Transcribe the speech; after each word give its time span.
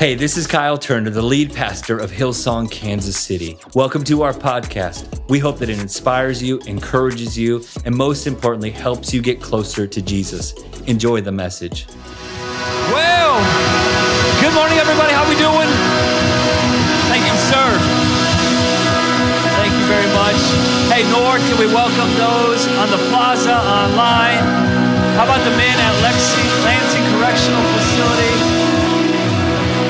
Hey, 0.00 0.14
this 0.14 0.38
is 0.38 0.46
Kyle 0.46 0.78
Turner, 0.78 1.10
the 1.10 1.20
lead 1.20 1.52
pastor 1.52 1.98
of 1.98 2.10
Hillsong, 2.10 2.70
Kansas 2.70 3.20
City. 3.20 3.58
Welcome 3.74 4.02
to 4.04 4.22
our 4.22 4.32
podcast. 4.32 5.04
We 5.28 5.38
hope 5.38 5.58
that 5.58 5.68
it 5.68 5.78
inspires 5.78 6.42
you, 6.42 6.58
encourages 6.60 7.36
you, 7.36 7.62
and 7.84 7.94
most 7.94 8.26
importantly, 8.26 8.70
helps 8.70 9.12
you 9.12 9.20
get 9.20 9.42
closer 9.42 9.86
to 9.86 10.00
Jesus. 10.00 10.54
Enjoy 10.88 11.20
the 11.20 11.32
message. 11.32 11.84
Well, 12.88 13.44
good 14.40 14.56
morning, 14.56 14.80
everybody. 14.80 15.12
How 15.12 15.28
we 15.28 15.36
doing? 15.36 15.68
Thank 17.12 17.20
you, 17.28 17.36
sir. 17.52 17.68
Thank 19.52 19.76
you 19.76 19.84
very 19.84 20.08
much. 20.16 20.40
Hey, 20.88 21.04
Nord, 21.12 21.44
can 21.44 21.60
we 21.60 21.68
welcome 21.68 22.08
those 22.16 22.64
on 22.80 22.88
the 22.88 23.04
plaza 23.12 23.52
online? 23.52 24.40
How 25.20 25.28
about 25.28 25.44
the 25.44 25.52
men 25.60 25.76
at 25.76 25.92
Lexi, 26.00 26.40
Lansing 26.64 27.04
Correctional 27.12 27.60
Facility? 27.76 28.49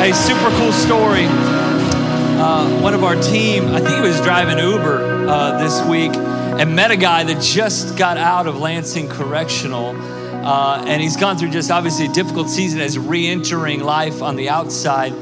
Hey, 0.01 0.12
super 0.12 0.48
cool 0.57 0.73
story. 0.73 1.27
Uh, 1.29 2.80
one 2.80 2.95
of 2.95 3.05
our 3.05 3.16
team, 3.20 3.66
I 3.66 3.80
think 3.80 3.97
he 3.97 4.01
was 4.01 4.19
driving 4.23 4.56
Uber 4.56 5.29
uh, 5.29 5.59
this 5.59 5.87
week, 5.87 6.12
and 6.15 6.75
met 6.75 6.91
a 6.91 6.97
guy 6.97 7.23
that 7.25 7.42
just 7.42 7.98
got 7.98 8.16
out 8.16 8.47
of 8.47 8.56
Lansing 8.56 9.11
Correctional. 9.11 9.95
Uh, 10.42 10.83
and 10.87 11.02
he's 11.02 11.19
gone 11.19 11.37
through 11.37 11.51
just 11.51 11.70
obviously 11.70 12.06
a 12.06 12.12
difficult 12.12 12.48
season 12.48 12.80
as 12.80 12.98
re 12.98 13.28
entering 13.28 13.80
life 13.80 14.23
on 14.23 14.37
the 14.37 14.48
outside. 14.48 15.12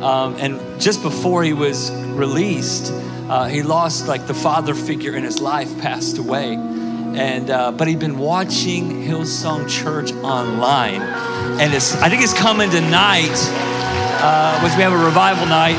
Um, 0.00 0.36
and 0.36 0.80
just 0.80 1.02
before 1.02 1.42
he 1.42 1.52
was 1.52 1.90
released, 1.90 2.92
uh, 3.28 3.48
he 3.48 3.64
lost 3.64 4.06
like 4.06 4.28
the 4.28 4.34
father 4.34 4.72
figure 4.72 5.16
in 5.16 5.24
his 5.24 5.40
life, 5.40 5.76
passed 5.80 6.16
away. 6.16 6.54
And, 6.54 7.50
uh, 7.50 7.72
but 7.72 7.88
he'd 7.88 7.98
been 7.98 8.18
watching 8.18 9.02
Hillsong 9.02 9.68
Church 9.68 10.12
online. 10.12 11.02
And 11.60 11.74
it's, 11.74 11.96
I 11.96 12.08
think 12.08 12.22
it's 12.22 12.38
coming 12.38 12.70
tonight 12.70 13.34
uh, 14.20 14.60
which 14.60 14.74
we 14.76 14.82
have 14.82 14.92
a 14.92 15.04
revival 15.04 15.46
night. 15.46 15.76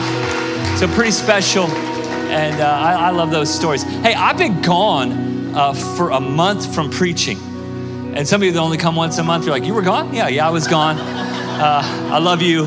So 0.77 0.87
pretty 0.87 1.11
special, 1.11 1.65
and 1.65 2.61
uh, 2.61 2.65
I, 2.65 2.93
I, 2.93 3.09
love 3.09 3.31
those 3.31 3.53
stories. 3.53 3.83
Hey, 3.83 4.13
I've 4.13 4.37
been 4.37 4.61
gone 4.61 5.53
uh, 5.55 5.73
for 5.73 6.11
a 6.11 6.19
month 6.19 6.73
from 6.73 6.89
preaching, 6.89 7.37
and 8.15 8.27
some 8.27 8.41
of 8.41 8.45
you 8.45 8.51
that 8.53 8.59
only 8.59 8.77
come 8.77 8.95
once 8.95 9.17
a 9.17 9.23
month, 9.23 9.45
you're 9.45 9.53
like, 9.53 9.65
"You 9.65 9.73
were 9.73 9.81
gone? 9.81 10.13
Yeah, 10.13 10.27
yeah, 10.29 10.47
I 10.47 10.51
was 10.51 10.67
gone." 10.67 10.97
Uh, 10.97 11.81
I 11.83 12.19
love 12.19 12.41
you. 12.41 12.63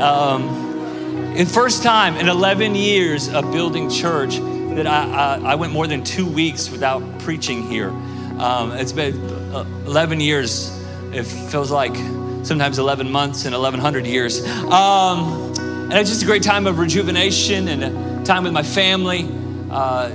Um, 0.00 1.32
the 1.34 1.44
first 1.46 1.82
time 1.82 2.16
in 2.16 2.28
11 2.28 2.74
years 2.74 3.28
of 3.28 3.50
building 3.52 3.88
church 3.88 4.36
that 4.36 4.86
I, 4.86 5.36
I, 5.36 5.52
I 5.52 5.54
went 5.54 5.72
more 5.72 5.86
than 5.86 6.02
two 6.02 6.26
weeks 6.26 6.68
without 6.68 7.02
preaching 7.20 7.62
here. 7.62 7.90
Um, 8.38 8.72
it's 8.72 8.92
been 8.92 9.18
uh, 9.54 9.64
11 9.86 10.20
years. 10.20 10.76
It 11.12 11.22
feels 11.22 11.70
like 11.70 11.94
sometimes 12.42 12.78
11 12.78 13.10
months 13.10 13.44
and 13.44 13.54
1100 13.54 14.06
years. 14.06 14.44
Um, 14.46 15.52
and 15.92 15.94
it's 15.94 16.10
just 16.10 16.22
a 16.22 16.26
great 16.26 16.42
time 16.42 16.66
of 16.66 16.78
rejuvenation 16.78 17.68
and 17.68 18.24
time 18.24 18.44
with 18.44 18.52
my 18.52 18.62
family. 18.62 19.28
Uh, 19.70 20.10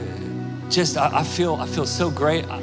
just, 0.69 0.97
I, 0.97 1.19
I, 1.19 1.23
feel, 1.23 1.55
I 1.55 1.67
feel 1.67 1.85
so 1.85 2.09
great. 2.09 2.45
I, 2.49 2.57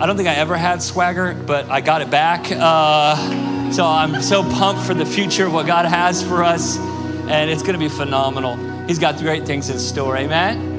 I, 0.00 0.06
don't 0.06 0.16
think 0.16 0.28
I 0.28 0.34
ever 0.34 0.56
had 0.56 0.82
swagger, 0.82 1.34
but 1.34 1.68
I 1.68 1.80
got 1.80 2.00
it 2.00 2.10
back. 2.10 2.46
Uh, 2.50 3.70
so 3.72 3.84
I'm 3.84 4.22
so 4.22 4.42
pumped 4.42 4.82
for 4.82 4.94
the 4.94 5.06
future 5.06 5.46
of 5.46 5.52
what 5.52 5.66
God 5.66 5.86
has 5.86 6.22
for 6.22 6.42
us. 6.42 6.78
And 6.78 7.50
it's 7.50 7.62
going 7.62 7.74
to 7.74 7.78
be 7.78 7.88
phenomenal. 7.88 8.56
He's 8.86 8.98
got 8.98 9.18
great 9.18 9.46
things 9.46 9.68
in 9.68 9.78
store. 9.78 10.16
Amen. 10.16 10.70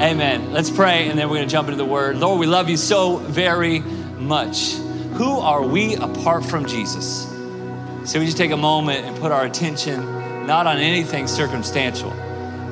Amen. 0.00 0.52
Let's 0.52 0.70
pray, 0.70 1.08
and 1.10 1.18
then 1.18 1.28
we're 1.28 1.36
going 1.36 1.48
to 1.48 1.52
jump 1.52 1.68
into 1.68 1.76
the 1.76 1.84
word. 1.84 2.16
Lord, 2.16 2.40
we 2.40 2.46
love 2.46 2.70
you 2.70 2.78
so 2.78 3.16
very 3.16 3.80
much. 3.80 4.72
Who 5.14 5.38
are 5.38 5.62
we 5.62 5.96
apart 5.96 6.44
from 6.44 6.64
Jesus? 6.64 7.29
So 8.04 8.18
we 8.18 8.24
just 8.24 8.38
take 8.38 8.50
a 8.50 8.56
moment 8.56 9.04
and 9.04 9.16
put 9.18 9.30
our 9.30 9.44
attention 9.44 10.46
not 10.46 10.66
on 10.66 10.78
anything 10.78 11.26
circumstantial, 11.26 12.10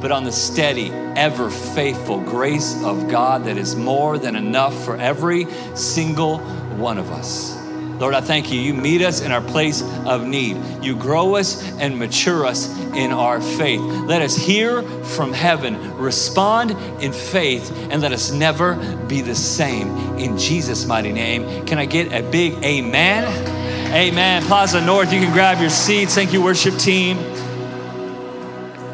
but 0.00 0.10
on 0.10 0.24
the 0.24 0.32
steady, 0.32 0.90
ever 0.90 1.50
faithful 1.50 2.20
grace 2.20 2.82
of 2.82 3.08
God 3.08 3.44
that 3.44 3.58
is 3.58 3.76
more 3.76 4.18
than 4.18 4.36
enough 4.36 4.84
for 4.84 4.96
every 4.96 5.46
single 5.74 6.38
one 6.78 6.98
of 6.98 7.10
us. 7.12 7.56
Lord, 8.00 8.14
I 8.14 8.20
thank 8.20 8.52
you. 8.52 8.60
You 8.60 8.74
meet 8.74 9.02
us 9.02 9.20
in 9.20 9.32
our 9.32 9.40
place 9.40 9.82
of 10.06 10.24
need. 10.24 10.56
You 10.82 10.96
grow 10.96 11.34
us 11.34 11.68
and 11.78 11.98
mature 11.98 12.46
us 12.46 12.68
in 12.94 13.12
our 13.12 13.40
faith. 13.40 13.80
Let 13.80 14.22
us 14.22 14.36
hear 14.36 14.82
from 15.02 15.32
heaven, 15.32 15.96
respond 15.96 16.70
in 17.02 17.12
faith, 17.12 17.70
and 17.90 18.00
let 18.00 18.12
us 18.12 18.30
never 18.30 18.76
be 19.06 19.20
the 19.20 19.34
same. 19.34 19.88
In 20.16 20.38
Jesus' 20.38 20.86
mighty 20.86 21.12
name. 21.12 21.66
Can 21.66 21.78
I 21.78 21.86
get 21.86 22.12
a 22.12 22.22
big 22.30 22.54
amen? 22.64 23.57
Amen. 23.90 24.42
Plaza 24.42 24.82
North, 24.82 25.14
you 25.14 25.18
can 25.18 25.32
grab 25.32 25.60
your 25.60 25.70
seats. 25.70 26.14
Thank 26.14 26.34
you, 26.34 26.42
worship 26.42 26.76
team. 26.76 27.16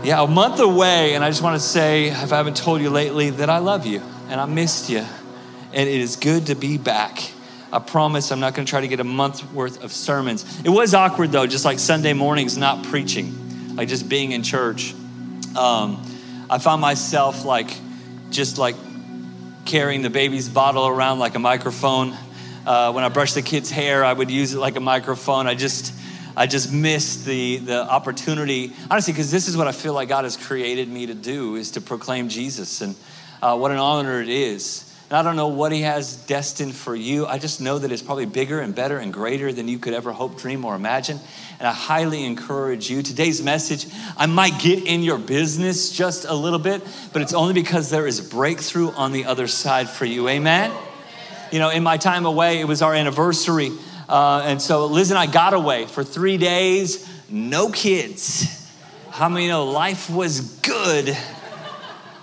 Yeah, 0.05 0.22
a 0.22 0.27
month 0.28 0.60
away, 0.60 1.16
and 1.16 1.25
I 1.25 1.31
just 1.31 1.43
want 1.43 1.60
to 1.60 1.66
say, 1.66 2.06
if 2.10 2.32
I 2.32 2.37
haven't 2.37 2.56
told 2.56 2.81
you 2.81 2.91
lately, 2.91 3.31
that 3.31 3.50
I 3.50 3.59
love 3.59 3.87
you 3.87 4.00
and 4.28 4.41
I 4.41 4.47
missed 4.47 4.88
you. 4.88 5.04
And 5.72 5.88
it 5.88 6.00
is 6.00 6.15
good 6.15 6.47
to 6.47 6.54
be 6.54 6.78
back. 6.78 7.28
I 7.72 7.81
promise 7.81 8.31
I'm 8.31 8.38
not 8.38 8.54
going 8.54 8.66
to 8.66 8.71
try 8.71 8.83
to 8.83 8.88
get 8.88 9.00
a 9.00 9.04
month 9.04 9.53
worth 9.53 9.83
of 9.83 9.91
sermons. 9.93 10.60
It 10.65 10.71
was 10.71 10.94
awkward 10.94 11.33
though, 11.33 11.49
just 11.49 11.65
like 11.65 11.81
Sunday 11.81 12.12
mornings 12.12 12.56
not 12.56 12.84
preaching, 12.84 13.75
like 13.75 13.88
just 13.88 14.09
being 14.09 14.31
in 14.31 14.44
church. 14.44 14.94
Um, 15.56 16.00
I 16.49 16.59
found 16.60 16.81
myself 16.81 17.44
like 17.44 17.77
just 18.31 18.59
like 18.59 18.77
carrying 19.65 20.03
the 20.03 20.10
baby's 20.10 20.49
bottle 20.49 20.87
around 20.87 21.19
like 21.19 21.34
a 21.34 21.41
microphone 21.41 22.16
uh, 22.66 22.92
when 22.92 23.04
I 23.04 23.08
brushed 23.08 23.34
the 23.34 23.42
kids' 23.42 23.70
hair, 23.70 24.04
I 24.04 24.12
would 24.12 24.30
use 24.30 24.54
it 24.54 24.58
like 24.58 24.76
a 24.76 24.80
microphone. 24.80 25.47
I 25.47 25.54
just, 25.54 25.94
I 26.36 26.47
just 26.47 26.72
missed 26.72 27.26
the, 27.26 27.58
the 27.58 27.82
opportunity, 27.82 28.72
honestly, 28.91 29.12
because 29.12 29.30
this 29.30 29.48
is 29.48 29.56
what 29.56 29.69
I 29.69 29.72
feel 29.72 29.92
like 29.92 30.08
God 30.08 30.25
has 30.25 30.36
created 30.36 30.88
me 30.88 31.06
to 31.06 31.14
do, 31.14 31.56
is 31.56 31.72
to 31.72 31.80
proclaim 31.80 32.28
Jesus. 32.28 32.80
And 32.80 32.97
uh, 33.42 33.56
what 33.56 33.70
an 33.70 33.78
honor 33.78 34.20
it 34.20 34.28
is. 34.28 34.91
And 35.10 35.19
I 35.19 35.22
don't 35.22 35.36
know 35.36 35.48
what 35.48 35.70
he 35.70 35.82
has 35.82 36.16
destined 36.16 36.74
for 36.74 36.97
you. 36.97 37.26
I 37.26 37.38
just 37.38 37.60
know 37.60 37.78
that 37.78 37.92
it's 37.92 38.00
probably 38.00 38.24
bigger 38.24 38.60
and 38.60 38.74
better 38.74 38.98
and 38.98 39.12
greater 39.12 39.53
than 39.53 39.69
you 39.69 39.78
could 39.78 39.92
ever 39.92 40.12
hope, 40.12 40.38
dream, 40.38 40.64
or 40.64 40.74
imagine. 40.74 41.20
And 41.58 41.69
I 41.69 41.72
highly 41.72 42.24
encourage 42.24 42.88
you. 42.88 43.03
Today's 43.03 43.42
message, 43.42 43.86
I 44.16 44.24
might 44.24 44.58
get 44.58 44.86
in 44.86 45.03
your 45.03 45.19
business 45.19 45.92
just 45.92 46.24
a 46.24 46.34
little 46.34 46.58
bit, 46.58 46.82
but 47.12 47.20
it's 47.20 47.34
only 47.34 47.53
because 47.53 47.91
there 47.91 48.06
is 48.06 48.22
breakthrough 48.22 48.91
on 48.92 49.12
the 49.12 49.26
other 49.26 49.47
side 49.47 49.91
for 49.91 50.06
you. 50.06 50.26
Amen? 50.28 50.72
You 51.54 51.60
know, 51.60 51.70
in 51.70 51.84
my 51.84 51.98
time 51.98 52.26
away, 52.26 52.59
it 52.59 52.65
was 52.65 52.82
our 52.82 52.92
anniversary. 52.92 53.70
Uh, 54.09 54.42
and 54.44 54.60
so 54.60 54.87
Liz 54.87 55.10
and 55.10 55.19
I 55.19 55.26
got 55.26 55.54
away 55.54 55.87
for 55.87 56.03
three 56.03 56.37
days, 56.37 57.09
no 57.31 57.70
kids. 57.70 58.69
How 59.10 59.28
many 59.28 59.47
know 59.47 59.66
life 59.66 60.10
was 60.10 60.41
good? 60.59 61.16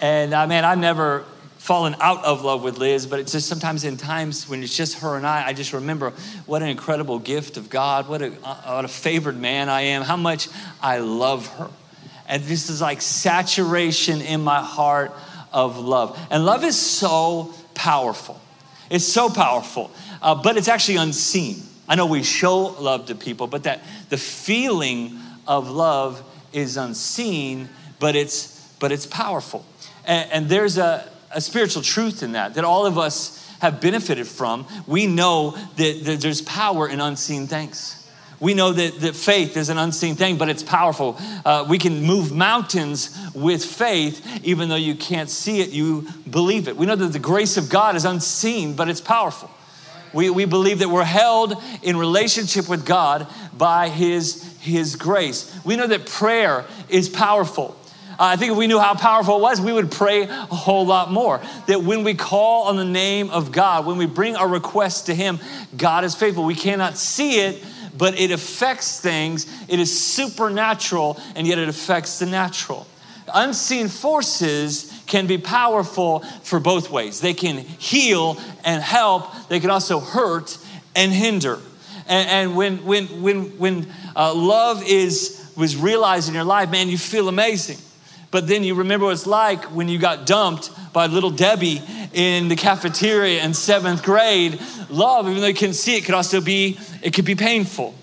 And 0.01 0.33
I 0.33 0.43
uh, 0.43 0.47
mean, 0.47 0.65
I've 0.65 0.79
never 0.79 1.23
fallen 1.59 1.95
out 2.01 2.25
of 2.25 2.43
love 2.43 2.61
with 2.61 2.77
Liz, 2.77 3.07
but 3.07 3.21
it's 3.21 3.31
just 3.31 3.47
sometimes 3.47 3.85
in 3.85 3.95
times 3.95 4.49
when 4.49 4.63
it's 4.63 4.75
just 4.75 4.99
her 4.99 5.15
and 5.15 5.25
I, 5.25 5.47
I 5.47 5.53
just 5.53 5.71
remember 5.71 6.09
what 6.45 6.61
an 6.61 6.67
incredible 6.67 7.17
gift 7.17 7.55
of 7.55 7.69
God, 7.69 8.09
what 8.09 8.21
a, 8.21 8.33
uh, 8.43 8.75
what 8.75 8.83
a 8.83 8.89
favored 8.89 9.39
man 9.39 9.69
I 9.69 9.81
am, 9.81 10.01
how 10.01 10.17
much 10.17 10.49
I 10.81 10.97
love 10.97 11.47
her. 11.55 11.69
And 12.27 12.43
this 12.43 12.69
is 12.69 12.81
like 12.81 13.01
saturation 13.01 14.19
in 14.19 14.41
my 14.41 14.61
heart 14.61 15.13
of 15.53 15.79
love. 15.79 16.19
And 16.29 16.45
love 16.45 16.65
is 16.65 16.77
so 16.77 17.53
powerful. 17.75 18.41
It's 18.91 19.05
so 19.05 19.29
powerful, 19.29 19.89
uh, 20.21 20.35
but 20.35 20.57
it's 20.57 20.67
actually 20.67 20.97
unseen. 20.97 21.63
I 21.87 21.95
know 21.95 22.05
we 22.05 22.23
show 22.23 22.57
love 22.59 23.07
to 23.07 23.15
people, 23.15 23.47
but 23.47 23.63
that 23.63 23.81
the 24.09 24.17
feeling 24.17 25.17
of 25.47 25.69
love 25.69 26.21
is 26.51 26.77
unseen, 26.77 27.69
but 27.99 28.15
it's 28.15 28.59
but 28.79 28.91
it's 28.91 29.05
powerful. 29.05 29.65
And, 30.05 30.31
and 30.31 30.49
there's 30.49 30.77
a, 30.77 31.09
a 31.31 31.39
spiritual 31.39 31.81
truth 31.81 32.21
in 32.21 32.33
that 32.33 32.55
that 32.55 32.65
all 32.65 32.85
of 32.85 32.97
us 32.97 33.37
have 33.61 33.79
benefited 33.79 34.27
from. 34.27 34.67
We 34.85 35.07
know 35.07 35.51
that, 35.77 36.01
that 36.03 36.21
there's 36.21 36.41
power 36.41 36.87
in 36.87 36.99
unseen 36.99 37.47
things 37.47 38.00
we 38.41 38.55
know 38.55 38.73
that, 38.73 38.99
that 39.01 39.15
faith 39.15 39.55
is 39.55 39.69
an 39.69 39.77
unseen 39.77 40.15
thing, 40.15 40.37
but 40.37 40.49
it's 40.49 40.63
powerful. 40.63 41.15
Uh, 41.45 41.65
we 41.69 41.77
can 41.77 42.01
move 42.01 42.31
mountains 42.31 43.15
with 43.35 43.63
faith, 43.63 44.25
even 44.43 44.67
though 44.67 44.75
you 44.75 44.95
can't 44.95 45.29
see 45.29 45.61
it, 45.61 45.69
you 45.69 46.07
believe 46.29 46.67
it. 46.67 46.75
We 46.75 46.87
know 46.87 46.95
that 46.95 47.13
the 47.13 47.19
grace 47.19 47.55
of 47.55 47.69
God 47.69 47.95
is 47.95 48.03
unseen, 48.03 48.75
but 48.75 48.89
it's 48.89 48.99
powerful. 48.99 49.49
We, 50.11 50.31
we 50.31 50.45
believe 50.45 50.79
that 50.79 50.89
we're 50.89 51.03
held 51.03 51.53
in 51.83 51.95
relationship 51.95 52.67
with 52.67 52.83
God 52.83 53.27
by 53.55 53.89
His, 53.89 54.43
His 54.59 54.95
grace. 54.95 55.55
We 55.63 55.75
know 55.75 55.87
that 55.87 56.07
prayer 56.07 56.65
is 56.89 57.09
powerful. 57.09 57.77
Uh, 58.13 58.25
I 58.25 58.35
think 58.35 58.51
if 58.51 58.57
we 58.57 58.67
knew 58.67 58.79
how 58.79 58.95
powerful 58.95 59.37
it 59.37 59.41
was, 59.41 59.61
we 59.61 59.71
would 59.71 59.91
pray 59.91 60.23
a 60.23 60.27
whole 60.27 60.85
lot 60.85 61.11
more. 61.11 61.41
That 61.67 61.83
when 61.83 62.03
we 62.03 62.15
call 62.15 62.63
on 62.67 62.75
the 62.75 62.85
name 62.85 63.29
of 63.29 63.51
God, 63.51 63.85
when 63.85 63.97
we 63.97 64.05
bring 64.05 64.35
our 64.35 64.47
request 64.47 65.05
to 65.05 65.15
Him, 65.15 65.39
God 65.77 66.03
is 66.03 66.15
faithful. 66.15 66.43
We 66.43 66.55
cannot 66.55 66.97
see 66.97 67.39
it, 67.39 67.63
but 67.97 68.19
it 68.19 68.31
affects 68.31 68.99
things. 68.99 69.47
It 69.67 69.79
is 69.79 69.97
supernatural, 69.97 71.19
and 71.35 71.45
yet 71.47 71.57
it 71.57 71.69
affects 71.69 72.19
the 72.19 72.25
natural. 72.25 72.87
Unseen 73.33 73.87
forces 73.87 74.91
can 75.07 75.27
be 75.27 75.37
powerful 75.37 76.19
for 76.43 76.59
both 76.59 76.89
ways. 76.89 77.21
They 77.21 77.33
can 77.33 77.57
heal 77.57 78.37
and 78.63 78.81
help, 78.81 79.47
they 79.49 79.59
can 79.59 79.69
also 79.69 79.99
hurt 79.99 80.57
and 80.95 81.11
hinder. 81.11 81.59
And, 82.07 82.29
and 82.29 82.55
when, 82.55 82.83
when, 82.85 83.07
when, 83.21 83.57
when 83.57 83.87
uh, 84.15 84.33
love 84.33 84.83
is 84.85 85.41
was 85.55 85.75
realized 85.75 86.29
in 86.29 86.35
your 86.35 86.43
life, 86.43 86.71
man, 86.71 86.89
you 86.89 86.97
feel 86.97 87.27
amazing. 87.27 87.77
But 88.31 88.47
then 88.47 88.63
you 88.63 88.75
remember 88.75 89.05
what 89.05 89.13
it's 89.13 89.27
like 89.27 89.65
when 89.65 89.89
you 89.89 89.99
got 89.99 90.25
dumped 90.25 90.71
by 90.93 91.07
little 91.07 91.31
Debbie 91.31 91.81
in 92.13 92.47
the 92.47 92.55
cafeteria 92.55 93.43
in 93.43 93.53
seventh 93.53 94.03
grade. 94.03 94.59
Love, 94.89 95.27
even 95.27 95.41
though 95.41 95.47
you 95.47 95.53
can 95.53 95.73
see 95.73 95.97
it, 95.97 96.05
could 96.05 96.15
also 96.15 96.39
be, 96.39 96.79
it 97.03 97.13
could 97.13 97.25
be 97.25 97.35
painful. 97.35 97.93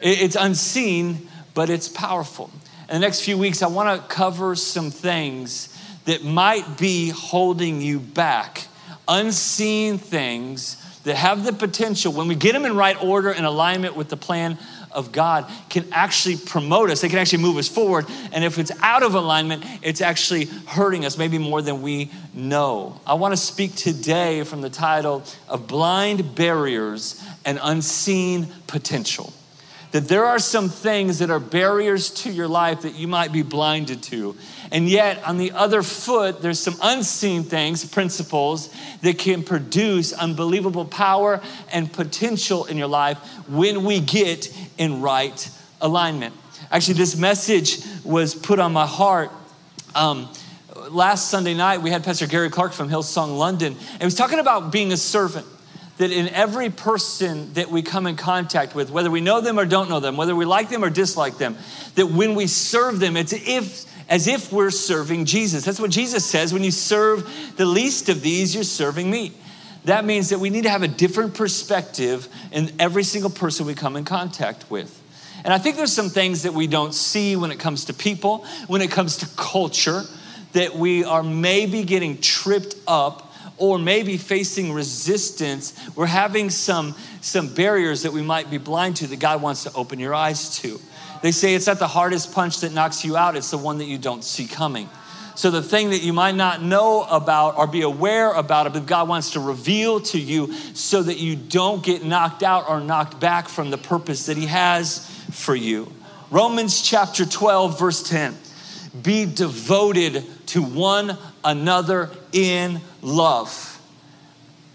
It's 0.00 0.36
unseen, 0.36 1.28
but 1.54 1.70
it's 1.70 1.88
powerful. 1.88 2.50
In 2.88 2.94
the 2.94 2.98
next 2.98 3.22
few 3.22 3.38
weeks, 3.38 3.62
I 3.62 3.68
want 3.68 4.00
to 4.00 4.08
cover 4.08 4.54
some 4.56 4.90
things 4.90 5.72
that 6.04 6.24
might 6.24 6.78
be 6.78 7.08
holding 7.10 7.80
you 7.80 7.98
back, 8.00 8.66
unseen 9.08 9.98
things 9.98 10.82
that 11.04 11.16
have 11.16 11.44
the 11.44 11.52
potential, 11.52 12.12
when 12.12 12.26
we 12.26 12.34
get 12.34 12.52
them 12.52 12.64
in 12.64 12.76
right 12.76 13.00
order 13.02 13.30
and 13.30 13.46
alignment 13.46 13.96
with 13.96 14.08
the 14.08 14.16
plan 14.16 14.58
of 14.96 15.12
God, 15.12 15.48
can 15.68 15.86
actually 15.92 16.36
promote 16.36 16.90
us. 16.90 17.02
They 17.02 17.08
can 17.08 17.18
actually 17.18 17.42
move 17.42 17.58
us 17.58 17.68
forward. 17.68 18.06
And 18.32 18.42
if 18.42 18.58
it's 18.58 18.72
out 18.82 19.04
of 19.04 19.14
alignment, 19.14 19.64
it's 19.82 20.00
actually 20.00 20.46
hurting 20.66 21.04
us, 21.04 21.16
maybe 21.16 21.38
more 21.38 21.62
than 21.62 21.82
we 21.82 22.10
know. 22.34 23.00
I 23.06 23.14
want 23.14 23.32
to 23.32 23.36
speak 23.36 23.76
today 23.76 24.42
from 24.42 24.62
the 24.62 24.70
title 24.70 25.22
of 25.48 25.68
Blind 25.68 26.34
Barriers 26.34 27.22
and 27.44 27.60
Unseen 27.62 28.48
Potential 28.66 29.32
that 29.92 30.08
there 30.08 30.26
are 30.26 30.38
some 30.38 30.68
things 30.68 31.20
that 31.20 31.30
are 31.30 31.40
barriers 31.40 32.10
to 32.10 32.30
your 32.30 32.48
life 32.48 32.82
that 32.82 32.96
you 32.96 33.08
might 33.08 33.32
be 33.32 33.42
blinded 33.42 34.02
to. 34.02 34.36
And 34.72 34.88
yet, 34.88 35.22
on 35.24 35.38
the 35.38 35.52
other 35.52 35.82
foot, 35.82 36.42
there's 36.42 36.58
some 36.58 36.76
unseen 36.82 37.44
things, 37.44 37.84
principles 37.84 38.74
that 39.02 39.18
can 39.18 39.42
produce 39.42 40.12
unbelievable 40.12 40.84
power 40.84 41.40
and 41.72 41.92
potential 41.92 42.64
in 42.64 42.76
your 42.76 42.88
life 42.88 43.18
when 43.48 43.84
we 43.84 44.00
get 44.00 44.52
in 44.78 45.02
right 45.02 45.50
alignment. 45.80 46.34
Actually, 46.70 46.94
this 46.94 47.16
message 47.16 47.78
was 48.04 48.34
put 48.34 48.58
on 48.58 48.72
my 48.72 48.86
heart. 48.86 49.30
Um, 49.94 50.28
last 50.90 51.30
Sunday 51.30 51.54
night, 51.54 51.82
we 51.82 51.90
had 51.90 52.04
Pastor 52.04 52.26
Gary 52.26 52.50
Clarke 52.50 52.72
from 52.72 52.88
Hillsong 52.88 53.38
London, 53.38 53.72
and 53.72 54.00
he 54.00 54.04
was 54.04 54.14
talking 54.14 54.38
about 54.38 54.72
being 54.72 54.92
a 54.92 54.96
servant 54.96 55.46
that 55.98 56.10
in 56.10 56.28
every 56.28 56.68
person 56.68 57.52
that 57.54 57.70
we 57.70 57.82
come 57.82 58.06
in 58.06 58.16
contact 58.16 58.74
with, 58.74 58.90
whether 58.90 59.10
we 59.10 59.20
know 59.20 59.40
them 59.40 59.58
or 59.58 59.64
don't 59.64 59.88
know 59.88 60.00
them, 60.00 60.16
whether 60.16 60.36
we 60.36 60.44
like 60.44 60.68
them 60.68 60.84
or 60.84 60.90
dislike 60.90 61.38
them, 61.38 61.56
that 61.94 62.06
when 62.08 62.34
we 62.34 62.46
serve 62.46 63.00
them, 63.00 63.16
it's 63.16 63.32
if, 63.32 63.84
as 64.08 64.26
if 64.26 64.52
we're 64.52 64.70
serving 64.70 65.24
Jesus. 65.24 65.64
That's 65.64 65.80
what 65.80 65.90
Jesus 65.90 66.24
says. 66.24 66.52
When 66.52 66.64
you 66.64 66.70
serve 66.70 67.28
the 67.56 67.66
least 67.66 68.08
of 68.08 68.22
these, 68.22 68.54
you're 68.54 68.64
serving 68.64 69.10
me. 69.10 69.32
That 69.84 70.04
means 70.04 70.30
that 70.30 70.38
we 70.38 70.50
need 70.50 70.62
to 70.62 70.70
have 70.70 70.82
a 70.82 70.88
different 70.88 71.34
perspective 71.34 72.28
in 72.52 72.72
every 72.78 73.04
single 73.04 73.30
person 73.30 73.66
we 73.66 73.74
come 73.74 73.96
in 73.96 74.04
contact 74.04 74.68
with. 74.70 75.02
And 75.44 75.54
I 75.54 75.58
think 75.58 75.76
there's 75.76 75.92
some 75.92 76.08
things 76.08 76.42
that 76.42 76.54
we 76.54 76.66
don't 76.66 76.92
see 76.92 77.36
when 77.36 77.52
it 77.52 77.60
comes 77.60 77.84
to 77.84 77.94
people, 77.94 78.44
when 78.66 78.82
it 78.82 78.90
comes 78.90 79.18
to 79.18 79.28
culture, 79.36 80.02
that 80.52 80.74
we 80.74 81.04
are 81.04 81.22
maybe 81.22 81.84
getting 81.84 82.18
tripped 82.20 82.74
up 82.88 83.26
or 83.58 83.78
maybe 83.78 84.16
facing 84.16 84.72
resistance, 84.72 85.72
we're 85.96 86.06
having 86.06 86.50
some, 86.50 86.94
some 87.20 87.52
barriers 87.54 88.02
that 88.02 88.12
we 88.12 88.22
might 88.22 88.50
be 88.50 88.58
blind 88.58 88.96
to 88.96 89.06
that 89.06 89.18
God 89.18 89.40
wants 89.40 89.64
to 89.64 89.72
open 89.72 89.98
your 89.98 90.14
eyes 90.14 90.58
to. 90.60 90.80
They 91.22 91.32
say 91.32 91.54
it's 91.54 91.66
not 91.66 91.78
the 91.78 91.88
hardest 91.88 92.32
punch 92.32 92.60
that 92.60 92.72
knocks 92.72 93.04
you 93.04 93.16
out, 93.16 93.36
it's 93.36 93.50
the 93.50 93.58
one 93.58 93.78
that 93.78 93.86
you 93.86 93.98
don't 93.98 94.24
see 94.24 94.46
coming. 94.46 94.88
So, 95.34 95.50
the 95.50 95.62
thing 95.62 95.90
that 95.90 96.02
you 96.02 96.14
might 96.14 96.34
not 96.34 96.62
know 96.62 97.02
about 97.02 97.58
or 97.58 97.66
be 97.66 97.82
aware 97.82 98.32
about, 98.32 98.72
but 98.72 98.86
God 98.86 99.06
wants 99.06 99.32
to 99.32 99.40
reveal 99.40 100.00
to 100.00 100.18
you 100.18 100.54
so 100.72 101.02
that 101.02 101.18
you 101.18 101.36
don't 101.36 101.84
get 101.84 102.02
knocked 102.04 102.42
out 102.42 102.70
or 102.70 102.80
knocked 102.80 103.20
back 103.20 103.48
from 103.48 103.70
the 103.70 103.76
purpose 103.76 104.26
that 104.26 104.38
He 104.38 104.46
has 104.46 105.06
for 105.32 105.54
you. 105.54 105.92
Romans 106.30 106.80
chapter 106.80 107.26
12, 107.26 107.78
verse 107.78 108.02
10 108.02 108.34
be 109.02 109.26
devoted 109.26 110.24
to 110.46 110.62
one 110.62 111.18
another 111.44 112.10
in 112.32 112.80
love. 113.02 113.80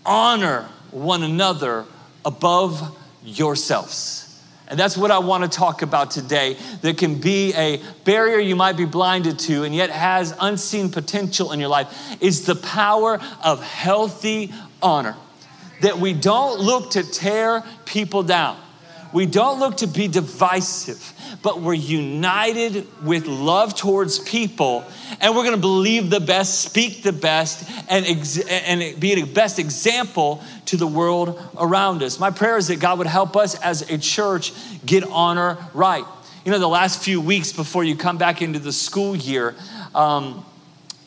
Honor 0.05 0.67
one 0.91 1.23
another 1.23 1.85
above 2.23 2.97
yourselves. 3.23 4.20
And 4.71 4.79
that's 4.79 4.95
what 4.95 5.11
I 5.11 5.19
want 5.19 5.43
to 5.43 5.49
talk 5.49 5.81
about 5.81 6.11
today. 6.11 6.55
That 6.81 6.97
can 6.97 7.15
be 7.15 7.53
a 7.55 7.81
barrier 8.05 8.39
you 8.39 8.55
might 8.55 8.77
be 8.77 8.85
blinded 8.85 9.37
to 9.39 9.65
and 9.65 9.75
yet 9.75 9.89
has 9.89 10.33
unseen 10.39 10.89
potential 10.89 11.51
in 11.51 11.59
your 11.59 11.67
life 11.67 12.17
is 12.21 12.45
the 12.45 12.55
power 12.55 13.19
of 13.43 13.61
healthy 13.61 14.53
honor. 14.81 15.17
That 15.81 15.97
we 15.97 16.13
don't 16.13 16.61
look 16.61 16.91
to 16.91 17.03
tear 17.03 17.65
people 17.83 18.23
down. 18.23 18.60
We 19.13 19.25
don't 19.25 19.59
look 19.59 19.77
to 19.77 19.87
be 19.87 20.07
divisive 20.07 21.13
but 21.41 21.61
we're 21.61 21.73
united 21.73 22.87
with 23.03 23.25
love 23.25 23.75
towards 23.75 24.19
people, 24.19 24.83
and 25.19 25.35
we're 25.35 25.43
gonna 25.43 25.57
believe 25.57 26.09
the 26.09 26.19
best, 26.19 26.61
speak 26.61 27.03
the 27.03 27.13
best, 27.13 27.69
and, 27.89 28.05
ex- 28.05 28.39
and 28.47 28.99
be 28.99 29.15
the 29.15 29.23
best 29.23 29.59
example 29.59 30.43
to 30.65 30.77
the 30.77 30.87
world 30.87 31.41
around 31.57 32.03
us. 32.03 32.19
My 32.19 32.31
prayer 32.31 32.57
is 32.57 32.67
that 32.67 32.79
God 32.79 32.97
would 32.99 33.07
help 33.07 33.35
us 33.35 33.55
as 33.61 33.89
a 33.89 33.97
church 33.97 34.53
get 34.85 35.03
honor 35.03 35.57
right. 35.73 36.05
You 36.45 36.51
know, 36.51 36.59
the 36.59 36.67
last 36.67 37.03
few 37.03 37.21
weeks 37.21 37.51
before 37.51 37.83
you 37.83 37.95
come 37.95 38.17
back 38.17 38.41
into 38.41 38.59
the 38.59 38.71
school 38.71 39.15
year, 39.15 39.55
um, 39.93 40.45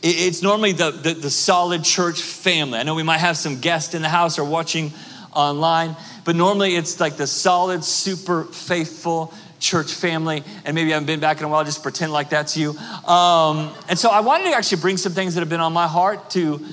it's 0.03 0.43
normally 0.43 0.73
the, 0.73 0.91
the, 0.91 1.15
the 1.15 1.31
solid 1.31 1.83
church 1.83 2.21
family. 2.21 2.79
I 2.79 2.83
know 2.83 2.95
we 2.95 3.03
might 3.03 3.19
have 3.19 3.39
some 3.39 3.61
guests 3.61 3.95
in 3.95 4.03
the 4.03 4.09
house 4.09 4.39
or 4.39 4.45
watching 4.45 4.93
online, 5.35 5.97
but 6.25 6.37
normally 6.37 6.77
it's 6.77 7.01
like 7.01 7.17
the 7.17 7.27
solid, 7.27 7.85
super 7.85 8.45
faithful 8.45 9.33
church 9.61 9.93
family, 9.93 10.45
and 10.65 10.75
maybe 10.75 10.91
I 10.91 10.95
haven't 10.95 11.07
been 11.07 11.21
back 11.21 11.39
in 11.39 11.45
a 11.45 11.49
while, 11.49 11.65
just 11.65 11.83
pretend 11.83 12.13
like 12.13 12.31
that's 12.31 12.57
you. 12.57 12.71
Um, 13.07 13.73
and 13.89 13.99
so 13.99 14.11
I 14.11 14.21
wanted 14.21 14.45
to 14.45 14.51
actually 14.51 14.83
bring 14.83 14.99
some 14.99 15.13
things 15.13 15.35
that 15.35 15.41
have 15.41 15.49
been 15.49 15.61
on 15.61 15.73
my 15.73 15.87
heart 15.87 16.31
to 16.31 16.65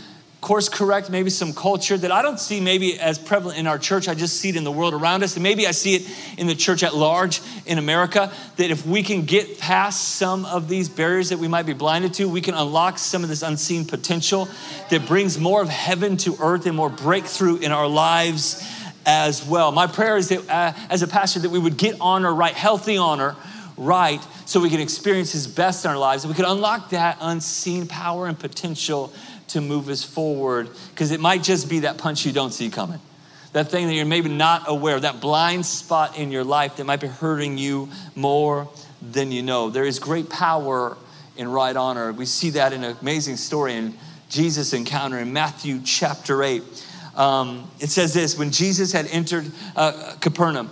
course 0.42 0.70
correct 0.70 1.12
maybe 1.12 1.30
some 1.30 1.54
culture 1.54 1.96
that 1.96 2.12
I 2.12 2.24
don't 2.24 2.40
see 2.40 2.60
maybe 2.60 3.00
as 3.00 3.20
prevalent 3.20 3.60
in 3.60 3.68
our 3.68 3.78
church. 3.78 4.08
I 4.08 4.16
just 4.16 4.38
see 4.38 4.50
it 4.50 4.56
in 4.56 4.64
the 4.64 4.72
world 4.72 4.96
around 4.96 5.24
us. 5.24 5.36
And 5.36 5.44
maybe 5.44 5.68
I 5.68 5.72
see 5.72 5.96
it 5.96 6.10
in 6.38 6.48
the 6.48 6.56
church 6.56 6.82
at 6.82 6.96
large 6.96 7.42
in 7.68 7.78
America. 7.78 8.32
That 8.58 8.72
if 8.72 8.86
we 8.86 9.04
can 9.04 9.26
get 9.26 9.60
past 9.60 10.16
some 10.16 10.46
of 10.46 10.68
these 10.68 10.90
barriers 10.90 11.30
that 11.30 11.38
we 11.38 11.48
might 11.48 11.68
be 11.68 11.74
blinded 11.74 12.16
to, 12.16 12.28
we 12.28 12.42
can 12.42 12.56
unlock 12.56 12.98
some 12.98 13.22
of 13.22 13.30
this 13.30 13.44
unseen 13.44 13.86
potential 13.86 14.50
that 14.90 15.08
brings 15.08 15.40
more 15.40 15.62
of 15.62 15.70
heaven 15.70 16.18
to 16.18 16.36
earth 16.42 16.66
and 16.66 16.76
more 16.76 16.90
breakthrough 16.90 17.58
in 17.58 17.72
our 17.72 17.88
lives 17.88 18.68
as 19.06 19.46
well. 19.46 19.72
My 19.72 19.86
prayer 19.86 20.18
is 20.18 20.30
that 20.30 20.50
uh, 20.50 20.74
as 20.90 21.04
a 21.04 21.08
pastor 21.08 21.40
that 21.42 21.50
we 21.50 21.60
would 21.60 21.78
get 21.78 21.98
honor 22.02 22.34
right, 22.34 22.54
healthy 22.54 22.98
honor 22.98 23.36
right, 23.78 24.22
so 24.46 24.60
we 24.60 24.70
can 24.70 24.80
experience 24.80 25.32
his 25.32 25.48
best 25.48 25.86
in 25.86 25.92
our 25.92 25.98
lives. 25.98 26.24
And 26.24 26.32
we 26.32 26.36
can 26.36 26.46
unlock 26.46 26.90
that 26.90 27.18
unseen 27.22 27.88
power 27.88 28.28
and 28.28 28.38
potential 28.38 29.14
to 29.54 29.62
move 29.62 29.90
us 29.90 30.04
forward 30.04 30.70
because 30.90 31.12
it 31.12 31.20
might 31.20 31.44
just 31.44 31.70
be 31.70 31.80
that 31.80 31.98
punch 31.98 32.26
you 32.26 32.32
don't 32.32 32.52
see 32.52 32.70
coming. 32.70 33.00
That 33.54 33.70
thing 33.70 33.88
that 33.88 33.94
you're 33.94 34.06
maybe 34.06 34.30
not 34.30 34.64
aware 34.68 34.96
of, 34.96 35.02
that 35.02 35.20
blind 35.20 35.66
spot 35.66 36.18
in 36.18 36.32
your 36.32 36.44
life 36.44 36.78
that 36.78 36.86
might 36.86 37.02
be 37.02 37.08
hurting 37.08 37.58
you 37.58 37.90
more 38.16 38.70
than 39.02 39.32
you 39.32 39.44
know. 39.44 39.70
There 39.70 39.84
is 39.84 40.00
great 40.00 40.30
power 40.30 40.98
in 41.36 41.50
right 41.50 41.76
honor. 41.76 42.14
We 42.14 42.26
see 42.26 42.52
that 42.52 42.72
in 42.72 42.84
an 42.84 42.96
amazing 43.02 43.38
story 43.38 43.76
in 43.76 43.96
Jesus' 44.30 44.74
encounter 44.74 45.20
in 45.20 45.34
Matthew 45.34 45.82
chapter 45.84 46.44
8. 46.44 46.64
Um, 47.16 47.70
it 47.80 47.90
says 47.90 48.14
this 48.14 48.38
when 48.38 48.52
Jesus 48.52 48.94
had 48.94 49.08
entered 49.08 49.52
uh, 49.76 50.16
Capernaum, 50.22 50.72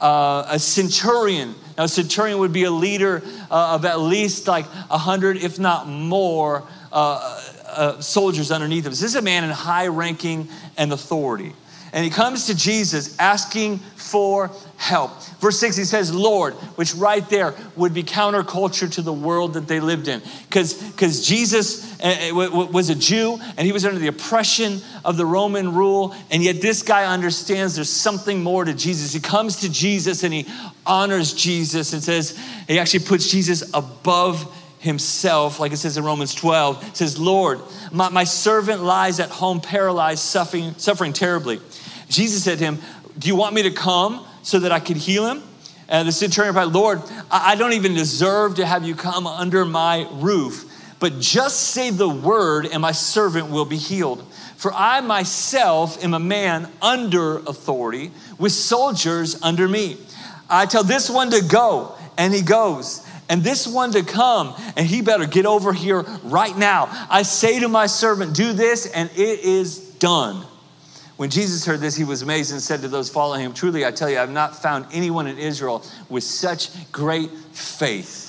uh, 0.00 0.44
a 0.48 0.58
centurion, 0.58 1.54
now 1.76 1.84
a 1.84 1.88
centurion 1.88 2.38
would 2.38 2.52
be 2.52 2.64
a 2.64 2.70
leader 2.70 3.22
uh, 3.50 3.74
of 3.74 3.84
at 3.84 4.00
least 4.00 4.46
like 4.46 4.66
a 4.90 4.98
hundred, 4.98 5.36
if 5.38 5.58
not 5.58 5.88
more, 5.88 6.62
uh, 6.92 7.39
uh, 7.70 8.00
soldiers 8.00 8.50
underneath 8.50 8.84
him. 8.84 8.90
This 8.90 9.02
is 9.02 9.16
a 9.16 9.22
man 9.22 9.44
in 9.44 9.50
high 9.50 9.86
ranking 9.86 10.48
and 10.76 10.92
authority. 10.92 11.54
And 11.92 12.04
he 12.04 12.10
comes 12.10 12.46
to 12.46 12.54
Jesus 12.54 13.18
asking 13.18 13.78
for 13.96 14.50
help. 14.76 15.22
Verse 15.40 15.58
6, 15.58 15.76
he 15.76 15.84
says, 15.84 16.14
Lord, 16.14 16.54
which 16.76 16.94
right 16.94 17.28
there 17.28 17.54
would 17.74 17.92
be 17.92 18.04
counterculture 18.04 18.90
to 18.92 19.02
the 19.02 19.12
world 19.12 19.54
that 19.54 19.66
they 19.66 19.80
lived 19.80 20.06
in. 20.06 20.22
Because 20.48 21.26
Jesus 21.26 22.00
uh, 22.00 22.30
uh, 22.32 22.66
was 22.70 22.90
a 22.90 22.94
Jew 22.94 23.38
and 23.56 23.66
he 23.66 23.72
was 23.72 23.84
under 23.84 23.98
the 23.98 24.06
oppression 24.06 24.80
of 25.04 25.16
the 25.16 25.26
Roman 25.26 25.74
rule. 25.74 26.14
And 26.30 26.44
yet 26.44 26.60
this 26.60 26.82
guy 26.82 27.12
understands 27.12 27.74
there's 27.74 27.90
something 27.90 28.42
more 28.42 28.64
to 28.64 28.74
Jesus. 28.74 29.12
He 29.12 29.20
comes 29.20 29.56
to 29.62 29.70
Jesus 29.70 30.22
and 30.22 30.32
he 30.32 30.46
honors 30.86 31.32
Jesus 31.32 31.92
and 31.92 32.02
says, 32.02 32.38
he 32.68 32.78
actually 32.78 33.04
puts 33.04 33.30
Jesus 33.30 33.68
above 33.74 34.56
himself, 34.80 35.60
like 35.60 35.72
it 35.72 35.76
says 35.76 35.96
in 35.98 36.04
Romans 36.04 36.34
12, 36.34 36.96
says, 36.96 37.18
Lord, 37.18 37.60
my, 37.92 38.08
my 38.08 38.24
servant 38.24 38.82
lies 38.82 39.20
at 39.20 39.28
home 39.28 39.60
paralyzed, 39.60 40.20
suffering, 40.20 40.74
suffering 40.78 41.12
terribly. 41.12 41.60
Jesus 42.08 42.44
said 42.44 42.58
to 42.58 42.64
him, 42.64 42.78
Do 43.18 43.28
you 43.28 43.36
want 43.36 43.54
me 43.54 43.62
to 43.62 43.70
come 43.70 44.26
so 44.42 44.58
that 44.58 44.72
I 44.72 44.80
could 44.80 44.96
heal 44.96 45.26
him? 45.26 45.42
And 45.88 46.08
the 46.08 46.12
centurion 46.12 46.54
replied, 46.54 46.72
Lord, 46.72 47.02
I 47.30 47.56
don't 47.56 47.74
even 47.74 47.94
deserve 47.94 48.54
to 48.56 48.64
have 48.64 48.84
you 48.84 48.94
come 48.94 49.26
under 49.26 49.64
my 49.64 50.08
roof, 50.12 50.64
but 50.98 51.20
just 51.20 51.60
say 51.60 51.90
the 51.90 52.08
word 52.08 52.66
and 52.66 52.80
my 52.80 52.92
servant 52.92 53.50
will 53.50 53.66
be 53.66 53.76
healed. 53.76 54.26
For 54.56 54.72
I 54.72 55.00
myself 55.00 56.02
am 56.02 56.14
a 56.14 56.18
man 56.18 56.68
under 56.80 57.38
authority 57.38 58.12
with 58.38 58.52
soldiers 58.52 59.42
under 59.42 59.68
me. 59.68 59.98
I 60.48 60.66
tell 60.66 60.84
this 60.84 61.10
one 61.10 61.30
to 61.30 61.42
go, 61.42 61.96
and 62.16 62.32
he 62.32 62.42
goes 62.42 63.06
and 63.30 63.44
this 63.44 63.66
one 63.66 63.92
to 63.92 64.02
come, 64.02 64.54
and 64.76 64.86
he 64.86 65.02
better 65.02 65.24
get 65.24 65.46
over 65.46 65.72
here 65.72 66.02
right 66.24 66.56
now. 66.56 66.88
I 67.08 67.22
say 67.22 67.60
to 67.60 67.68
my 67.68 67.86
servant, 67.86 68.34
Do 68.34 68.52
this, 68.52 68.86
and 68.86 69.08
it 69.12 69.40
is 69.40 69.78
done. 69.78 70.44
When 71.16 71.30
Jesus 71.30 71.64
heard 71.64 71.80
this, 71.80 71.94
he 71.94 72.02
was 72.02 72.22
amazed 72.22 72.50
and 72.50 72.60
said 72.60 72.80
to 72.80 72.88
those 72.88 73.08
following 73.08 73.42
him, 73.42 73.54
Truly, 73.54 73.86
I 73.86 73.92
tell 73.92 74.10
you, 74.10 74.16
I 74.16 74.20
have 74.20 74.30
not 74.30 74.60
found 74.60 74.86
anyone 74.92 75.28
in 75.28 75.38
Israel 75.38 75.84
with 76.08 76.24
such 76.24 76.70
great 76.90 77.30
faith. 77.52 78.26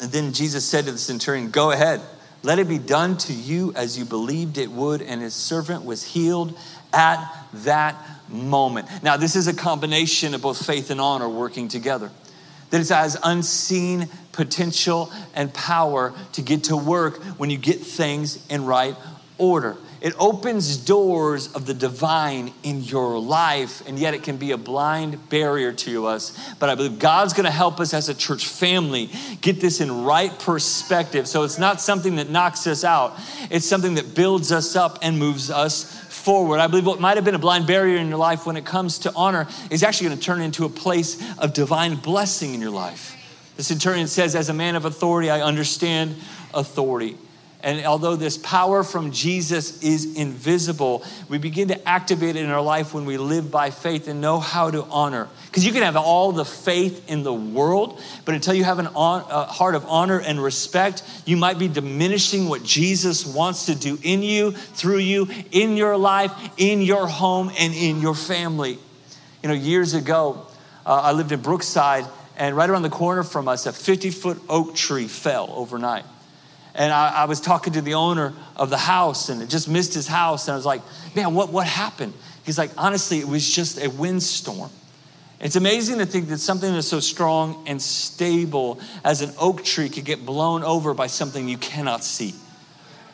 And 0.00 0.10
then 0.10 0.32
Jesus 0.32 0.64
said 0.64 0.86
to 0.86 0.92
the 0.92 0.98
centurion, 0.98 1.50
Go 1.50 1.70
ahead, 1.70 2.00
let 2.42 2.58
it 2.58 2.68
be 2.68 2.78
done 2.78 3.16
to 3.18 3.32
you 3.32 3.72
as 3.76 3.96
you 3.96 4.04
believed 4.04 4.58
it 4.58 4.72
would. 4.72 5.02
And 5.02 5.20
his 5.20 5.34
servant 5.34 5.84
was 5.84 6.02
healed 6.02 6.58
at 6.92 7.32
that 7.52 7.96
moment. 8.28 8.88
Now, 9.04 9.16
this 9.16 9.36
is 9.36 9.46
a 9.46 9.54
combination 9.54 10.34
of 10.34 10.42
both 10.42 10.66
faith 10.66 10.90
and 10.90 11.00
honor 11.00 11.28
working 11.28 11.68
together. 11.68 12.10
That 12.70 12.80
it 12.80 12.88
has 12.88 13.18
unseen 13.22 14.08
potential 14.32 15.12
and 15.34 15.52
power 15.52 16.14
to 16.32 16.42
get 16.42 16.64
to 16.64 16.76
work 16.76 17.22
when 17.38 17.50
you 17.50 17.58
get 17.58 17.80
things 17.80 18.46
in 18.48 18.64
right 18.64 18.96
order. 19.38 19.76
It 20.00 20.14
opens 20.18 20.78
doors 20.78 21.52
of 21.52 21.66
the 21.66 21.74
divine 21.74 22.54
in 22.62 22.82
your 22.82 23.18
life, 23.18 23.86
and 23.86 23.98
yet 23.98 24.14
it 24.14 24.22
can 24.22 24.38
be 24.38 24.52
a 24.52 24.56
blind 24.56 25.28
barrier 25.28 25.72
to 25.72 26.06
us. 26.06 26.38
But 26.58 26.70
I 26.70 26.74
believe 26.74 26.98
God's 26.98 27.34
gonna 27.34 27.50
help 27.50 27.80
us 27.80 27.92
as 27.92 28.08
a 28.08 28.14
church 28.14 28.46
family 28.46 29.10
get 29.42 29.60
this 29.60 29.82
in 29.82 30.04
right 30.04 30.36
perspective. 30.38 31.28
So 31.28 31.42
it's 31.42 31.58
not 31.58 31.82
something 31.82 32.16
that 32.16 32.30
knocks 32.30 32.66
us 32.66 32.82
out, 32.82 33.18
it's 33.50 33.66
something 33.66 33.94
that 33.96 34.14
builds 34.14 34.52
us 34.52 34.74
up 34.74 34.98
and 35.02 35.18
moves 35.18 35.50
us 35.50 35.84
forward. 36.20 36.60
I 36.60 36.66
believe 36.66 36.86
what 36.86 37.00
might 37.00 37.16
have 37.16 37.24
been 37.24 37.34
a 37.34 37.38
blind 37.38 37.66
barrier 37.66 37.96
in 37.96 38.08
your 38.08 38.18
life 38.18 38.46
when 38.46 38.56
it 38.56 38.64
comes 38.64 39.00
to 39.00 39.12
honor 39.14 39.48
is 39.70 39.82
actually 39.82 40.10
gonna 40.10 40.20
turn 40.20 40.40
into 40.40 40.64
a 40.64 40.68
place 40.68 41.20
of 41.38 41.52
divine 41.52 41.96
blessing 41.96 42.54
in 42.54 42.60
your 42.60 42.70
life. 42.70 43.16
The 43.56 43.64
centurion 43.64 44.06
says, 44.06 44.34
As 44.34 44.48
a 44.48 44.54
man 44.54 44.76
of 44.76 44.84
authority, 44.84 45.30
I 45.30 45.40
understand 45.40 46.16
authority. 46.54 47.16
And 47.62 47.84
although 47.84 48.16
this 48.16 48.38
power 48.38 48.82
from 48.82 49.12
Jesus 49.12 49.82
is 49.82 50.16
invisible, 50.16 51.04
we 51.28 51.36
begin 51.38 51.68
to 51.68 51.88
activate 51.88 52.36
it 52.36 52.44
in 52.44 52.50
our 52.50 52.62
life 52.62 52.94
when 52.94 53.04
we 53.04 53.18
live 53.18 53.50
by 53.50 53.70
faith 53.70 54.08
and 54.08 54.20
know 54.20 54.40
how 54.40 54.70
to 54.70 54.84
honor. 54.84 55.28
Because 55.46 55.66
you 55.66 55.72
can 55.72 55.82
have 55.82 55.96
all 55.96 56.32
the 56.32 56.44
faith 56.44 57.10
in 57.10 57.22
the 57.22 57.34
world, 57.34 58.00
but 58.24 58.34
until 58.34 58.54
you 58.54 58.64
have 58.64 58.78
an 58.78 58.86
on, 58.88 59.26
a 59.28 59.44
heart 59.44 59.74
of 59.74 59.84
honor 59.86 60.18
and 60.20 60.42
respect, 60.42 61.02
you 61.26 61.36
might 61.36 61.58
be 61.58 61.68
diminishing 61.68 62.48
what 62.48 62.62
Jesus 62.62 63.26
wants 63.26 63.66
to 63.66 63.74
do 63.74 63.98
in 64.02 64.22
you, 64.22 64.52
through 64.52 64.98
you, 64.98 65.28
in 65.50 65.76
your 65.76 65.96
life, 65.96 66.32
in 66.56 66.80
your 66.80 67.06
home, 67.06 67.50
and 67.58 67.74
in 67.74 68.00
your 68.00 68.14
family. 68.14 68.78
You 69.42 69.48
know, 69.48 69.54
years 69.54 69.92
ago, 69.92 70.46
uh, 70.86 71.00
I 71.02 71.12
lived 71.12 71.32
in 71.32 71.40
Brookside, 71.40 72.06
and 72.38 72.56
right 72.56 72.70
around 72.70 72.82
the 72.82 72.90
corner 72.90 73.22
from 73.22 73.48
us, 73.48 73.66
a 73.66 73.72
50 73.72 74.10
foot 74.10 74.40
oak 74.48 74.74
tree 74.74 75.08
fell 75.08 75.50
overnight. 75.54 76.04
And 76.80 76.94
I, 76.94 77.10
I, 77.10 77.24
was 77.26 77.42
talking 77.42 77.74
to 77.74 77.82
the 77.82 77.92
owner 77.92 78.32
of 78.56 78.70
the 78.70 78.78
house 78.78 79.28
and 79.28 79.42
it 79.42 79.50
just 79.50 79.68
missed 79.68 79.92
his 79.92 80.06
house. 80.06 80.48
And 80.48 80.54
I 80.54 80.56
was 80.56 80.64
like, 80.64 80.80
man, 81.14 81.34
what, 81.34 81.52
what 81.52 81.66
happened? 81.66 82.14
He's 82.42 82.56
like, 82.56 82.70
honestly, 82.78 83.18
it 83.18 83.28
was 83.28 83.46
just 83.46 83.78
a 83.78 83.90
windstorm. 83.90 84.70
It's 85.40 85.56
amazing 85.56 85.98
to 85.98 86.06
think 86.06 86.28
that 86.28 86.38
something 86.38 86.72
that's 86.72 86.86
so 86.86 87.00
strong 87.00 87.64
and 87.66 87.82
stable 87.82 88.80
as 89.04 89.20
an 89.20 89.30
oak 89.38 89.62
tree 89.62 89.90
could 89.90 90.06
get 90.06 90.24
blown 90.24 90.64
over 90.64 90.94
by 90.94 91.06
something 91.06 91.50
you 91.50 91.58
cannot 91.58 92.02
see. 92.02 92.32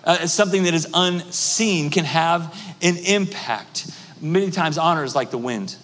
Uh, 0.04 0.28
something 0.28 0.62
that 0.62 0.74
is 0.74 0.86
unseen 0.94 1.90
can 1.90 2.04
have 2.04 2.56
an 2.82 2.96
impact. 2.98 3.90
Many 4.20 4.52
times, 4.52 4.78
honor 4.78 5.02
is 5.02 5.16
like 5.16 5.32
the 5.32 5.38
wind, 5.38 5.74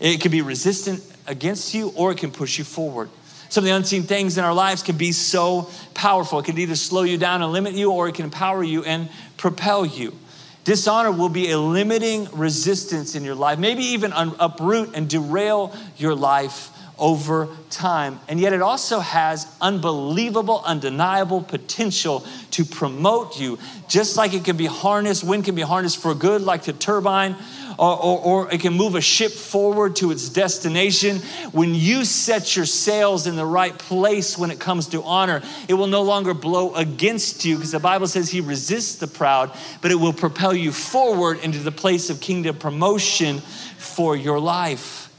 it 0.00 0.20
can 0.20 0.32
be 0.32 0.42
resistant 0.42 1.00
against 1.28 1.74
you 1.74 1.92
or 1.94 2.10
it 2.10 2.18
can 2.18 2.32
push 2.32 2.58
you 2.58 2.64
forward. 2.64 3.08
Some 3.50 3.64
of 3.64 3.66
the 3.66 3.74
unseen 3.74 4.04
things 4.04 4.38
in 4.38 4.44
our 4.44 4.54
lives 4.54 4.82
can 4.82 4.96
be 4.96 5.12
so 5.12 5.70
powerful. 5.92 6.38
It 6.38 6.46
can 6.46 6.56
either 6.56 6.76
slow 6.76 7.02
you 7.02 7.18
down 7.18 7.42
and 7.42 7.52
limit 7.52 7.74
you, 7.74 7.90
or 7.90 8.08
it 8.08 8.14
can 8.14 8.24
empower 8.24 8.62
you 8.62 8.84
and 8.84 9.10
propel 9.36 9.84
you. 9.84 10.16
Dishonor 10.64 11.10
will 11.10 11.28
be 11.28 11.50
a 11.50 11.58
limiting 11.58 12.28
resistance 12.32 13.14
in 13.14 13.24
your 13.24 13.34
life, 13.34 13.58
maybe 13.58 13.82
even 13.82 14.12
uproot 14.14 14.94
and 14.94 15.08
derail 15.08 15.74
your 15.96 16.14
life 16.14 16.70
over 17.00 17.48
time. 17.70 18.20
And 18.28 18.38
yet, 18.38 18.52
it 18.52 18.62
also 18.62 19.00
has 19.00 19.52
unbelievable, 19.60 20.62
undeniable 20.64 21.42
potential 21.42 22.24
to 22.52 22.64
promote 22.64 23.40
you, 23.40 23.58
just 23.88 24.16
like 24.16 24.34
it 24.34 24.44
can 24.44 24.56
be 24.56 24.66
harnessed, 24.66 25.24
wind 25.24 25.46
can 25.46 25.54
be 25.54 25.62
harnessed 25.62 25.98
for 25.98 26.14
good, 26.14 26.42
like 26.42 26.64
the 26.64 26.72
turbine, 26.72 27.34
or, 27.78 27.96
or, 27.98 28.18
or, 28.18 28.52
it 28.52 28.60
can 28.60 28.74
move 28.74 28.94
a 28.94 29.00
ship 29.00 29.32
forward 29.32 29.96
to 29.96 30.10
its 30.10 30.28
destination. 30.28 31.16
When 31.52 31.74
you 31.74 32.04
set 32.04 32.54
your 32.54 32.66
sails 32.66 33.26
in 33.26 33.36
the 33.36 33.46
right 33.46 33.76
place 33.76 34.36
when 34.36 34.50
it 34.50 34.60
comes 34.60 34.88
to 34.88 35.02
honor, 35.02 35.40
it 35.66 35.74
will 35.74 35.86
no 35.86 36.02
longer 36.02 36.34
blow 36.34 36.74
against 36.74 37.46
you 37.46 37.56
because 37.56 37.72
the 37.72 37.80
Bible 37.80 38.06
says 38.06 38.28
he 38.28 38.42
resists 38.42 38.96
the 38.96 39.06
proud, 39.06 39.56
but 39.80 39.90
it 39.90 39.94
will 39.94 40.12
propel 40.12 40.54
you 40.54 40.72
forward 40.72 41.38
into 41.42 41.60
the 41.60 41.72
place 41.72 42.10
of 42.10 42.20
kingdom 42.20 42.56
promotion 42.58 43.38
for 43.78 44.14
your 44.14 44.38
life. 44.38 45.09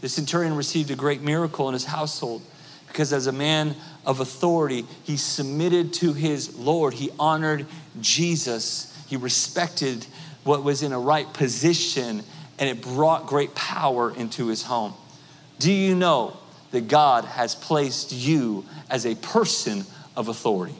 The 0.00 0.08
centurion 0.08 0.56
received 0.56 0.90
a 0.90 0.96
great 0.96 1.22
miracle 1.22 1.68
in 1.68 1.72
his 1.72 1.84
household 1.84 2.42
because, 2.88 3.12
as 3.12 3.26
a 3.26 3.32
man 3.32 3.74
of 4.04 4.20
authority, 4.20 4.84
he 5.02 5.16
submitted 5.16 5.92
to 5.94 6.12
his 6.12 6.56
Lord. 6.56 6.94
He 6.94 7.10
honored 7.18 7.66
Jesus. 8.00 8.92
He 9.08 9.16
respected 9.16 10.06
what 10.44 10.62
was 10.62 10.82
in 10.82 10.92
a 10.92 10.98
right 10.98 11.30
position 11.32 12.22
and 12.58 12.70
it 12.70 12.80
brought 12.80 13.26
great 13.26 13.54
power 13.54 14.14
into 14.14 14.46
his 14.46 14.62
home. 14.62 14.94
Do 15.58 15.72
you 15.72 15.94
know 15.94 16.36
that 16.70 16.88
God 16.88 17.24
has 17.24 17.54
placed 17.54 18.12
you 18.12 18.64
as 18.88 19.06
a 19.06 19.14
person 19.14 19.84
of 20.16 20.28
authority? 20.28 20.74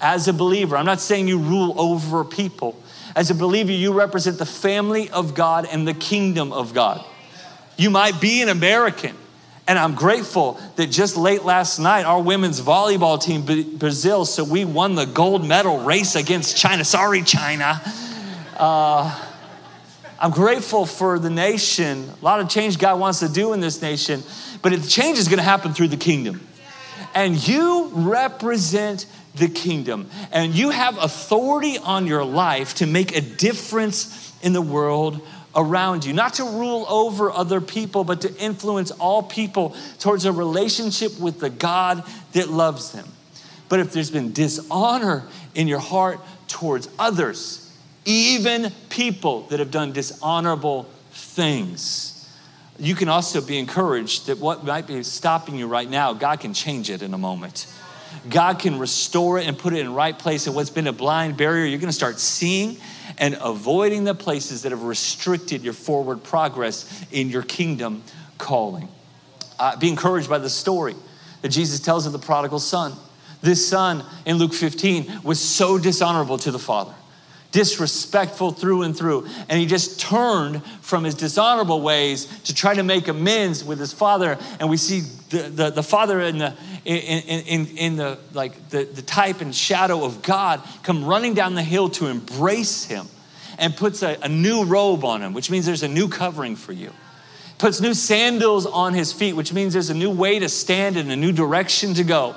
As 0.00 0.28
a 0.28 0.32
believer, 0.32 0.76
I'm 0.76 0.86
not 0.86 1.00
saying 1.00 1.28
you 1.28 1.38
rule 1.38 1.74
over 1.80 2.24
people. 2.24 2.80
As 3.16 3.30
a 3.30 3.34
believer, 3.34 3.72
you 3.72 3.92
represent 3.92 4.38
the 4.38 4.46
family 4.46 5.08
of 5.10 5.34
God 5.34 5.66
and 5.70 5.86
the 5.86 5.94
kingdom 5.94 6.52
of 6.52 6.74
God. 6.74 7.04
You 7.76 7.90
might 7.90 8.20
be 8.20 8.40
an 8.42 8.48
American, 8.48 9.16
and 9.66 9.78
I'm 9.78 9.94
grateful 9.94 10.60
that 10.76 10.86
just 10.86 11.16
late 11.16 11.44
last 11.44 11.78
night, 11.78 12.04
our 12.04 12.22
women's 12.22 12.60
volleyball 12.60 13.20
team, 13.20 13.78
Brazil, 13.78 14.24
so 14.24 14.44
we 14.44 14.64
won 14.64 14.94
the 14.94 15.06
gold 15.06 15.46
medal 15.46 15.80
race 15.80 16.14
against 16.14 16.56
China. 16.56 16.84
Sorry, 16.84 17.22
China. 17.22 17.80
Uh, 18.56 19.20
I'm 20.20 20.30
grateful 20.30 20.86
for 20.86 21.18
the 21.18 21.30
nation. 21.30 22.08
A 22.20 22.24
lot 22.24 22.40
of 22.40 22.48
change 22.48 22.78
God 22.78 23.00
wants 23.00 23.18
to 23.20 23.28
do 23.28 23.52
in 23.52 23.60
this 23.60 23.82
nation, 23.82 24.22
but 24.62 24.70
the 24.70 24.88
change 24.88 25.18
is 25.18 25.28
going 25.28 25.38
to 25.38 25.44
happen 25.44 25.74
through 25.74 25.88
the 25.88 25.96
kingdom. 25.96 26.46
And 27.14 27.46
you 27.46 27.90
represent 27.92 29.06
the 29.34 29.48
kingdom, 29.48 30.08
and 30.30 30.54
you 30.54 30.70
have 30.70 30.96
authority 30.96 31.76
on 31.78 32.06
your 32.06 32.24
life 32.24 32.74
to 32.76 32.86
make 32.86 33.16
a 33.16 33.20
difference 33.20 34.32
in 34.42 34.52
the 34.52 34.62
world 34.62 35.20
around 35.56 36.04
you, 36.04 36.12
not 36.12 36.34
to 36.34 36.44
rule 36.44 36.86
over 36.88 37.30
other 37.30 37.60
people, 37.60 38.04
but 38.04 38.20
to 38.22 38.36
influence 38.36 38.90
all 38.92 39.22
people 39.22 39.76
towards 39.98 40.24
a 40.24 40.32
relationship 40.32 41.18
with 41.18 41.40
the 41.40 41.50
God 41.50 42.04
that 42.32 42.48
loves 42.48 42.92
them. 42.92 43.06
But 43.68 43.80
if 43.80 43.92
there's 43.92 44.10
been 44.10 44.32
dishonor 44.32 45.24
in 45.54 45.68
your 45.68 45.78
heart 45.78 46.20
towards 46.48 46.88
others, 46.98 47.72
even 48.04 48.70
people 48.90 49.42
that 49.48 49.58
have 49.60 49.70
done 49.70 49.92
dishonorable 49.92 50.88
things. 51.12 52.10
You 52.78 52.94
can 52.94 53.08
also 53.08 53.40
be 53.40 53.58
encouraged 53.58 54.26
that 54.26 54.38
what 54.38 54.64
might 54.64 54.86
be 54.86 55.02
stopping 55.02 55.56
you 55.56 55.66
right 55.66 55.88
now, 55.88 56.12
God 56.12 56.40
can 56.40 56.52
change 56.54 56.90
it 56.90 57.02
in 57.02 57.14
a 57.14 57.18
moment. 57.18 57.66
God 58.28 58.58
can 58.58 58.78
restore 58.78 59.38
it 59.38 59.46
and 59.46 59.58
put 59.58 59.72
it 59.72 59.80
in 59.80 59.92
right 59.92 60.18
place. 60.18 60.46
And 60.46 60.54
what's 60.56 60.70
been 60.70 60.86
a 60.86 60.92
blind 60.92 61.36
barrier, 61.36 61.66
you're 61.66 61.78
going 61.78 61.88
to 61.88 61.92
start 61.92 62.18
seeing 62.18 62.78
and 63.18 63.36
avoiding 63.40 64.04
the 64.04 64.14
places 64.14 64.62
that 64.62 64.72
have 64.72 64.82
restricted 64.82 65.62
your 65.62 65.72
forward 65.72 66.22
progress 66.24 67.04
in 67.12 67.30
your 67.30 67.42
kingdom 67.42 68.02
calling. 68.38 68.88
Uh, 69.58 69.76
be 69.76 69.88
encouraged 69.88 70.28
by 70.28 70.38
the 70.38 70.50
story 70.50 70.94
that 71.42 71.48
Jesus 71.48 71.80
tells 71.80 72.06
of 72.06 72.12
the 72.12 72.18
prodigal 72.18 72.58
son. 72.58 72.92
This 73.40 73.68
son 73.68 74.04
in 74.24 74.38
Luke 74.38 74.54
15 74.54 75.20
was 75.22 75.38
so 75.38 75.78
dishonorable 75.78 76.38
to 76.38 76.50
the 76.50 76.58
father 76.58 76.94
disrespectful 77.54 78.50
through 78.50 78.82
and 78.82 78.96
through. 78.96 79.28
And 79.48 79.60
he 79.60 79.64
just 79.64 80.00
turned 80.00 80.60
from 80.80 81.04
his 81.04 81.14
dishonorable 81.14 81.80
ways 81.80 82.26
to 82.42 82.52
try 82.52 82.74
to 82.74 82.82
make 82.82 83.06
amends 83.06 83.62
with 83.62 83.78
his 83.78 83.92
father. 83.92 84.36
And 84.58 84.68
we 84.68 84.76
see 84.76 85.02
the, 85.30 85.42
the, 85.48 85.70
the 85.70 85.82
father 85.84 86.20
in 86.20 86.38
the, 86.38 86.52
in, 86.84 87.22
in, 87.46 87.66
in 87.76 87.96
the, 87.96 88.18
like 88.32 88.70
the, 88.70 88.82
the 88.82 89.02
type 89.02 89.40
and 89.40 89.54
shadow 89.54 90.04
of 90.04 90.20
God 90.20 90.62
come 90.82 91.04
running 91.04 91.34
down 91.34 91.54
the 91.54 91.62
hill 91.62 91.88
to 91.90 92.08
embrace 92.08 92.86
him 92.86 93.06
and 93.56 93.76
puts 93.76 94.02
a, 94.02 94.18
a 94.20 94.28
new 94.28 94.64
robe 94.64 95.04
on 95.04 95.22
him, 95.22 95.32
which 95.32 95.48
means 95.48 95.64
there's 95.64 95.84
a 95.84 95.88
new 95.88 96.08
covering 96.08 96.56
for 96.56 96.72
you. 96.72 96.90
puts 97.58 97.80
new 97.80 97.94
sandals 97.94 98.66
on 98.66 98.94
his 98.94 99.12
feet, 99.12 99.34
which 99.34 99.52
means 99.52 99.72
there's 99.72 99.90
a 99.90 99.94
new 99.94 100.10
way 100.10 100.40
to 100.40 100.48
stand 100.48 100.96
and 100.96 101.10
a 101.10 101.16
new 101.16 101.32
direction 101.32 101.94
to 101.94 102.02
go. 102.02 102.34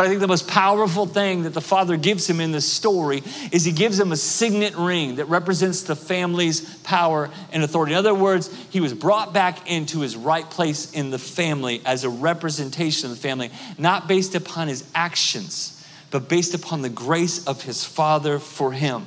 But 0.00 0.06
I 0.06 0.08
think 0.08 0.22
the 0.22 0.28
most 0.28 0.48
powerful 0.48 1.04
thing 1.04 1.42
that 1.42 1.52
the 1.52 1.60
father 1.60 1.98
gives 1.98 2.26
him 2.26 2.40
in 2.40 2.52
this 2.52 2.64
story 2.64 3.22
is 3.52 3.66
he 3.66 3.72
gives 3.72 4.00
him 4.00 4.12
a 4.12 4.16
signet 4.16 4.74
ring 4.74 5.16
that 5.16 5.26
represents 5.26 5.82
the 5.82 5.94
family's 5.94 6.62
power 6.78 7.28
and 7.52 7.62
authority. 7.62 7.92
In 7.92 7.98
other 7.98 8.14
words, 8.14 8.50
he 8.70 8.80
was 8.80 8.94
brought 8.94 9.34
back 9.34 9.70
into 9.70 10.00
his 10.00 10.16
right 10.16 10.48
place 10.48 10.90
in 10.92 11.10
the 11.10 11.18
family 11.18 11.82
as 11.84 12.04
a 12.04 12.08
representation 12.08 13.10
of 13.10 13.16
the 13.16 13.20
family, 13.20 13.50
not 13.76 14.08
based 14.08 14.34
upon 14.34 14.68
his 14.68 14.88
actions, 14.94 15.86
but 16.10 16.30
based 16.30 16.54
upon 16.54 16.80
the 16.80 16.88
grace 16.88 17.46
of 17.46 17.64
his 17.64 17.84
father 17.84 18.38
for 18.38 18.72
him. 18.72 19.04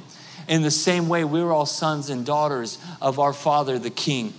In 0.47 0.62
the 0.62 0.69
same 0.69 1.09
way, 1.09 1.23
we're 1.23 1.51
all 1.51 1.65
sons 1.65 2.12
and 2.12 2.23
daughters 2.23 2.77
of 3.01 3.17
our 3.17 3.33
father, 3.33 3.79
the 3.79 3.89
king. 3.89 4.31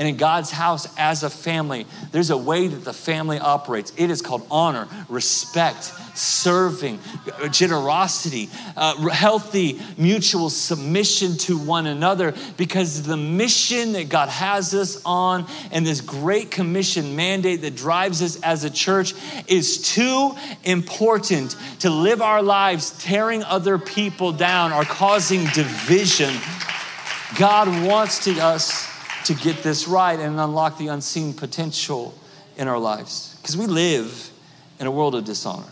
And 0.00 0.08
in 0.08 0.16
God's 0.16 0.50
house 0.50 0.88
as 0.96 1.24
a 1.24 1.28
family, 1.28 1.86
there's 2.10 2.30
a 2.30 2.36
way 2.38 2.68
that 2.68 2.84
the 2.86 2.92
family 2.94 3.38
operates. 3.38 3.92
It 3.98 4.08
is 4.08 4.22
called 4.22 4.46
honor, 4.50 4.88
respect, 5.10 5.92
serving, 6.16 7.00
generosity, 7.50 8.48
uh, 8.78 8.96
healthy 9.10 9.78
mutual 9.98 10.48
submission 10.48 11.36
to 11.36 11.58
one 11.58 11.86
another 11.86 12.34
because 12.56 13.02
the 13.02 13.18
mission 13.18 13.92
that 13.92 14.08
God 14.08 14.30
has 14.30 14.72
us 14.72 15.02
on 15.04 15.46
and 15.70 15.84
this 15.84 16.00
great 16.00 16.50
commission 16.50 17.14
mandate 17.14 17.60
that 17.60 17.76
drives 17.76 18.22
us 18.22 18.40
as 18.40 18.64
a 18.64 18.70
church 18.70 19.12
is 19.48 19.82
too 19.92 20.34
important 20.64 21.56
to 21.80 21.90
live 21.90 22.22
our 22.22 22.42
lives 22.42 22.92
tearing 23.04 23.44
other 23.44 23.76
people 23.76 24.32
down 24.32 24.72
or 24.72 24.82
causing 24.84 25.44
division. 25.48 26.34
God 27.36 27.68
wants 27.86 28.24
to 28.24 28.40
us 28.40 28.89
to 29.24 29.34
get 29.34 29.62
this 29.62 29.86
right 29.86 30.18
and 30.18 30.38
unlock 30.38 30.78
the 30.78 30.88
unseen 30.88 31.34
potential 31.34 32.14
in 32.56 32.68
our 32.68 32.78
lives. 32.78 33.36
Because 33.40 33.56
we 33.56 33.66
live 33.66 34.30
in 34.78 34.86
a 34.86 34.90
world 34.90 35.14
of 35.14 35.24
dishonor. 35.24 35.66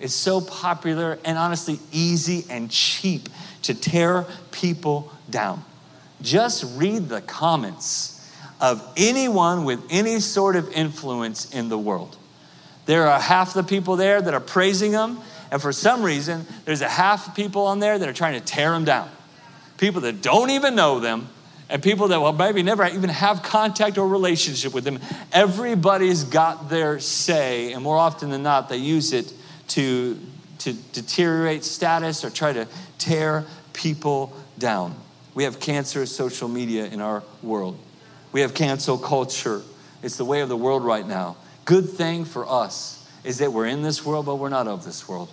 It's 0.00 0.14
so 0.14 0.40
popular 0.40 1.18
and 1.24 1.38
honestly 1.38 1.78
easy 1.92 2.44
and 2.50 2.70
cheap 2.70 3.28
to 3.62 3.74
tear 3.74 4.26
people 4.50 5.12
down. 5.30 5.64
Just 6.20 6.64
read 6.76 7.08
the 7.08 7.20
comments 7.20 8.30
of 8.60 8.82
anyone 8.96 9.64
with 9.64 9.80
any 9.90 10.20
sort 10.20 10.56
of 10.56 10.72
influence 10.72 11.52
in 11.54 11.68
the 11.68 11.78
world. 11.78 12.16
There 12.86 13.06
are 13.06 13.20
half 13.20 13.54
the 13.54 13.62
people 13.62 13.96
there 13.96 14.20
that 14.20 14.34
are 14.34 14.40
praising 14.40 14.92
them, 14.92 15.18
and 15.50 15.60
for 15.60 15.72
some 15.72 16.02
reason, 16.02 16.46
there's 16.64 16.80
a 16.80 16.88
half 16.88 17.28
of 17.28 17.34
people 17.34 17.66
on 17.66 17.80
there 17.80 17.98
that 17.98 18.08
are 18.08 18.12
trying 18.12 18.34
to 18.34 18.44
tear 18.44 18.70
them 18.70 18.84
down. 18.84 19.08
People 19.78 20.00
that 20.02 20.22
don't 20.22 20.50
even 20.50 20.74
know 20.74 20.98
them 20.98 21.28
and 21.72 21.82
people 21.82 22.08
that 22.08 22.20
will 22.20 22.34
maybe 22.34 22.62
never 22.62 22.86
even 22.86 23.08
have 23.08 23.42
contact 23.42 23.96
or 23.96 24.06
relationship 24.06 24.74
with 24.74 24.84
them. 24.84 25.00
Everybody's 25.32 26.22
got 26.22 26.68
their 26.68 27.00
say, 27.00 27.72
and 27.72 27.82
more 27.82 27.96
often 27.96 28.28
than 28.28 28.42
not, 28.42 28.68
they 28.68 28.76
use 28.76 29.14
it 29.14 29.32
to, 29.68 30.20
to 30.58 30.74
deteriorate 30.92 31.64
status 31.64 32.26
or 32.26 32.30
try 32.30 32.52
to 32.52 32.68
tear 32.98 33.46
people 33.72 34.36
down. 34.58 34.94
We 35.34 35.44
have 35.44 35.60
cancerous 35.60 36.14
social 36.14 36.46
media 36.46 36.84
in 36.84 37.00
our 37.00 37.22
world. 37.42 37.78
We 38.32 38.42
have 38.42 38.52
cancel 38.52 38.98
culture. 38.98 39.62
It's 40.02 40.18
the 40.18 40.26
way 40.26 40.42
of 40.42 40.50
the 40.50 40.58
world 40.58 40.84
right 40.84 41.08
now. 41.08 41.38
Good 41.64 41.88
thing 41.88 42.26
for 42.26 42.46
us 42.46 43.08
is 43.24 43.38
that 43.38 43.50
we're 43.50 43.64
in 43.64 43.80
this 43.80 44.04
world, 44.04 44.26
but 44.26 44.36
we're 44.36 44.50
not 44.50 44.68
of 44.68 44.84
this 44.84 45.08
world. 45.08 45.30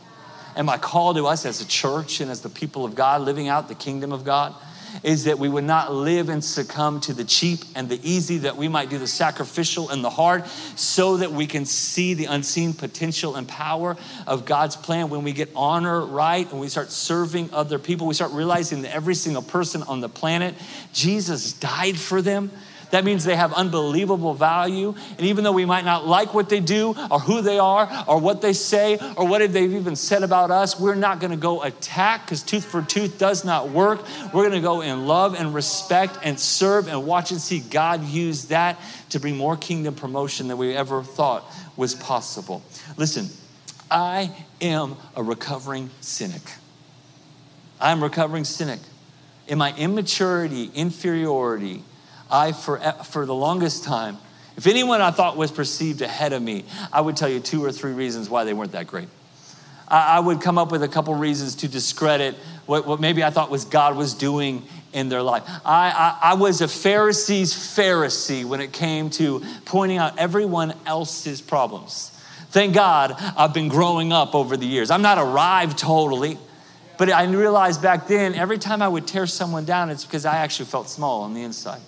And 0.55 0.65
my 0.65 0.77
call 0.77 1.13
to 1.15 1.27
us 1.27 1.45
as 1.45 1.59
a 1.59 1.67
church 1.67 2.21
and 2.21 2.31
as 2.31 2.39
the 2.39 2.49
people 2.49 2.85
of 2.85 2.95
God 2.95 3.23
living 3.23 3.49
out 3.49 3.67
the 3.67 3.75
kingdom 3.75 4.13
of 4.13 4.23
God 4.23 4.55
is 5.03 5.25
that 5.25 5.39
we 5.39 5.49
would 5.49 5.63
not 5.63 5.93
live 5.93 6.29
and 6.29 6.43
succumb 6.43 6.99
to 7.01 7.13
the 7.13 7.23
cheap 7.23 7.59
and 7.75 7.89
the 7.89 7.99
easy, 8.03 8.39
that 8.39 8.57
we 8.57 8.67
might 8.67 8.89
do 8.89 8.97
the 8.97 9.07
sacrificial 9.07 9.89
and 9.89 10.03
the 10.03 10.09
hard, 10.09 10.45
so 10.75 11.17
that 11.17 11.31
we 11.31 11.47
can 11.47 11.65
see 11.65 12.13
the 12.13 12.25
unseen 12.25 12.73
potential 12.73 13.35
and 13.35 13.47
power 13.47 13.97
of 14.27 14.45
God's 14.45 14.75
plan. 14.75 15.09
When 15.09 15.23
we 15.23 15.33
get 15.33 15.49
honor 15.55 16.05
right 16.05 16.49
and 16.51 16.59
we 16.59 16.67
start 16.69 16.91
serving 16.91 17.49
other 17.53 17.79
people, 17.79 18.07
we 18.07 18.13
start 18.13 18.31
realizing 18.31 18.81
that 18.83 18.93
every 18.93 19.15
single 19.15 19.43
person 19.43 19.83
on 19.83 20.01
the 20.01 20.09
planet, 20.09 20.55
Jesus 20.93 21.53
died 21.53 21.97
for 21.97 22.21
them 22.21 22.51
that 22.91 23.03
means 23.03 23.23
they 23.23 23.35
have 23.35 23.53
unbelievable 23.53 24.33
value. 24.33 24.95
And 25.17 25.21
even 25.27 25.43
though 25.43 25.51
we 25.51 25.65
might 25.65 25.85
not 25.85 26.07
like 26.07 26.33
what 26.33 26.49
they 26.49 26.59
do 26.59 26.95
or 27.11 27.19
who 27.19 27.41
they 27.41 27.59
are 27.59 28.05
or 28.07 28.19
what 28.19 28.41
they 28.41 28.53
say 28.53 28.97
or 29.15 29.27
what 29.27 29.39
they've 29.39 29.73
even 29.73 29.95
said 29.95 30.23
about 30.23 30.51
us, 30.51 30.79
we're 30.79 30.95
not 30.95 31.19
going 31.19 31.31
to 31.31 31.37
go 31.37 31.61
attack 31.61 32.25
because 32.25 32.41
tooth 32.41 32.65
for 32.65 32.81
tooth 32.81 33.19
does 33.19 33.45
not 33.45 33.69
work. 33.69 34.03
We're 34.33 34.49
going 34.49 34.51
to 34.53 34.61
go 34.61 34.81
in 34.81 35.05
love 35.05 35.35
and 35.35 35.53
respect 35.53 36.17
and 36.23 36.39
serve 36.39 36.87
and 36.87 37.05
watch 37.05 37.31
and 37.31 37.39
see 37.39 37.59
God 37.59 38.03
use 38.03 38.45
that 38.45 38.79
to 39.09 39.19
bring 39.19 39.37
more 39.37 39.55
kingdom 39.55 39.95
promotion 39.95 40.47
than 40.47 40.57
we 40.57 40.75
ever 40.75 41.03
thought 41.03 41.45
was 41.75 41.93
possible. 41.93 42.63
Listen, 42.97 43.27
I 43.91 44.31
am 44.61 44.95
a 45.15 45.23
recovering 45.23 45.89
cynic. 46.01 46.41
I'm 47.79 48.01
a 48.01 48.05
recovering 48.05 48.45
cynic. 48.45 48.79
In 49.47 49.57
my 49.57 49.75
immaturity, 49.77 50.69
inferiority, 50.75 51.83
I, 52.31 52.51
for, 52.51 52.79
for 52.79 53.25
the 53.25 53.35
longest 53.35 53.83
time, 53.83 54.17
if 54.57 54.67
anyone 54.67 55.01
I 55.01 55.11
thought 55.11 55.37
was 55.37 55.51
perceived 55.51 56.01
ahead 56.01 56.33
of 56.33 56.41
me, 56.41 56.65
I 56.91 57.01
would 57.01 57.15
tell 57.15 57.29
you 57.29 57.39
two 57.39 57.63
or 57.63 57.71
three 57.71 57.93
reasons 57.93 58.29
why 58.29 58.43
they 58.43 58.53
weren't 58.53 58.73
that 58.73 58.87
great. 58.87 59.07
I, 59.87 60.17
I 60.17 60.19
would 60.19 60.41
come 60.41 60.57
up 60.57 60.71
with 60.71 60.83
a 60.83 60.87
couple 60.87 61.13
reasons 61.15 61.55
to 61.55 61.67
discredit 61.67 62.35
what, 62.65 62.85
what, 62.85 62.99
maybe 62.99 63.23
I 63.23 63.29
thought 63.31 63.49
was 63.49 63.65
God 63.65 63.97
was 63.97 64.13
doing 64.13 64.63
in 64.93 65.09
their 65.09 65.23
life. 65.23 65.43
I, 65.65 66.17
I, 66.21 66.31
I 66.31 66.33
was 66.35 66.61
a 66.61 66.67
Pharisee's 66.67 67.53
Pharisee 67.53 68.45
when 68.45 68.61
it 68.61 68.73
came 68.73 69.09
to 69.11 69.41
pointing 69.65 69.97
out 69.97 70.17
everyone 70.17 70.73
else's 70.85 71.41
problems. 71.41 72.11
Thank 72.49 72.73
God 72.73 73.15
I've 73.37 73.53
been 73.53 73.69
growing 73.69 74.11
up 74.11 74.35
over 74.35 74.57
the 74.57 74.65
years. 74.65 74.91
I'm 74.91 75.01
not 75.01 75.17
arrived 75.17 75.77
totally, 75.77 76.37
but 76.97 77.11
I 77.11 77.23
realized 77.25 77.81
back 77.81 78.07
then 78.07 78.35
every 78.35 78.57
time 78.57 78.81
I 78.81 78.87
would 78.87 79.07
tear 79.07 79.25
someone 79.25 79.65
down, 79.65 79.89
it's 79.89 80.05
because 80.05 80.25
I 80.25 80.37
actually 80.37 80.65
felt 80.65 80.89
small 80.89 81.21
on 81.21 81.33
the 81.33 81.43
inside 81.43 81.81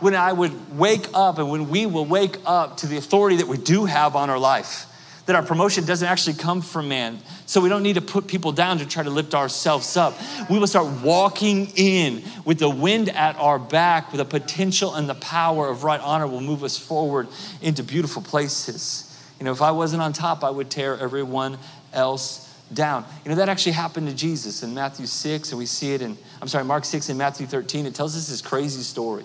when 0.00 0.14
I 0.14 0.32
would 0.32 0.76
wake 0.76 1.08
up 1.14 1.38
and 1.38 1.50
when 1.50 1.68
we 1.68 1.86
will 1.86 2.04
wake 2.04 2.38
up 2.44 2.78
to 2.78 2.86
the 2.86 2.96
authority 2.96 3.36
that 3.36 3.48
we 3.48 3.56
do 3.56 3.84
have 3.84 4.16
on 4.16 4.30
our 4.30 4.38
life. 4.38 4.86
That 5.26 5.34
our 5.34 5.42
promotion 5.42 5.84
doesn't 5.84 6.06
actually 6.06 6.34
come 6.34 6.62
from 6.62 6.88
man. 6.88 7.18
So 7.46 7.60
we 7.60 7.68
don't 7.68 7.82
need 7.82 7.94
to 7.94 8.00
put 8.00 8.28
people 8.28 8.52
down 8.52 8.78
to 8.78 8.86
try 8.86 9.02
to 9.02 9.10
lift 9.10 9.34
ourselves 9.34 9.96
up. 9.96 10.14
We 10.48 10.58
will 10.58 10.68
start 10.68 11.02
walking 11.02 11.72
in 11.74 12.22
with 12.44 12.60
the 12.60 12.70
wind 12.70 13.08
at 13.08 13.34
our 13.36 13.58
back, 13.58 14.12
with 14.12 14.18
the 14.18 14.24
potential 14.24 14.94
and 14.94 15.08
the 15.08 15.16
power 15.16 15.68
of 15.68 15.82
right 15.82 16.00
honor 16.00 16.28
will 16.28 16.40
move 16.40 16.62
us 16.62 16.78
forward 16.78 17.26
into 17.60 17.82
beautiful 17.82 18.22
places. 18.22 19.02
You 19.40 19.44
know, 19.44 19.52
if 19.52 19.62
I 19.62 19.72
wasn't 19.72 20.02
on 20.02 20.12
top, 20.12 20.44
I 20.44 20.50
would 20.50 20.70
tear 20.70 20.96
everyone 20.96 21.58
else 21.92 22.42
down. 22.72 23.04
You 23.24 23.30
know, 23.30 23.36
that 23.36 23.48
actually 23.48 23.72
happened 23.72 24.08
to 24.08 24.14
Jesus 24.14 24.62
in 24.62 24.74
Matthew 24.74 25.06
6, 25.06 25.50
and 25.50 25.58
we 25.58 25.66
see 25.66 25.92
it 25.92 26.02
in, 26.02 26.16
I'm 26.40 26.48
sorry, 26.48 26.64
Mark 26.64 26.84
6 26.84 27.08
and 27.08 27.18
Matthew 27.18 27.46
13. 27.46 27.86
It 27.86 27.94
tells 27.94 28.16
us 28.16 28.28
this 28.28 28.40
crazy 28.40 28.82
story 28.82 29.24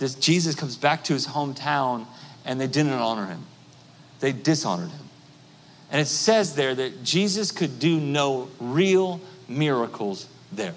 this 0.00 0.16
Jesus 0.16 0.56
comes 0.56 0.76
back 0.76 1.04
to 1.04 1.12
his 1.12 1.28
hometown 1.28 2.06
and 2.44 2.60
they 2.60 2.66
didn't 2.66 2.92
honor 2.92 3.26
him. 3.26 3.44
They 4.18 4.32
dishonored 4.32 4.90
him. 4.90 5.08
And 5.92 6.00
it 6.00 6.06
says 6.06 6.54
there 6.54 6.74
that 6.74 7.04
Jesus 7.04 7.52
could 7.52 7.78
do 7.78 8.00
no 8.00 8.48
real 8.58 9.20
miracles 9.46 10.26
there. 10.50 10.74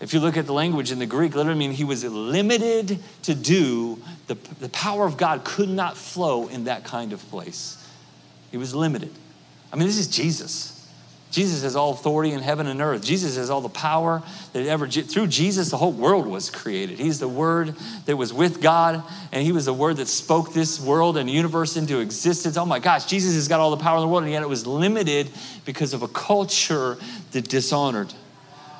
If 0.00 0.12
you 0.12 0.20
look 0.20 0.36
at 0.36 0.46
the 0.46 0.52
language 0.52 0.90
in 0.90 0.98
the 0.98 1.06
Greek, 1.06 1.34
literally 1.34 1.58
mean 1.58 1.72
he 1.72 1.84
was 1.84 2.04
limited 2.04 2.98
to 3.22 3.34
do, 3.34 4.02
the, 4.26 4.34
the 4.58 4.68
power 4.70 5.06
of 5.06 5.16
God 5.16 5.44
could 5.44 5.68
not 5.68 5.96
flow 5.96 6.48
in 6.48 6.64
that 6.64 6.84
kind 6.84 7.12
of 7.12 7.20
place. 7.30 7.78
He 8.50 8.56
was 8.56 8.74
limited. 8.74 9.12
I 9.72 9.76
mean, 9.76 9.86
this 9.86 9.98
is 9.98 10.08
Jesus. 10.08 10.81
Jesus 11.32 11.62
has 11.62 11.74
all 11.74 11.92
authority 11.92 12.32
in 12.32 12.40
heaven 12.40 12.66
and 12.66 12.82
earth. 12.82 13.02
Jesus 13.02 13.36
has 13.36 13.48
all 13.48 13.62
the 13.62 13.70
power 13.70 14.22
that 14.52 14.66
ever, 14.66 14.86
through 14.86 15.28
Jesus, 15.28 15.70
the 15.70 15.78
whole 15.78 15.90
world 15.90 16.26
was 16.26 16.50
created. 16.50 16.98
He's 16.98 17.20
the 17.20 17.28
Word 17.28 17.74
that 18.04 18.18
was 18.18 18.34
with 18.34 18.60
God, 18.60 19.02
and 19.32 19.42
He 19.42 19.50
was 19.50 19.64
the 19.64 19.72
Word 19.72 19.96
that 19.96 20.08
spoke 20.08 20.52
this 20.52 20.78
world 20.78 21.16
and 21.16 21.30
universe 21.30 21.78
into 21.78 22.00
existence. 22.00 22.58
Oh 22.58 22.66
my 22.66 22.78
gosh, 22.78 23.06
Jesus 23.06 23.34
has 23.34 23.48
got 23.48 23.60
all 23.60 23.70
the 23.70 23.82
power 23.82 23.96
in 23.96 24.02
the 24.02 24.08
world, 24.08 24.24
and 24.24 24.32
yet 24.32 24.42
it 24.42 24.48
was 24.48 24.66
limited 24.66 25.30
because 25.64 25.94
of 25.94 26.02
a 26.02 26.08
culture 26.08 26.98
that 27.30 27.48
dishonored. 27.48 28.12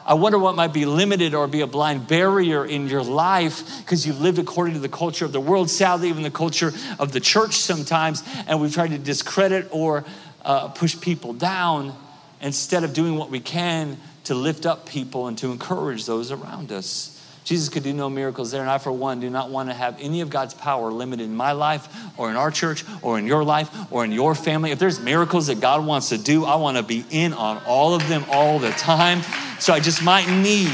I 0.04 0.12
wonder 0.12 0.38
what 0.38 0.54
might 0.54 0.74
be 0.74 0.84
limited 0.84 1.32
or 1.32 1.46
be 1.46 1.62
a 1.62 1.66
blind 1.66 2.06
barrier 2.06 2.66
in 2.66 2.86
your 2.86 3.02
life 3.02 3.78
because 3.78 4.06
you've 4.06 4.20
lived 4.20 4.38
according 4.38 4.74
to 4.74 4.80
the 4.80 4.90
culture 4.90 5.24
of 5.24 5.32
the 5.32 5.40
world, 5.40 5.70
sadly, 5.70 6.10
even 6.10 6.22
the 6.22 6.30
culture 6.30 6.74
of 6.98 7.12
the 7.12 7.20
church 7.20 7.54
sometimes, 7.54 8.22
and 8.46 8.60
we've 8.60 8.74
tried 8.74 8.90
to 8.90 8.98
discredit 8.98 9.68
or 9.70 10.04
uh, 10.44 10.68
push 10.68 11.00
people 11.00 11.32
down 11.32 11.96
instead 12.42 12.84
of 12.84 12.92
doing 12.92 13.16
what 13.16 13.30
we 13.30 13.40
can 13.40 13.96
to 14.24 14.34
lift 14.34 14.66
up 14.66 14.86
people 14.86 15.28
and 15.28 15.38
to 15.38 15.50
encourage 15.50 16.06
those 16.06 16.30
around 16.30 16.70
us. 16.72 17.08
Jesus 17.44 17.68
could 17.68 17.82
do 17.82 17.92
no 17.92 18.08
miracles 18.08 18.52
there, 18.52 18.60
and 18.60 18.70
I, 18.70 18.78
for 18.78 18.92
one, 18.92 19.18
do 19.18 19.28
not 19.28 19.50
want 19.50 19.68
to 19.68 19.74
have 19.74 20.00
any 20.00 20.20
of 20.20 20.30
God's 20.30 20.54
power 20.54 20.92
limited 20.92 21.24
in 21.24 21.34
my 21.34 21.52
life 21.52 21.88
or 22.16 22.30
in 22.30 22.36
our 22.36 22.52
church 22.52 22.84
or 23.02 23.18
in 23.18 23.26
your 23.26 23.42
life 23.42 23.68
or 23.90 24.04
in 24.04 24.12
your 24.12 24.36
family. 24.36 24.70
If 24.70 24.78
there's 24.78 25.00
miracles 25.00 25.48
that 25.48 25.60
God 25.60 25.84
wants 25.84 26.10
to 26.10 26.18
do, 26.18 26.44
I 26.44 26.54
want 26.56 26.76
to 26.76 26.84
be 26.84 27.04
in 27.10 27.32
on 27.32 27.60
all 27.66 27.94
of 27.94 28.08
them 28.08 28.24
all 28.30 28.60
the 28.60 28.70
time. 28.70 29.22
So 29.58 29.72
I 29.72 29.80
just 29.80 30.04
might 30.04 30.28
need 30.28 30.70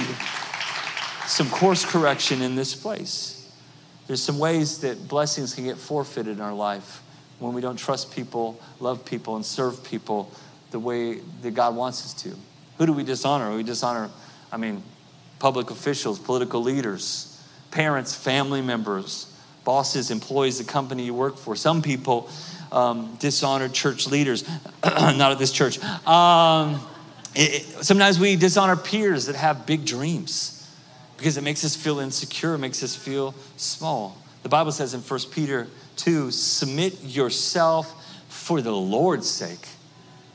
some 1.26 1.48
course 1.48 1.86
correction 1.86 2.42
in 2.42 2.54
this 2.54 2.74
place. 2.74 3.50
There's 4.06 4.22
some 4.22 4.38
ways 4.38 4.80
that 4.80 5.08
blessings 5.08 5.54
can 5.54 5.64
get 5.64 5.78
forfeited 5.78 6.36
in 6.36 6.40
our 6.42 6.54
life 6.54 7.02
when 7.38 7.54
we 7.54 7.60
don't 7.60 7.76
trust 7.76 8.14
people, 8.14 8.60
love 8.78 9.04
people, 9.04 9.36
and 9.36 9.44
serve 9.44 9.82
people 9.84 10.30
the 10.70 10.78
way 10.78 11.20
that 11.42 11.54
God 11.54 11.74
wants 11.74 12.04
us 12.04 12.14
to. 12.22 12.34
Who 12.78 12.86
do 12.86 12.92
we 12.92 13.04
dishonor? 13.04 13.54
We 13.54 13.62
dishonor, 13.62 14.10
I 14.52 14.56
mean, 14.56 14.82
public 15.38 15.70
officials, 15.70 16.18
political 16.18 16.62
leaders, 16.62 17.42
parents, 17.70 18.14
family 18.14 18.62
members, 18.62 19.32
bosses, 19.64 20.10
employees, 20.10 20.58
the 20.58 20.64
company 20.64 21.04
you 21.04 21.14
work 21.14 21.36
for. 21.36 21.56
Some 21.56 21.82
people 21.82 22.30
um, 22.72 23.16
dishonor 23.18 23.68
church 23.68 24.06
leaders, 24.06 24.48
not 24.84 25.32
at 25.32 25.38
this 25.38 25.52
church. 25.52 25.82
Um, 26.06 26.80
it, 27.34 27.62
sometimes 27.84 28.18
we 28.18 28.36
dishonor 28.36 28.76
peers 28.76 29.26
that 29.26 29.36
have 29.36 29.66
big 29.66 29.84
dreams 29.84 30.54
because 31.16 31.36
it 31.36 31.42
makes 31.42 31.64
us 31.64 31.74
feel 31.74 31.98
insecure, 31.98 32.54
it 32.54 32.58
makes 32.58 32.82
us 32.82 32.94
feel 32.94 33.34
small. 33.56 34.16
The 34.44 34.48
Bible 34.48 34.72
says 34.72 34.94
in 34.94 35.00
1 35.00 35.20
Peter 35.32 35.66
2 35.96 36.30
submit 36.30 37.02
yourself 37.02 37.92
for 38.28 38.62
the 38.62 38.72
Lord's 38.72 39.28
sake. 39.28 39.66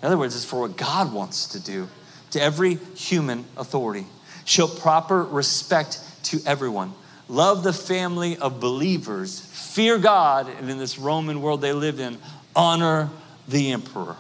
In 0.04 0.08
other 0.08 0.18
words, 0.18 0.36
it's 0.36 0.44
for 0.44 0.60
what 0.60 0.76
God 0.76 1.14
wants 1.14 1.48
to 1.48 1.62
do 1.62 1.88
to 2.32 2.42
every 2.42 2.76
human 2.94 3.46
authority. 3.56 4.06
Show 4.44 4.68
proper 4.68 5.24
respect 5.24 6.02
to 6.24 6.42
everyone. 6.46 6.94
Love 7.30 7.64
the 7.64 7.72
family 7.72 8.38
of 8.38 8.60
believers. 8.60 9.40
Fear 9.40 10.00
God, 10.00 10.50
and 10.60 10.70
in 10.70 10.78
this 10.78 11.00
Roman 11.00 11.42
world 11.42 11.62
they 11.62 11.72
live 11.72 12.02
in, 12.02 12.18
honor 12.54 13.10
the 13.48 13.72
emperor. 13.72 14.18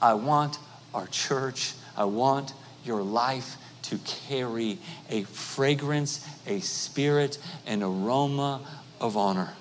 I 0.00 0.14
want 0.14 0.58
our 0.94 1.06
church, 1.08 1.74
I 1.98 2.04
want 2.04 2.54
your 2.82 3.02
life 3.02 3.56
to 3.82 3.98
carry 3.98 4.78
a 5.10 5.24
fragrance, 5.24 6.26
a 6.46 6.60
spirit, 6.60 7.36
an 7.66 7.82
aroma 7.82 8.62
of 8.98 9.18
honor. 9.18 9.52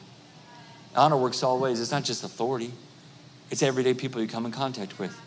Honor 0.95 1.17
works 1.17 1.43
all 1.43 1.59
ways. 1.59 1.81
It's 1.81 1.91
not 1.91 2.05
just 2.05 2.23
authority, 2.23 2.71
it's 3.51 3.61
everyday 3.61 3.93
people 3.93 4.21
you 4.21 4.27
come 4.29 4.45
in 4.45 4.53
contact 4.53 4.99
with. 4.99 5.19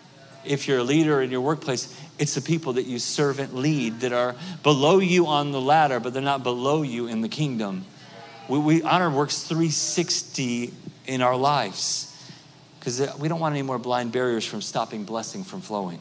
If 0.44 0.66
you're 0.66 0.78
a 0.78 0.84
leader 0.84 1.22
in 1.22 1.30
your 1.30 1.40
workplace, 1.40 1.96
it's 2.18 2.34
the 2.34 2.40
people 2.40 2.74
that 2.74 2.84
you 2.84 2.98
servant 2.98 3.54
lead 3.54 4.00
that 4.00 4.12
are 4.12 4.34
below 4.62 4.98
you 4.98 5.26
on 5.26 5.52
the 5.52 5.60
ladder, 5.60 6.00
but 6.00 6.12
they're 6.12 6.22
not 6.22 6.42
below 6.42 6.82
you 6.82 7.06
in 7.06 7.20
the 7.20 7.28
kingdom. 7.28 7.84
We, 8.48 8.58
we 8.58 8.82
honor 8.82 9.10
works 9.10 9.42
360 9.44 10.72
in 11.06 11.22
our 11.22 11.36
lives 11.36 12.08
because 12.78 13.00
uh, 13.00 13.12
we 13.18 13.28
don't 13.28 13.38
want 13.38 13.54
any 13.54 13.62
more 13.62 13.78
blind 13.78 14.12
barriers 14.12 14.44
from 14.44 14.60
stopping 14.60 15.04
blessing 15.04 15.44
from 15.44 15.60
flowing. 15.60 16.00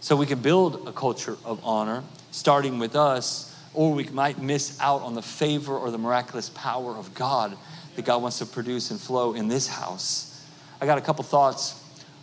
So 0.00 0.16
we 0.16 0.26
can 0.26 0.40
build 0.40 0.86
a 0.86 0.92
culture 0.92 1.36
of 1.44 1.64
honor, 1.64 2.02
starting 2.32 2.78
with 2.78 2.96
us, 2.96 3.56
or 3.72 3.92
we 3.92 4.04
might 4.04 4.38
miss 4.38 4.78
out 4.80 5.02
on 5.02 5.14
the 5.14 5.22
favor 5.22 5.76
or 5.76 5.90
the 5.90 5.98
miraculous 5.98 6.50
power 6.50 6.94
of 6.96 7.14
God 7.14 7.56
that 7.96 8.04
God 8.04 8.20
wants 8.20 8.38
to 8.38 8.46
produce 8.46 8.90
and 8.90 9.00
flow 9.00 9.34
in 9.34 9.48
this 9.48 9.66
house. 9.66 10.44
I 10.80 10.86
got 10.86 10.98
a 10.98 11.00
couple 11.00 11.24
thoughts 11.24 11.81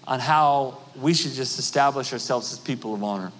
on 0.09 0.19
how 0.19 0.75
we 0.99 1.13
should 1.13 1.31
just 1.33 1.59
establish 1.59 2.11
ourselves 2.11 2.51
as 2.51 2.57
people 2.57 2.95
of 2.95 3.03
honor. 3.03 3.31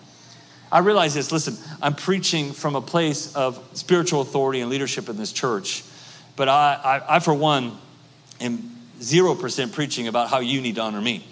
I 0.72 0.80
realize 0.80 1.16
this, 1.16 1.32
listen, 1.32 1.58
I'm 1.82 1.96
preaching 1.96 2.52
from 2.52 2.76
a 2.76 2.82
place 2.82 3.36
of 3.36 3.60
spiritual 3.74 4.22
authority 4.22 4.62
and 4.62 4.70
leadership 4.70 5.10
in 5.10 5.18
this 5.18 5.34
church, 5.34 5.84
but 6.36 6.48
I, 6.48 7.02
I, 7.10 7.16
I 7.16 7.20
for 7.20 7.34
one, 7.34 7.76
am 8.40 8.60
0% 9.00 9.74
preaching 9.74 10.08
about 10.08 10.30
how 10.30 10.40
you 10.40 10.62
need 10.62 10.76
to 10.76 10.82
honor 10.82 11.02
me. 11.02 11.26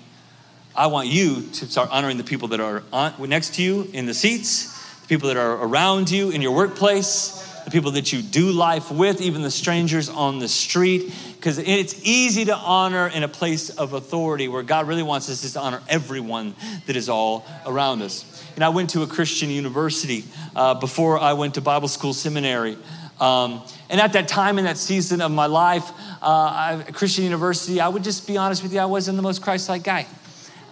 I 0.76 0.88
want 0.88 1.08
you 1.08 1.43
to 1.43 1.65
start 1.67 1.89
honoring 1.91 2.17
the 2.17 2.23
people 2.23 2.47
that 2.50 2.60
are 2.60 2.82
on, 2.91 3.13
next 3.30 3.54
to 3.56 3.63
you 3.63 3.88
in 3.93 4.08
the 4.08 4.15
seats, 4.15 4.73
the 5.02 5.08
people 5.08 5.28
that 5.28 5.38
are 5.38 5.63
around 5.63 6.10
you 6.10 6.32
in 6.32 6.41
your 6.41 6.56
workplace, 6.56 7.46
the 7.67 7.71
people 7.71 7.91
that 7.91 8.13
you 8.13 8.21
do 8.21 8.49
life 8.49 8.89
with, 8.89 9.19
even 9.19 9.41
the 9.41 9.51
strangers 9.51 10.08
on 10.08 10.39
the 10.39 10.47
street. 10.47 11.13
Because 11.36 11.58
it's 11.58 11.99
easy 12.06 12.45
to 12.45 12.56
honor 12.56 13.08
in 13.10 13.23
a 13.23 13.27
place 13.27 13.69
of 13.69 13.91
authority 13.91 14.47
where 14.47 14.63
God 14.63 14.88
really 14.88 15.03
wants 15.03 15.30
us 15.30 15.51
to 15.51 15.60
honor 15.60 15.82
everyone 15.89 16.56
that 16.86 16.95
is 16.95 17.10
all 17.10 17.45
around 17.65 18.03
us. 18.03 18.41
And 18.56 18.63
I 18.63 18.69
went 18.69 18.91
to 18.91 19.01
a 19.01 19.08
Christian 19.08 19.49
university 19.49 20.23
uh, 20.56 20.75
before 20.75 21.19
I 21.19 21.34
went 21.34 21.56
to 21.56 21.62
Bible 21.62 21.89
school 21.89 22.13
seminary. 22.13 22.77
Um, 23.19 23.62
and 23.89 23.99
at 23.99 24.13
that 24.13 24.30
time 24.30 24.60
in 24.60 24.63
that 24.63 24.77
season 24.77 25.19
of 25.19 25.32
my 25.32 25.47
life, 25.47 25.91
uh, 26.21 26.25
I, 26.25 26.86
Christian 26.93 27.25
university, 27.25 27.82
I 27.82 27.89
would 27.89 28.06
just 28.06 28.25
be 28.27 28.38
honest 28.38 28.63
with 28.63 28.73
you, 28.73 28.80
I 28.80 28.86
wasn't 28.86 29.17
the 29.17 29.23
most 29.23 29.41
Christ 29.41 29.67
like 29.67 29.84
guy. 29.84 30.08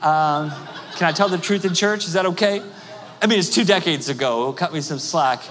Um, 0.02 0.50
can 0.96 1.10
I 1.10 1.12
tell 1.12 1.28
the 1.28 1.40
truth 1.40 1.66
in 1.66 1.74
church? 1.74 2.06
Is 2.06 2.14
that 2.14 2.26
okay? 2.26 2.62
I 3.22 3.28
mean, 3.28 3.40
it's 3.40 3.50
two 3.50 3.66
decades 3.66 4.08
ago. 4.08 4.52
it 4.52 4.56
Cut 4.56 4.72
me 4.72 4.80
some 4.80 5.00
slack. 5.00 5.42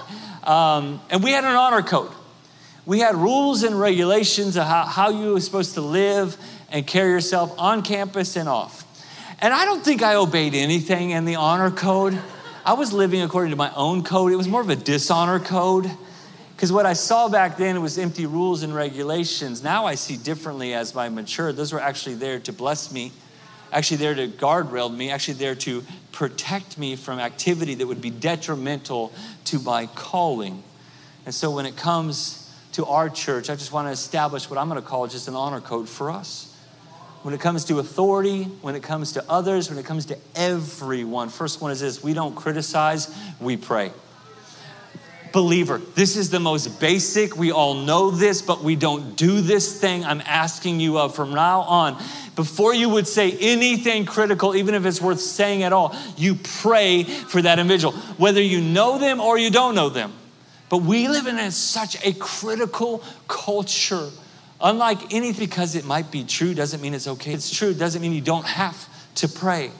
Um, 0.45 1.01
and 1.09 1.23
we 1.23 1.31
had 1.31 1.43
an 1.43 1.55
honor 1.55 1.81
code. 1.81 2.11
We 2.85 2.99
had 2.99 3.15
rules 3.15 3.63
and 3.63 3.79
regulations 3.79 4.57
of 4.57 4.65
how, 4.65 4.85
how 4.85 5.09
you 5.09 5.33
were 5.33 5.39
supposed 5.39 5.73
to 5.73 5.81
live 5.81 6.37
and 6.69 6.85
carry 6.85 7.11
yourself 7.11 7.53
on 7.57 7.81
campus 7.81 8.35
and 8.35 8.47
off. 8.47 8.83
And 9.39 9.53
I 9.53 9.65
don't 9.65 9.83
think 9.83 10.03
I 10.03 10.15
obeyed 10.15 10.53
anything 10.53 11.09
in 11.09 11.25
the 11.25 11.35
honor 11.35 11.71
code. 11.71 12.19
I 12.65 12.73
was 12.73 12.93
living 12.93 13.21
according 13.21 13.51
to 13.51 13.57
my 13.57 13.73
own 13.75 14.03
code. 14.03 14.31
It 14.31 14.35
was 14.35 14.47
more 14.47 14.61
of 14.61 14.69
a 14.69 14.75
dishonor 14.75 15.39
code. 15.39 15.89
Because 16.55 16.71
what 16.71 16.85
I 16.85 16.93
saw 16.93 17.27
back 17.27 17.57
then 17.57 17.81
was 17.81 17.97
empty 17.97 18.25
rules 18.25 18.63
and 18.63 18.73
regulations. 18.73 19.61
Now 19.63 19.85
I 19.85 19.95
see 19.95 20.15
differently 20.15 20.73
as 20.73 20.95
I 20.95 21.09
mature. 21.09 21.51
Those 21.51 21.73
were 21.73 21.81
actually 21.81 22.15
there 22.15 22.39
to 22.39 22.53
bless 22.53 22.91
me 22.91 23.11
actually 23.75 23.97
there 23.97 24.15
to 24.15 24.27
guardrail 24.27 24.95
me, 24.95 25.11
actually 25.11 25.35
there 25.35 25.53
to 25.53 25.83
protect 26.15 26.77
me 26.77 26.95
from 26.95 27.19
activity 27.19 27.75
that 27.75 27.85
would 27.85 28.01
be 28.01 28.09
detrimental 28.09 29.11
to 29.43 29.59
my 29.59 29.85
calling. 29.87 30.63
And 31.25 31.35
so 31.35 31.51
when 31.51 31.65
it 31.65 31.75
comes 31.75 32.49
to 32.71 32.85
our 32.85 33.09
church, 33.09 33.49
I 33.49 33.55
just 33.55 33.73
want 33.73 33.89
to 33.89 33.91
establish 33.91 34.49
what 34.49 34.57
I'm 34.57 34.69
going 34.69 34.81
to 34.81 34.87
call 34.87 35.07
just 35.07 35.27
an 35.27 35.35
honor 35.35 35.59
code 35.59 35.89
for 35.89 36.09
us. 36.09 36.51
When 37.23 37.33
it 37.33 37.41
comes 37.41 37.65
to 37.65 37.79
authority, 37.79 38.43
when 38.43 38.75
it 38.75 38.83
comes 38.83 39.11
to 39.13 39.25
others, 39.29 39.69
when 39.69 39.77
it 39.77 39.85
comes 39.85 40.05
to 40.05 40.17
everyone, 40.35 41.27
first 41.27 41.61
one 41.61 41.71
is 41.71 41.81
this 41.81 42.01
we 42.01 42.13
don't 42.13 42.33
criticize, 42.33 43.13
we 43.41 43.57
pray 43.57 43.91
believer. 45.35 45.81
This 45.95 46.15
is 46.15 46.29
the 46.29 46.39
most 46.39 46.79
basic. 46.79 47.35
We 47.35 47.51
all 47.51 47.73
know 47.73 48.09
this, 48.09 48.41
but 48.41 48.63
we 48.63 48.77
don't 48.77 49.17
do 49.17 49.41
this 49.41 49.81
thing 49.81 50.05
I'm 50.05 50.21
asking 50.21 50.79
you 50.79 50.97
of 50.97 51.13
from 51.13 51.33
now 51.33 51.59
on. 51.59 52.01
Before 52.35 52.73
you 52.73 52.89
would 52.89 53.07
say 53.07 53.31
anything 53.39 54.05
critical, 54.05 54.55
even 54.55 54.75
if 54.75 54.85
it's 54.85 55.01
worth 55.01 55.21
saying 55.21 55.63
at 55.63 55.71
all, 55.71 55.95
you 56.17 56.35
pray 56.35 57.03
for 57.03 57.41
that 57.41 57.59
individual, 57.59 57.93
whether 58.17 58.41
you 58.41 58.59
know 58.59 58.97
them 58.97 59.21
or 59.21 59.37
you 59.37 59.49
don't 59.49 59.73
know 59.73 59.89
them. 59.89 60.11
But 60.69 60.79
we 60.79 61.07
live 61.07 61.27
in 61.27 61.51
such 61.51 62.03
a 62.05 62.13
critical 62.13 63.03
culture. 63.27 64.09
Unlike 64.59 65.13
anything, 65.13 65.45
because 65.45 65.75
it 65.75 65.85
might 65.85 66.11
be 66.11 66.23
true 66.23 66.53
doesn't 66.53 66.81
mean 66.81 66.93
it's 66.93 67.07
okay. 67.07 67.33
It's 67.33 67.55
true 67.55 67.73
doesn't 67.73 68.01
mean 68.01 68.13
you 68.13 68.21
don't 68.21 68.45
have 68.45 68.89
to 69.15 69.29
pray. 69.29 69.71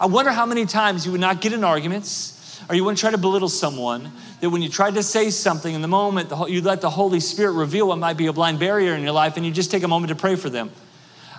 I 0.00 0.06
wonder 0.06 0.30
how 0.30 0.46
many 0.46 0.66
times 0.66 1.06
you 1.06 1.12
would 1.12 1.20
not 1.20 1.40
get 1.40 1.52
in 1.52 1.64
arguments 1.64 2.60
or 2.68 2.74
you 2.74 2.84
wouldn't 2.84 2.98
try 2.98 3.10
to 3.10 3.18
belittle 3.18 3.48
someone, 3.48 4.10
that 4.40 4.50
when 4.50 4.62
you 4.62 4.68
tried 4.68 4.94
to 4.94 5.02
say 5.02 5.30
something 5.30 5.74
in 5.74 5.82
the 5.82 5.88
moment, 5.88 6.32
you 6.48 6.62
let 6.62 6.80
the 6.80 6.90
Holy 6.90 7.20
Spirit 7.20 7.52
reveal 7.52 7.88
what 7.88 7.98
might 7.98 8.16
be 8.16 8.26
a 8.26 8.32
blind 8.32 8.58
barrier 8.58 8.94
in 8.94 9.02
your 9.02 9.12
life 9.12 9.36
and 9.36 9.44
you 9.44 9.52
just 9.52 9.70
take 9.70 9.82
a 9.82 9.88
moment 9.88 10.08
to 10.08 10.14
pray 10.14 10.36
for 10.36 10.48
them. 10.48 10.70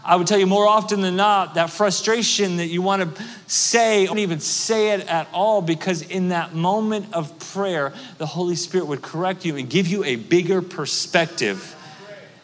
I 0.08 0.16
would 0.16 0.28
tell 0.28 0.38
you 0.38 0.46
more 0.46 0.68
often 0.68 1.02
than 1.02 1.16
not 1.16 1.56
that 1.56 1.72
frustration 1.72 2.58
that 2.58 2.68
you 2.68 2.84
want 2.84 3.16
to 3.16 3.24
say, 3.48 4.06
don't 4.06 4.20
even 4.20 4.40
say 4.40 4.92
it 4.92 5.08
at 5.08 5.28
all, 5.34 5.64
because 5.64 6.04
in 6.04 6.30
that 6.30 6.54
moment 6.54 7.12
of 7.12 7.40
prayer, 7.54 7.92
the 8.20 8.28
Holy 8.28 8.56
Spirit 8.56 8.86
would 8.86 9.02
correct 9.02 9.46
you 9.46 9.56
and 9.56 9.68
give 9.68 9.88
you 9.88 10.04
a 10.04 10.16
bigger 10.16 10.62
perspective. 10.62 11.76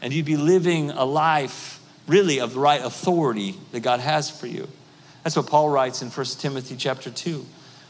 And 0.01 0.11
you'd 0.11 0.25
be 0.25 0.37
living 0.37 0.89
a 0.89 1.05
life 1.05 1.79
really 2.07 2.39
of 2.39 2.55
the 2.55 2.59
right 2.59 2.81
authority 2.81 3.55
that 3.73 3.81
God 3.81 3.99
has 3.99 4.27
for 4.27 4.47
you. 4.47 4.67
That's 5.23 5.35
what 5.35 5.45
Paul 5.45 5.69
writes 5.69 6.01
in 6.01 6.09
1 6.09 6.25
Timothy 6.39 6.75
chapter 6.75 7.11
2. 7.11 7.45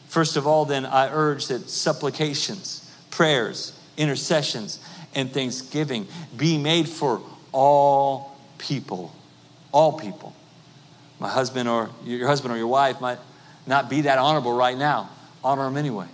First 0.09 0.35
of 0.35 0.45
all, 0.45 0.65
then, 0.65 0.85
I 0.85 1.09
urge 1.09 1.47
that 1.47 1.69
supplications, 1.69 2.93
prayers, 3.09 3.71
intercessions, 3.95 4.85
and 5.15 5.31
thanksgiving 5.31 6.07
be 6.35 6.57
made 6.57 6.89
for 6.89 7.21
all 7.53 8.35
people. 8.57 9.15
All 9.71 9.93
people. 9.93 10.35
My 11.19 11.29
husband 11.29 11.69
or 11.69 11.89
your 12.03 12.27
husband 12.27 12.53
or 12.53 12.57
your 12.57 12.67
wife 12.67 12.99
might 12.99 13.19
not 13.67 13.89
be 13.89 14.01
that 14.01 14.17
honorable 14.17 14.53
right 14.53 14.77
now. 14.77 15.09
Honor 15.43 15.63
them 15.63 15.77
anyway. 15.77 16.07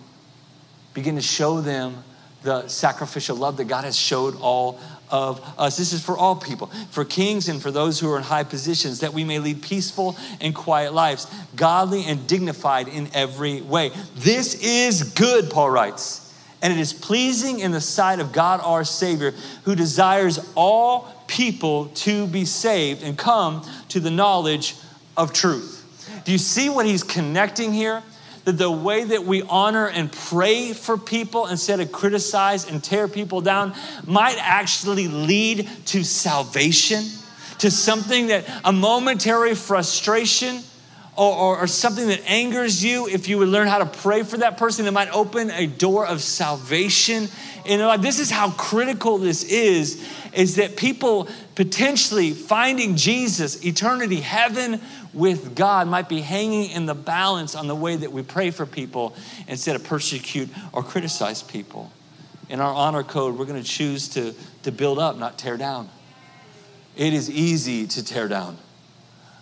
Begin 0.93 1.15
to 1.15 1.21
show 1.21 1.61
them 1.61 2.03
the 2.43 2.67
sacrificial 2.67 3.35
love 3.35 3.57
that 3.57 3.65
God 3.65 3.83
has 3.83 3.97
showed 3.97 4.35
all 4.39 4.79
of 5.09 5.41
us. 5.57 5.77
This 5.77 5.93
is 5.93 6.03
for 6.03 6.17
all 6.17 6.35
people, 6.35 6.67
for 6.91 7.05
kings 7.05 7.49
and 7.49 7.61
for 7.61 7.71
those 7.71 7.99
who 7.99 8.11
are 8.11 8.17
in 8.17 8.23
high 8.23 8.43
positions, 8.43 8.99
that 8.99 9.13
we 9.13 9.23
may 9.23 9.39
lead 9.39 9.61
peaceful 9.61 10.17
and 10.41 10.53
quiet 10.53 10.93
lives, 10.93 11.27
godly 11.55 12.03
and 12.05 12.27
dignified 12.27 12.87
in 12.87 13.09
every 13.13 13.61
way. 13.61 13.91
This 14.15 14.61
is 14.61 15.13
good, 15.13 15.49
Paul 15.49 15.69
writes, 15.69 16.33
and 16.61 16.73
it 16.73 16.79
is 16.79 16.93
pleasing 16.93 17.59
in 17.59 17.71
the 17.71 17.81
sight 17.81 18.19
of 18.19 18.33
God 18.33 18.59
our 18.61 18.83
Savior, 18.83 19.33
who 19.63 19.75
desires 19.75 20.39
all 20.55 21.11
people 21.27 21.87
to 21.87 22.27
be 22.27 22.45
saved 22.45 23.03
and 23.03 23.17
come 23.17 23.65
to 23.89 23.99
the 23.99 24.11
knowledge 24.11 24.75
of 25.15 25.33
truth. 25.33 25.73
Do 26.25 26.31
you 26.31 26.37
see 26.37 26.69
what 26.69 26.85
he's 26.85 27.03
connecting 27.03 27.73
here? 27.73 28.03
that 28.47 28.57
the 28.57 28.71
way 28.71 29.03
that 29.03 29.25
we 29.25 29.41
honor 29.41 29.89
and 29.89 30.09
pray 30.09 30.71
for 30.71 30.97
people 30.97 31.47
instead 31.47 31.81
of 31.81 31.91
criticize 31.91 32.65
and 32.71 32.81
tear 32.81 33.09
people 33.09 33.41
down 33.41 33.73
might 34.05 34.37
actually 34.39 35.09
lead 35.09 35.67
to 35.85 36.01
salvation, 36.01 37.03
to 37.57 37.69
something 37.69 38.27
that 38.27 38.45
a 38.63 38.71
momentary 38.71 39.53
frustration 39.53 40.61
or, 41.17 41.33
or, 41.33 41.57
or, 41.59 41.67
something 41.67 42.07
that 42.09 42.21
angers 42.29 42.83
you, 42.83 43.07
if 43.07 43.27
you 43.27 43.39
would 43.39 43.47
learn 43.47 43.67
how 43.67 43.79
to 43.79 43.85
pray 43.85 44.21
for 44.21 44.37
that 44.37 44.57
person, 44.57 44.85
it 44.85 44.91
might 44.91 45.09
open 45.09 45.49
a 45.49 45.65
door 45.65 46.05
of 46.05 46.21
salvation 46.21 47.27
their 47.75 47.87
life. 47.87 48.01
This 48.01 48.19
is 48.19 48.31
how 48.31 48.51
critical 48.51 49.17
this 49.17 49.43
is, 49.43 50.07
is 50.33 50.55
that 50.55 50.77
people 50.77 51.27
potentially 51.55 52.31
finding 52.31 52.95
Jesus, 52.95 53.65
eternity, 53.65 54.21
heaven 54.21 54.79
with 55.13 55.55
God 55.55 55.87
might 55.87 56.07
be 56.07 56.21
hanging 56.21 56.69
in 56.69 56.85
the 56.85 56.95
balance 56.95 57.55
on 57.55 57.67
the 57.67 57.75
way 57.75 57.95
that 57.95 58.11
we 58.11 58.21
pray 58.21 58.51
for 58.51 58.65
people 58.65 59.15
instead 59.47 59.75
of 59.75 59.83
persecute 59.83 60.49
or 60.71 60.83
criticize 60.83 61.43
people. 61.43 61.91
In 62.49 62.61
our 62.61 62.73
honor 62.73 63.03
code, 63.03 63.37
we're 63.37 63.45
going 63.45 63.61
to 63.61 63.67
choose 63.67 64.07
to, 64.09 64.33
to 64.63 64.71
build 64.71 64.99
up, 64.99 65.17
not 65.17 65.37
tear 65.37 65.57
down. 65.57 65.89
It 66.95 67.13
is 67.13 67.29
easy 67.29 67.85
to 67.87 68.03
tear 68.03 68.27
down 68.27 68.57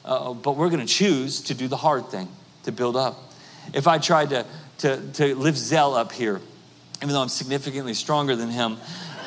uh, 0.05 0.33
but 0.33 0.55
we're 0.55 0.69
going 0.69 0.85
to 0.85 0.91
choose 0.91 1.41
to 1.41 1.53
do 1.53 1.67
the 1.67 1.77
hard 1.77 2.07
thing, 2.07 2.27
to 2.63 2.71
build 2.71 2.95
up. 2.95 3.33
If 3.73 3.87
I 3.87 3.97
tried 3.97 4.29
to, 4.29 4.45
to, 4.79 5.01
to 5.13 5.35
lift 5.35 5.57
Zell 5.57 5.95
up 5.95 6.11
here, 6.11 6.39
even 7.01 7.09
though 7.09 7.21
I'm 7.21 7.29
significantly 7.29 7.93
stronger 7.93 8.35
than 8.35 8.49
him, 8.49 8.77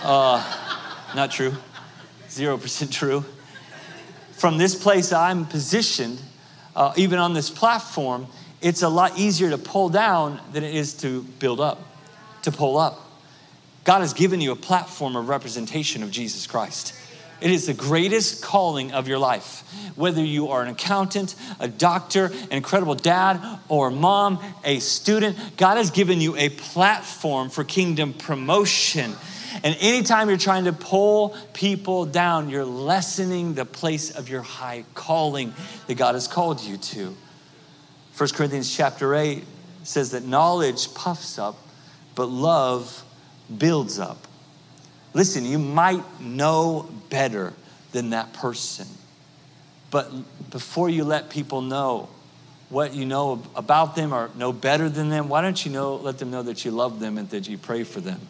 uh, 0.03 0.43
not 1.15 1.33
true, 1.33 1.53
0% 2.29 2.93
true. 2.93 3.25
From 4.33 4.57
this 4.57 4.81
place 4.81 5.13
I'm 5.13 5.47
positioned, 5.47 6.21
uh, 6.77 6.93
even 6.97 7.19
on 7.19 7.35
this 7.35 7.51
platform, 7.51 8.29
it's 8.61 8.83
a 8.83 8.89
lot 8.89 9.19
easier 9.19 9.51
to 9.51 9.59
pull 9.59 9.89
down 9.89 10.41
than 10.53 10.63
it 10.63 10.75
is 10.75 10.95
to 10.95 11.23
build 11.23 11.61
up, 11.61 11.81
to 12.43 12.53
pull 12.53 12.79
up. 12.79 13.01
God 13.85 14.01
has 14.01 14.13
given 14.13 14.41
you 14.41 14.53
a 14.53 14.57
platform 14.57 15.17
of 15.17 15.29
representation 15.29 16.03
of 16.03 16.11
Jesus 16.11 16.47
Christ. 16.47 16.95
It 17.41 17.51
is 17.51 17.67
the 17.67 17.75
greatest 17.75 18.43
calling 18.43 18.93
of 18.93 19.09
your 19.09 19.19
life. 19.19 19.63
Whether 19.97 20.23
you 20.25 20.49
are 20.49 20.63
an 20.63 20.69
accountant, 20.69 21.35
a 21.61 21.69
doctor, 21.69 22.27
an 22.27 22.53
incredible 22.53 22.95
dad, 22.95 23.61
or 23.69 23.91
mom, 23.91 24.41
a 24.65 24.81
student, 24.81 25.37
God 25.57 25.77
has 25.77 25.91
given 25.91 26.21
you 26.21 26.37
a 26.37 26.49
platform 26.49 27.51
for 27.51 27.65
kingdom 27.65 28.13
promotion. 28.13 29.15
And 29.63 29.77
anytime 29.81 30.29
you're 30.29 30.39
trying 30.39 30.65
to 30.65 30.73
pull 30.73 31.37
people 31.53 32.05
down, 32.05 32.49
you're 32.49 32.65
lessening 32.65 33.55
the 33.55 33.65
place 33.65 34.11
of 34.11 34.29
your 34.29 34.43
high 34.43 34.85
calling 34.95 35.55
that 35.87 35.95
God 35.95 36.15
has 36.15 36.29
called 36.29 36.61
you 36.61 36.77
to. 36.77 37.17
1 38.17 38.29
Corinthians 38.31 38.75
chapter 38.75 39.15
8 39.15 39.45
says 39.85 40.11
that 40.11 40.25
knowledge 40.25 40.93
puffs 40.95 41.39
up, 41.39 41.57
but 42.15 42.27
love 42.27 43.05
builds 43.57 43.99
up. 43.99 44.28
Listen, 45.15 45.45
you 45.45 45.59
might 45.59 46.21
know 46.21 46.89
better 47.09 47.53
than 47.93 48.11
that 48.11 48.33
person. 48.33 48.87
But 49.91 50.11
before 50.51 50.91
you 50.91 51.05
let 51.05 51.31
people 51.31 51.63
know 51.63 52.09
what 52.69 52.93
you 52.93 53.07
know 53.07 53.43
about 53.57 53.97
them 53.97 54.13
or 54.13 54.31
know 54.37 54.53
better 54.53 54.89
than 54.89 55.09
them, 55.09 55.29
why 55.29 55.41
don't 55.41 55.65
you 55.65 55.73
know, 55.73 55.97
let 55.97 56.19
them 56.19 56.31
know 56.31 56.43
that 56.43 56.65
you 56.65 56.71
love 56.71 57.01
them 57.01 57.17
and 57.17 57.29
that 57.31 57.49
you 57.49 57.57
pray 57.57 57.85
for 57.85 58.01
them? 58.01 58.21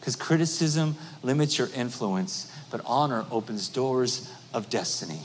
Because 0.00 0.16
criticism 0.16 0.96
limits 1.22 1.58
your 1.58 1.68
influence, 1.74 2.52
but 2.70 2.80
honor 2.84 3.24
opens 3.30 3.68
doors 3.68 4.32
of 4.52 4.68
destiny. 4.68 5.20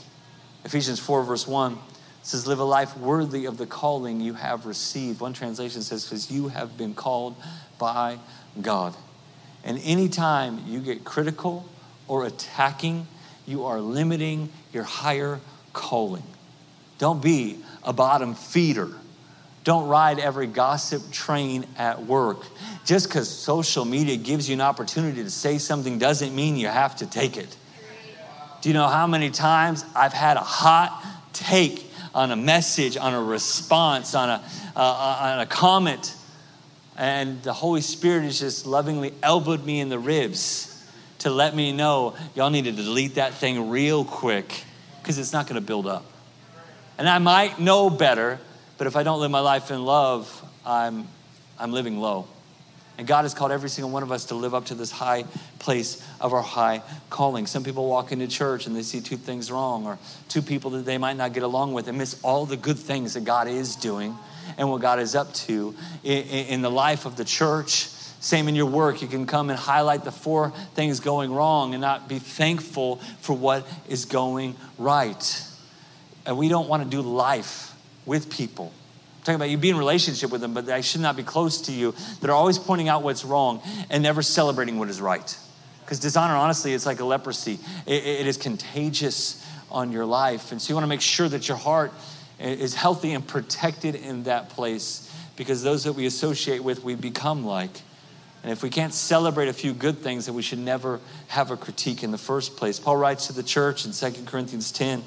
Ephesians 0.64 1.00
4, 1.00 1.24
verse 1.24 1.46
1 1.46 1.76
says, 2.22 2.46
Live 2.46 2.60
a 2.60 2.64
life 2.64 2.96
worthy 2.96 3.46
of 3.46 3.58
the 3.58 3.66
calling 3.66 4.20
you 4.20 4.34
have 4.34 4.66
received. 4.66 5.20
One 5.20 5.32
translation 5.32 5.82
says, 5.82 6.04
Because 6.04 6.30
you 6.30 6.48
have 6.48 6.76
been 6.76 6.94
called 6.94 7.34
by 7.78 8.18
God. 8.60 8.94
And 9.64 9.78
anytime 9.84 10.64
you 10.66 10.80
get 10.80 11.04
critical 11.04 11.68
or 12.08 12.26
attacking, 12.26 13.06
you 13.46 13.64
are 13.64 13.80
limiting 13.80 14.50
your 14.72 14.84
higher 14.84 15.40
calling. 15.72 16.24
Don't 16.98 17.22
be 17.22 17.58
a 17.82 17.92
bottom 17.92 18.34
feeder. 18.34 18.90
Don't 19.64 19.88
ride 19.88 20.18
every 20.18 20.46
gossip 20.46 21.10
train 21.12 21.66
at 21.78 22.04
work. 22.04 22.38
Just 22.84 23.08
because 23.08 23.28
social 23.28 23.84
media 23.84 24.16
gives 24.16 24.48
you 24.48 24.54
an 24.54 24.60
opportunity 24.60 25.22
to 25.22 25.30
say 25.30 25.58
something 25.58 25.98
doesn't 25.98 26.34
mean 26.34 26.56
you 26.56 26.66
have 26.66 26.96
to 26.96 27.06
take 27.06 27.36
it. 27.36 27.56
Do 28.60 28.68
you 28.68 28.74
know 28.74 28.88
how 28.88 29.06
many 29.06 29.30
times 29.30 29.84
I've 29.94 30.12
had 30.12 30.36
a 30.36 30.40
hot 30.40 31.04
take 31.32 31.90
on 32.14 32.30
a 32.30 32.36
message, 32.36 32.96
on 32.96 33.14
a 33.14 33.22
response, 33.22 34.14
on 34.14 34.28
a, 34.28 34.42
uh, 34.76 34.80
uh 34.80 35.32
on 35.32 35.40
a 35.40 35.46
comment? 35.46 36.14
And 36.96 37.42
the 37.42 37.52
Holy 37.52 37.80
Spirit 37.80 38.24
has 38.24 38.38
just 38.38 38.66
lovingly 38.66 39.14
elbowed 39.22 39.64
me 39.64 39.80
in 39.80 39.88
the 39.88 39.98
ribs 39.98 40.68
to 41.20 41.30
let 41.30 41.54
me 41.54 41.72
know 41.72 42.16
y'all 42.34 42.50
need 42.50 42.64
to 42.64 42.72
delete 42.72 43.14
that 43.14 43.34
thing 43.34 43.70
real 43.70 44.04
quick 44.04 44.64
because 45.00 45.18
it's 45.18 45.32
not 45.32 45.46
going 45.46 45.60
to 45.60 45.66
build 45.66 45.86
up. 45.86 46.04
And 46.98 47.08
I 47.08 47.18
might 47.18 47.58
know 47.58 47.88
better, 47.88 48.38
but 48.76 48.86
if 48.86 48.96
I 48.96 49.02
don't 49.02 49.20
live 49.20 49.30
my 49.30 49.40
life 49.40 49.70
in 49.70 49.84
love, 49.84 50.44
I'm, 50.66 51.08
I'm 51.58 51.72
living 51.72 51.98
low. 51.98 52.26
And 52.98 53.06
God 53.06 53.22
has 53.22 53.32
called 53.32 53.52
every 53.52 53.70
single 53.70 53.90
one 53.90 54.02
of 54.02 54.12
us 54.12 54.26
to 54.26 54.34
live 54.34 54.54
up 54.54 54.66
to 54.66 54.74
this 54.74 54.90
high 54.90 55.24
place 55.58 56.06
of 56.20 56.34
our 56.34 56.42
high 56.42 56.82
calling. 57.08 57.46
Some 57.46 57.64
people 57.64 57.88
walk 57.88 58.12
into 58.12 58.28
church 58.28 58.66
and 58.66 58.76
they 58.76 58.82
see 58.82 59.00
two 59.00 59.16
things 59.16 59.50
wrong, 59.50 59.86
or 59.86 59.98
two 60.28 60.42
people 60.42 60.70
that 60.72 60.84
they 60.84 60.98
might 60.98 61.16
not 61.16 61.32
get 61.32 61.42
along 61.42 61.72
with 61.72 61.88
and 61.88 61.96
miss 61.96 62.20
all 62.22 62.44
the 62.44 62.56
good 62.56 62.78
things 62.78 63.14
that 63.14 63.24
God 63.24 63.48
is 63.48 63.76
doing 63.76 64.16
and 64.56 64.70
what 64.70 64.80
God 64.80 64.98
is 64.98 65.14
up 65.14 65.32
to 65.34 65.74
in, 66.02 66.22
in 66.22 66.62
the 66.62 66.70
life 66.70 67.06
of 67.06 67.16
the 67.16 67.24
church. 67.24 67.88
Same 68.20 68.46
in 68.48 68.54
your 68.54 68.66
work. 68.66 69.02
You 69.02 69.08
can 69.08 69.26
come 69.26 69.50
and 69.50 69.58
highlight 69.58 70.04
the 70.04 70.12
four 70.12 70.50
things 70.74 71.00
going 71.00 71.32
wrong 71.32 71.74
and 71.74 71.80
not 71.80 72.08
be 72.08 72.18
thankful 72.18 72.96
for 73.20 73.36
what 73.36 73.66
is 73.88 74.04
going 74.04 74.56
right. 74.78 75.44
And 76.24 76.38
we 76.38 76.48
don't 76.48 76.68
want 76.68 76.84
to 76.84 76.88
do 76.88 77.00
life 77.00 77.74
with 78.06 78.30
people. 78.30 78.66
I'm 78.66 79.24
talking 79.24 79.34
about 79.34 79.50
you 79.50 79.58
be 79.58 79.70
in 79.70 79.76
relationship 79.76 80.30
with 80.30 80.40
them, 80.40 80.54
but 80.54 80.66
they 80.66 80.82
should 80.82 81.00
not 81.00 81.16
be 81.16 81.24
close 81.24 81.62
to 81.62 81.72
you. 81.72 81.94
That 82.20 82.30
are 82.30 82.36
always 82.36 82.58
pointing 82.58 82.88
out 82.88 83.02
what's 83.02 83.24
wrong 83.24 83.60
and 83.90 84.02
never 84.02 84.22
celebrating 84.22 84.78
what 84.78 84.88
is 84.88 85.00
right. 85.00 85.36
Because 85.84 85.98
dishonor, 85.98 86.34
honestly, 86.34 86.74
it's 86.74 86.86
like 86.86 87.00
a 87.00 87.04
leprosy. 87.04 87.58
it, 87.86 88.04
it 88.04 88.26
is 88.26 88.36
contagious 88.36 89.44
on 89.72 89.90
your 89.90 90.04
life. 90.04 90.52
And 90.52 90.62
so 90.62 90.70
you 90.70 90.74
want 90.76 90.84
to 90.84 90.88
make 90.88 91.00
sure 91.00 91.28
that 91.28 91.48
your 91.48 91.56
heart 91.56 91.92
is 92.50 92.74
healthy 92.74 93.12
and 93.12 93.26
protected 93.26 93.94
in 93.94 94.24
that 94.24 94.50
place 94.50 95.10
because 95.36 95.62
those 95.62 95.84
that 95.84 95.92
we 95.92 96.06
associate 96.06 96.62
with, 96.62 96.84
we 96.84 96.94
become 96.94 97.44
like. 97.44 97.80
And 98.42 98.50
if 98.50 98.62
we 98.62 98.70
can't 98.70 98.92
celebrate 98.92 99.48
a 99.48 99.52
few 99.52 99.72
good 99.72 99.98
things, 99.98 100.26
then 100.26 100.34
we 100.34 100.42
should 100.42 100.58
never 100.58 101.00
have 101.28 101.50
a 101.50 101.56
critique 101.56 102.02
in 102.02 102.10
the 102.10 102.18
first 102.18 102.56
place. 102.56 102.80
Paul 102.80 102.96
writes 102.96 103.28
to 103.28 103.32
the 103.32 103.42
church 103.42 103.84
in 103.84 103.92
2 103.92 104.24
Corinthians 104.24 104.72
10. 104.72 105.02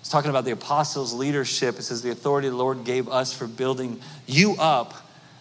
He's 0.00 0.08
talking 0.08 0.30
about 0.30 0.44
the 0.44 0.50
apostles' 0.50 1.12
leadership. 1.12 1.78
It 1.78 1.82
says, 1.82 2.02
The 2.02 2.10
authority 2.10 2.48
the 2.48 2.56
Lord 2.56 2.84
gave 2.84 3.08
us 3.08 3.32
for 3.32 3.46
building 3.46 4.00
you 4.26 4.56
up 4.58 4.94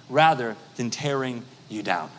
rather 0.10 0.56
than 0.76 0.92
tearing 0.92 1.44
you 1.68 1.82
down. 1.82 2.12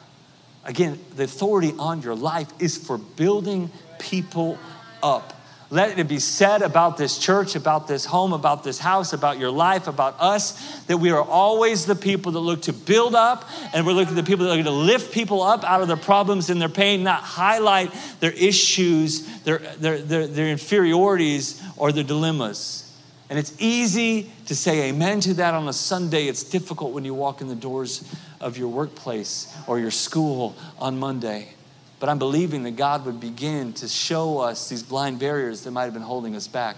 Again, 0.64 0.98
the 1.14 1.24
authority 1.24 1.72
on 1.78 2.02
your 2.02 2.16
life 2.16 2.48
is 2.58 2.76
for 2.76 2.98
building 2.98 3.70
people 4.00 4.58
up. 5.02 5.32
Let 5.68 5.98
it 5.98 6.06
be 6.06 6.20
said 6.20 6.62
about 6.62 6.96
this 6.96 7.18
church, 7.18 7.56
about 7.56 7.88
this 7.88 8.04
home, 8.04 8.32
about 8.32 8.62
this 8.62 8.78
house, 8.78 9.12
about 9.12 9.38
your 9.38 9.50
life, 9.50 9.88
about 9.88 10.14
us, 10.20 10.80
that 10.84 10.98
we 10.98 11.10
are 11.10 11.22
always 11.22 11.86
the 11.86 11.96
people 11.96 12.32
that 12.32 12.40
look 12.40 12.62
to 12.62 12.72
build 12.72 13.16
up 13.16 13.48
and 13.74 13.84
we're 13.84 13.92
looking 13.92 14.16
at 14.16 14.24
the 14.24 14.28
people 14.28 14.46
that 14.46 14.54
look 14.54 14.64
to 14.64 14.70
lift 14.70 15.12
people 15.12 15.42
up 15.42 15.64
out 15.64 15.82
of 15.82 15.88
their 15.88 15.96
problems 15.96 16.50
and 16.50 16.60
their 16.60 16.68
pain, 16.68 17.02
not 17.02 17.20
highlight 17.20 17.92
their 18.20 18.30
issues, 18.30 19.26
their, 19.42 19.58
their, 19.58 19.98
their, 19.98 20.26
their 20.28 20.48
inferiorities, 20.48 21.60
or 21.76 21.90
their 21.90 22.04
dilemmas. 22.04 22.84
And 23.28 23.36
it's 23.36 23.52
easy 23.58 24.30
to 24.46 24.54
say 24.54 24.88
amen 24.90 25.18
to 25.22 25.34
that 25.34 25.52
on 25.54 25.66
a 25.66 25.72
Sunday. 25.72 26.28
It's 26.28 26.44
difficult 26.44 26.92
when 26.92 27.04
you 27.04 27.12
walk 27.12 27.40
in 27.40 27.48
the 27.48 27.56
doors 27.56 28.08
of 28.40 28.56
your 28.56 28.68
workplace 28.68 29.52
or 29.66 29.80
your 29.80 29.90
school 29.90 30.54
on 30.78 30.96
Monday. 30.96 31.55
But 31.98 32.08
I'm 32.08 32.18
believing 32.18 32.62
that 32.64 32.76
God 32.76 33.06
would 33.06 33.20
begin 33.20 33.72
to 33.74 33.88
show 33.88 34.38
us 34.38 34.68
these 34.68 34.82
blind 34.82 35.18
barriers 35.18 35.62
that 35.64 35.70
might 35.70 35.84
have 35.84 35.94
been 35.94 36.02
holding 36.02 36.36
us 36.36 36.46
back. 36.46 36.76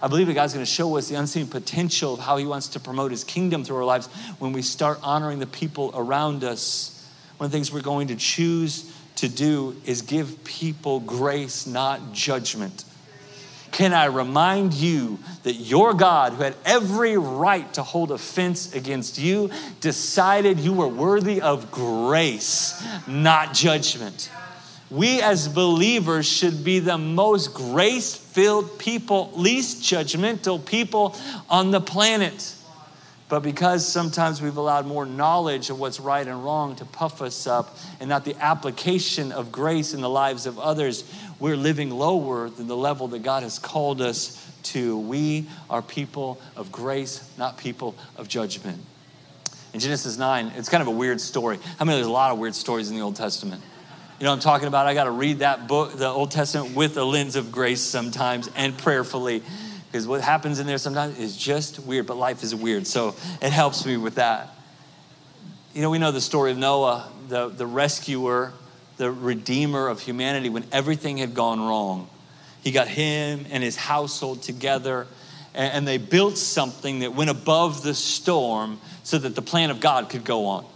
I 0.00 0.08
believe 0.08 0.26
that 0.26 0.34
God's 0.34 0.52
going 0.52 0.64
to 0.64 0.70
show 0.70 0.96
us 0.96 1.08
the 1.08 1.16
unseen 1.16 1.46
potential 1.46 2.14
of 2.14 2.20
how 2.20 2.36
He 2.36 2.46
wants 2.46 2.68
to 2.68 2.80
promote 2.80 3.10
His 3.10 3.24
kingdom 3.24 3.64
through 3.64 3.76
our 3.76 3.84
lives 3.84 4.08
when 4.38 4.52
we 4.52 4.62
start 4.62 4.98
honoring 5.02 5.38
the 5.38 5.46
people 5.46 5.90
around 5.94 6.44
us. 6.44 6.92
One 7.38 7.46
of 7.46 7.52
the 7.52 7.56
things 7.56 7.72
we're 7.72 7.80
going 7.80 8.08
to 8.08 8.16
choose 8.16 8.92
to 9.16 9.28
do 9.28 9.76
is 9.84 10.02
give 10.02 10.44
people 10.44 11.00
grace, 11.00 11.66
not 11.66 12.12
judgment. 12.12 12.84
Can 13.72 13.92
I 13.92 14.06
remind 14.06 14.72
you 14.72 15.18
that 15.42 15.52
your 15.54 15.92
God, 15.92 16.32
who 16.32 16.42
had 16.42 16.54
every 16.64 17.18
right 17.18 17.70
to 17.74 17.82
hold 17.82 18.10
offense 18.10 18.74
against 18.74 19.18
you, 19.18 19.50
decided 19.80 20.58
you 20.58 20.72
were 20.72 20.88
worthy 20.88 21.42
of 21.42 21.70
grace, 21.70 22.82
not 23.06 23.52
judgment? 23.52 24.30
We 24.90 25.20
as 25.20 25.48
believers 25.48 26.26
should 26.26 26.64
be 26.64 26.78
the 26.78 26.98
most 26.98 27.54
grace 27.54 28.14
filled 28.14 28.78
people, 28.78 29.32
least 29.34 29.82
judgmental 29.82 30.64
people 30.64 31.16
on 31.50 31.70
the 31.70 31.80
planet. 31.80 32.54
But 33.28 33.40
because 33.40 33.86
sometimes 33.86 34.40
we've 34.40 34.56
allowed 34.56 34.86
more 34.86 35.04
knowledge 35.04 35.68
of 35.70 35.80
what's 35.80 35.98
right 35.98 36.26
and 36.26 36.44
wrong 36.44 36.76
to 36.76 36.84
puff 36.84 37.20
us 37.20 37.48
up 37.48 37.76
and 37.98 38.08
not 38.08 38.24
the 38.24 38.36
application 38.36 39.32
of 39.32 39.50
grace 39.50 39.92
in 39.92 40.00
the 40.00 40.08
lives 40.08 40.46
of 40.46 40.60
others, 40.60 41.02
we're 41.40 41.56
living 41.56 41.90
lower 41.90 42.48
than 42.48 42.68
the 42.68 42.76
level 42.76 43.08
that 43.08 43.24
God 43.24 43.42
has 43.42 43.58
called 43.58 44.00
us 44.00 44.48
to. 44.64 44.96
We 44.96 45.48
are 45.68 45.82
people 45.82 46.40
of 46.54 46.70
grace, 46.70 47.28
not 47.36 47.58
people 47.58 47.96
of 48.16 48.28
judgment. 48.28 48.80
In 49.74 49.80
Genesis 49.80 50.16
9, 50.16 50.52
it's 50.56 50.68
kind 50.68 50.80
of 50.80 50.86
a 50.86 50.92
weird 50.92 51.20
story. 51.20 51.58
I 51.80 51.84
mean, 51.84 51.96
there's 51.96 52.06
a 52.06 52.10
lot 52.10 52.30
of 52.30 52.38
weird 52.38 52.54
stories 52.54 52.90
in 52.90 52.94
the 52.94 53.02
Old 53.02 53.16
Testament. 53.16 53.60
You 54.18 54.24
know 54.24 54.32
I'm 54.32 54.40
talking 54.40 54.66
about? 54.66 54.86
I 54.86 54.94
got 54.94 55.04
to 55.04 55.10
read 55.10 55.40
that 55.40 55.68
book, 55.68 55.92
the 55.92 56.08
Old 56.08 56.30
Testament, 56.30 56.74
with 56.74 56.96
a 56.96 57.04
lens 57.04 57.36
of 57.36 57.52
grace 57.52 57.82
sometimes 57.82 58.48
and 58.56 58.76
prayerfully 58.78 59.42
because 59.96 60.06
what 60.06 60.20
happens 60.20 60.58
in 60.58 60.66
there 60.66 60.78
sometimes 60.78 61.18
is 61.18 61.36
just 61.36 61.78
weird, 61.80 62.06
but 62.06 62.16
life 62.16 62.42
is 62.42 62.54
weird. 62.54 62.86
So 62.86 63.14
it 63.40 63.50
helps 63.50 63.86
me 63.86 63.96
with 63.96 64.16
that. 64.16 64.54
You 65.74 65.82
know, 65.82 65.90
we 65.90 65.98
know 65.98 66.12
the 66.12 66.20
story 66.20 66.50
of 66.50 66.58
Noah, 66.58 67.10
the, 67.28 67.48
the 67.48 67.66
rescuer, 67.66 68.52
the 68.96 69.10
redeemer 69.10 69.88
of 69.88 70.00
humanity 70.00 70.48
when 70.48 70.64
everything 70.72 71.18
had 71.18 71.34
gone 71.34 71.60
wrong. 71.60 72.08
He 72.62 72.72
got 72.72 72.88
him 72.88 73.46
and 73.50 73.62
his 73.62 73.76
household 73.76 74.42
together, 74.42 75.06
and, 75.54 75.72
and 75.72 75.88
they 75.88 75.98
built 75.98 76.36
something 76.36 76.98
that 76.98 77.14
went 77.14 77.30
above 77.30 77.82
the 77.82 77.94
storm 77.94 78.80
so 79.02 79.18
that 79.18 79.34
the 79.34 79.42
plan 79.42 79.70
of 79.70 79.80
God 79.80 80.10
could 80.10 80.24
go 80.24 80.46
on. 80.46 80.66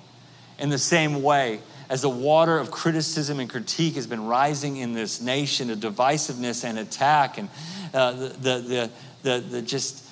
In 0.59 0.69
the 0.69 0.79
same 0.79 1.23
way, 1.23 1.61
as 1.91 2.03
the 2.03 2.09
water 2.09 2.57
of 2.57 2.71
criticism 2.71 3.41
and 3.41 3.51
critique 3.51 3.97
has 3.97 4.07
been 4.07 4.25
rising 4.25 4.77
in 4.77 4.93
this 4.93 5.21
nation, 5.21 5.71
of 5.71 5.81
divisiveness 5.81 6.65
and 6.65 6.79
attack, 6.79 7.37
and 7.37 7.49
uh, 7.93 8.13
the, 8.13 8.29
the, 8.29 8.91
the, 9.25 9.41
the, 9.41 9.63
just 9.63 10.07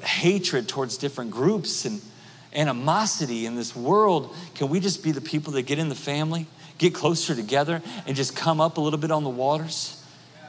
hatred 0.00 0.68
towards 0.68 0.96
different 0.96 1.32
groups 1.32 1.84
and 1.84 2.00
animosity 2.54 3.46
in 3.46 3.56
this 3.56 3.74
world, 3.74 4.34
can 4.54 4.68
we 4.68 4.78
just 4.78 5.02
be 5.02 5.10
the 5.10 5.20
people 5.20 5.52
that 5.54 5.62
get 5.62 5.80
in 5.80 5.88
the 5.88 5.94
family, 5.96 6.46
get 6.78 6.94
closer 6.94 7.34
together, 7.34 7.82
and 8.06 8.16
just 8.16 8.36
come 8.36 8.60
up 8.60 8.76
a 8.76 8.80
little 8.80 9.00
bit 9.00 9.10
on 9.10 9.24
the 9.24 9.28
waters? 9.28 10.00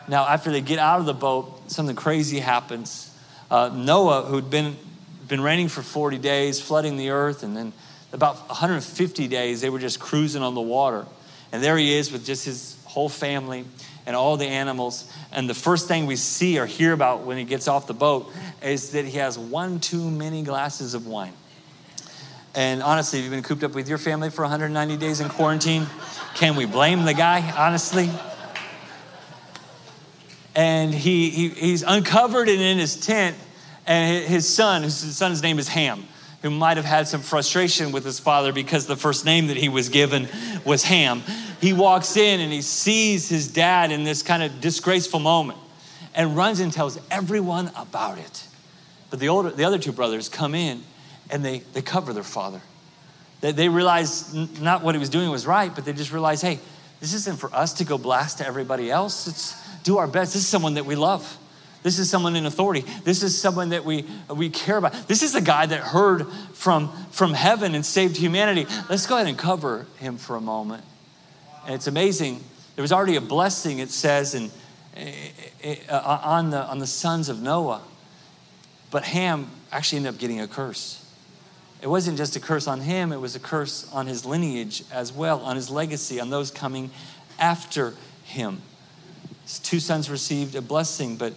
Now, 0.08 0.28
after 0.28 0.52
they 0.52 0.62
get 0.62 0.78
out 0.78 1.00
of 1.00 1.08
the 1.08 1.16
boat, 1.16 1.72
something 1.72 1.96
crazy 1.96 2.40
happens. 2.40 3.12
Uh, 3.50 3.72
Noah, 3.74 4.22
who'd 4.22 4.52
been, 4.52 4.78
been 5.28 5.42
raining 5.42 5.68
for 5.68 5.82
40 5.82 6.20
days, 6.20 6.62
flooding 6.62 6.96
the 6.96 7.10
earth, 7.10 7.42
and 7.42 7.58
then 7.58 7.74
about 8.12 8.48
150 8.48 9.28
days, 9.28 9.62
they 9.62 9.70
were 9.70 9.80
just 9.80 10.00
cruising 10.00 10.42
on 10.42 10.56
the 10.56 10.62
water. 10.62 11.06
And 11.52 11.64
there 11.64 11.78
he 11.78 11.96
is 11.96 12.12
with 12.12 12.26
just 12.26 12.46
his 12.46 12.78
whole 12.86 13.10
family 13.10 13.66
and 14.06 14.16
all 14.16 14.38
the 14.38 14.48
animals. 14.48 15.12
And 15.32 15.50
the 15.50 15.54
first 15.54 15.88
thing 15.88 16.06
we 16.06 16.16
see 16.16 16.60
or 16.60 16.66
hear 16.66 16.94
about 16.94 17.22
when 17.22 17.38
he 17.38 17.44
gets 17.44 17.68
off 17.68 17.88
the 17.88 17.94
boat 17.94 18.32
is 18.64 18.92
that 18.92 19.06
he 19.06 19.18
has 19.18 19.38
one 19.38 19.80
too 19.80 20.10
many 20.10 20.44
glasses 20.44 20.94
of 20.94 21.08
wine. 21.08 21.34
And 22.56 22.82
honestly, 22.82 23.20
if 23.20 23.26
you've 23.26 23.32
been 23.32 23.44
cooped 23.44 23.64
up 23.64 23.74
with 23.74 23.88
your 23.88 24.00
family 24.00 24.32
for 24.32 24.42
190 24.42 24.98
days 24.98 25.20
in 25.20 25.30
quarantine, 25.30 25.86
can 26.34 26.56
we 26.56 26.66
blame 26.66 27.06
the 27.06 27.14
guy, 27.14 27.52
honestly? 27.56 28.10
And 30.56 30.94
he, 30.94 31.30
he 31.30 31.50
he's 31.50 31.84
uncovered 31.84 32.50
and 32.50 32.60
in 32.60 32.80
his 32.80 32.96
tent, 33.00 33.38
and 33.86 34.26
his 34.26 34.50
son, 34.50 34.82
his 34.82 35.16
son's 35.16 35.44
name 35.44 35.60
is 35.60 35.68
Ham 35.70 36.04
who 36.42 36.50
might 36.50 36.78
have 36.78 36.86
had 36.86 37.08
some 37.08 37.22
frustration 37.22 37.92
with 37.92 38.06
his 38.06 38.20
father 38.20 38.54
because 38.54 38.88
the 38.88 38.96
first 38.96 39.26
name 39.26 39.48
that 39.48 39.58
he 39.58 39.70
was 39.70 39.90
given 39.90 40.28
was 40.66 40.84
Ham. 40.84 41.22
He 41.60 41.74
walks 41.74 42.16
in 42.16 42.40
and 42.40 42.52
he 42.52 42.62
sees 42.62 43.28
his 43.28 43.48
dad 43.52 43.92
in 43.92 44.04
this 44.04 44.24
kind 44.24 44.44
of 44.44 44.62
disgraceful 44.62 45.20
moment 45.20 45.60
and 46.16 46.38
runs 46.38 46.60
and 46.60 46.72
tells 46.72 47.00
everyone 47.12 47.72
about 47.76 48.18
it. 48.18 48.48
But 49.10 49.20
the, 49.20 49.30
older, 49.30 49.50
the 49.50 49.66
other 49.66 49.78
two 49.78 49.92
brothers 49.92 50.30
come 50.30 50.56
in 50.56 50.84
and 51.30 51.44
they, 51.44 51.60
they 51.60 51.82
cover 51.82 52.14
their 52.14 52.24
father. 52.24 52.62
They, 53.42 53.52
they 53.52 53.70
realize 53.70 54.34
not 54.60 54.84
what 54.84 54.96
he 54.96 55.00
was 55.00 55.10
doing 55.10 55.30
was 55.30 55.46
right, 55.46 55.74
but 55.74 55.86
they 55.86 55.94
just 55.94 56.12
realize, 56.12 56.42
hey, 56.42 56.60
this 57.00 57.14
isn't 57.14 57.40
for 57.40 57.54
us 57.54 57.74
to 57.76 57.86
go 57.86 57.98
blast 57.98 58.40
to 58.40 58.48
everybody 58.48 58.92
else. 58.92 59.28
It's 59.28 59.56
do 59.84 59.98
our 59.98 60.08
best. 60.08 60.34
This 60.34 60.44
is 60.44 60.48
someone 60.48 60.76
that 60.76 60.86
we 60.86 60.96
love. 60.96 61.38
This 61.82 61.98
is 61.98 62.10
someone 62.10 62.36
in 62.36 62.46
authority. 62.46 62.84
This 63.04 63.24
is 63.24 63.40
someone 63.40 63.70
that 63.70 63.86
we, 63.86 64.06
we 64.30 64.50
care 64.50 64.78
about. 64.78 65.08
This 65.08 65.24
is 65.24 65.32
the 65.32 65.42
guy 65.42 65.66
that 65.66 65.80
heard 65.80 66.28
from, 66.54 66.92
from 67.12 67.34
heaven 67.34 67.74
and 67.74 67.86
saved 67.86 68.18
humanity. 68.18 68.66
Let's 68.90 69.08
go 69.08 69.16
ahead 69.16 69.28
and 69.28 69.38
cover 69.38 69.86
him 69.98 70.18
for 70.18 70.36
a 70.36 70.42
moment. 70.42 70.84
And 71.66 71.76
it's 71.76 71.88
amazing. 71.88 72.44
There 72.76 72.82
was 72.82 72.92
already 72.92 73.16
a 73.16 73.22
blessing, 73.22 73.80
it 73.80 73.92
says, 73.92 74.36
in, 74.36 74.52
eh, 74.96 75.14
eh, 75.64 75.76
eh, 75.76 75.76
uh, 75.90 76.20
on, 76.24 76.50
the, 76.50 76.62
on 76.64 76.80
the 76.80 76.88
sons 76.88 77.30
of 77.30 77.42
Noah. 77.42 77.82
But 78.92 79.04
Ham 79.04 79.50
actually 79.72 79.98
ended 79.98 80.16
up 80.16 80.20
getting 80.20 80.42
a 80.42 80.48
curse. 80.48 81.06
It 81.82 81.88
wasn't 81.88 82.18
just 82.18 82.36
a 82.36 82.42
curse 82.42 82.68
on 82.68 82.82
him, 82.82 83.14
it 83.14 83.22
was 83.22 83.38
a 83.38 83.40
curse 83.40 83.90
on 83.94 84.08
his 84.08 84.26
lineage 84.26 84.84
as 84.92 85.14
well, 85.14 85.40
on 85.42 85.56
his 85.56 85.70
legacy, 85.70 86.20
on 86.20 86.30
those 86.30 86.52
coming 86.52 86.92
after 87.40 87.94
him. 88.26 88.62
His 89.44 89.60
two 89.60 89.80
sons 89.80 90.10
received 90.10 90.56
a 90.56 90.62
blessing, 90.62 91.16
but 91.16 91.34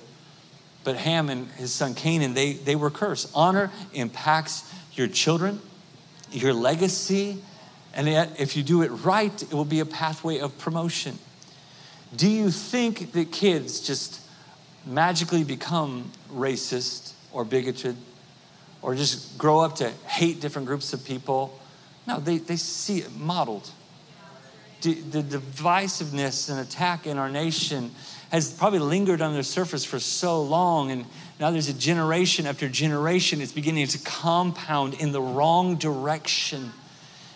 but 0.84 0.96
Ham 0.96 1.28
and 1.28 1.48
his 1.52 1.72
son 1.72 1.94
Canaan, 1.94 2.34
they, 2.34 2.54
they 2.54 2.76
were 2.76 2.90
cursed. 2.90 3.30
Honor 3.34 3.70
impacts 3.92 4.72
your 4.94 5.06
children, 5.06 5.60
your 6.30 6.52
legacy, 6.52 7.42
and 7.94 8.06
yet 8.06 8.40
if 8.40 8.56
you 8.56 8.62
do 8.62 8.82
it 8.82 8.88
right, 8.88 9.42
it 9.42 9.52
will 9.52 9.64
be 9.64 9.80
a 9.80 9.86
pathway 9.86 10.38
of 10.38 10.58
promotion. 10.58 11.18
Do 12.16 12.28
you 12.28 12.50
think 12.50 13.12
that 13.12 13.32
kids 13.32 13.80
just 13.80 14.20
magically 14.84 15.44
become 15.44 16.10
racist 16.32 17.12
or 17.32 17.44
bigoted 17.44 17.96
or 18.82 18.94
just 18.94 19.38
grow 19.38 19.60
up 19.60 19.76
to 19.76 19.90
hate 20.06 20.40
different 20.40 20.66
groups 20.66 20.92
of 20.92 21.04
people? 21.04 21.58
No, 22.06 22.18
they, 22.18 22.38
they 22.38 22.56
see 22.56 22.98
it 22.98 23.14
modeled. 23.16 23.70
The 24.80 25.22
divisiveness 25.22 26.50
and 26.50 26.58
attack 26.58 27.06
in 27.06 27.16
our 27.16 27.30
nation 27.30 27.92
has 28.32 28.50
probably 28.50 28.78
lingered 28.78 29.20
on 29.20 29.34
the 29.34 29.44
surface 29.44 29.84
for 29.84 30.00
so 30.00 30.42
long. 30.42 30.90
And 30.90 31.04
now 31.38 31.50
there's 31.50 31.68
a 31.68 31.74
generation 31.74 32.46
after 32.46 32.68
generation, 32.68 33.42
it's 33.42 33.52
beginning 33.52 33.86
to 33.88 33.98
compound 33.98 34.94
in 34.94 35.12
the 35.12 35.20
wrong 35.20 35.76
direction. 35.76 36.72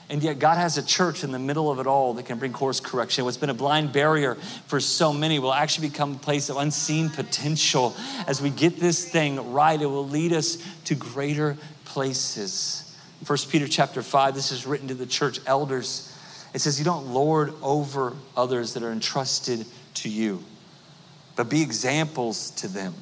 And 0.09 0.23
yet, 0.23 0.39
God 0.39 0.57
has 0.57 0.79
a 0.79 0.87
church 0.87 1.25
in 1.25 1.33
the 1.33 1.39
middle 1.39 1.71
of 1.71 1.81
it 1.81 1.87
all 1.87 2.15
that 2.15 2.27
can 2.27 2.39
bring 2.39 2.53
course 2.53 2.79
correction. 2.79 3.25
What's 3.25 3.37
been 3.37 3.51
a 3.51 3.55
blind 3.55 3.93
barrier 3.93 4.37
for 4.69 4.79
so 4.79 5.13
many 5.13 5.41
will 5.41 5.53
actually 5.53 5.89
become 5.89 6.15
a 6.15 6.19
place 6.19 6.49
of 6.49 6.57
unseen 6.57 7.11
potential. 7.11 7.95
As 8.29 8.41
we 8.41 8.51
get 8.51 8.79
this 8.79 9.07
thing 9.11 9.53
right, 9.53 9.81
it 9.81 9.87
will 9.87 10.07
lead 10.07 10.33
us 10.33 10.59
to 10.85 10.95
greater 10.95 11.57
places. 11.85 12.97
First 13.25 13.51
Peter 13.51 13.67
chapter 13.67 14.01
5, 14.01 14.35
this 14.35 14.53
is 14.53 14.65
written 14.65 14.89
to 14.89 14.95
the 14.95 15.07
church 15.07 15.41
elders. 15.45 16.17
It 16.55 16.61
says, 16.61 16.79
You 16.79 16.85
don't 16.85 17.09
lord 17.09 17.53
over 17.61 18.15
others 18.37 18.75
that 18.75 18.85
are 18.85 18.93
entrusted 18.93 19.67
to 19.95 20.09
you 20.09 20.45
but 21.37 21.49
be 21.49 21.63
examples 21.63 22.51
to 22.53 22.69
them. 22.69 22.95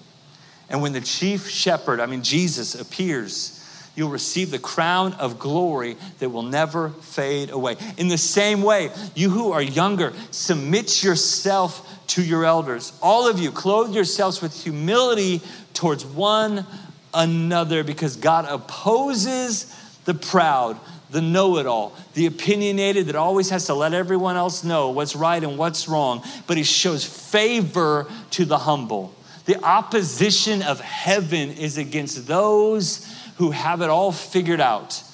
And 0.68 0.82
when 0.82 0.92
the 0.92 1.00
chief 1.00 1.48
shepherd, 1.48 2.00
I 2.00 2.06
mean 2.06 2.22
Jesus, 2.22 2.74
appears, 2.74 3.60
you'll 3.94 4.10
receive 4.10 4.50
the 4.50 4.58
crown 4.58 5.12
of 5.14 5.38
glory 5.38 5.96
that 6.18 6.30
will 6.30 6.42
never 6.42 6.90
fade 6.90 7.50
away. 7.50 7.76
In 7.96 8.08
the 8.08 8.18
same 8.18 8.62
way, 8.62 8.90
you 9.14 9.30
who 9.30 9.52
are 9.52 9.62
younger, 9.62 10.12
submit 10.30 11.02
yourself 11.02 11.88
to 12.08 12.22
your 12.22 12.44
elders. 12.44 12.92
All 13.00 13.28
of 13.28 13.38
you, 13.38 13.52
clothe 13.52 13.94
yourselves 13.94 14.42
with 14.42 14.62
humility 14.62 15.40
towards 15.74 16.04
one 16.04 16.66
another 17.12 17.84
because 17.84 18.16
God 18.16 18.46
opposes 18.48 19.66
the 20.04 20.14
proud 20.14 20.78
the 21.14 21.22
know 21.22 21.58
it 21.58 21.66
all, 21.66 21.96
the 22.14 22.26
opinionated 22.26 23.06
that 23.06 23.14
always 23.14 23.50
has 23.50 23.66
to 23.66 23.74
let 23.74 23.94
everyone 23.94 24.34
else 24.34 24.64
know 24.64 24.90
what's 24.90 25.14
right 25.14 25.42
and 25.42 25.56
what's 25.56 25.86
wrong, 25.86 26.24
but 26.48 26.56
he 26.56 26.64
shows 26.64 27.04
favor 27.04 28.06
to 28.30 28.44
the 28.44 28.58
humble. 28.58 29.14
The 29.44 29.62
opposition 29.62 30.60
of 30.62 30.80
heaven 30.80 31.50
is 31.50 31.78
against 31.78 32.26
those 32.26 33.08
who 33.36 33.52
have 33.52 33.80
it 33.80 33.90
all 33.90 34.10
figured 34.10 34.60
out. 34.60 35.04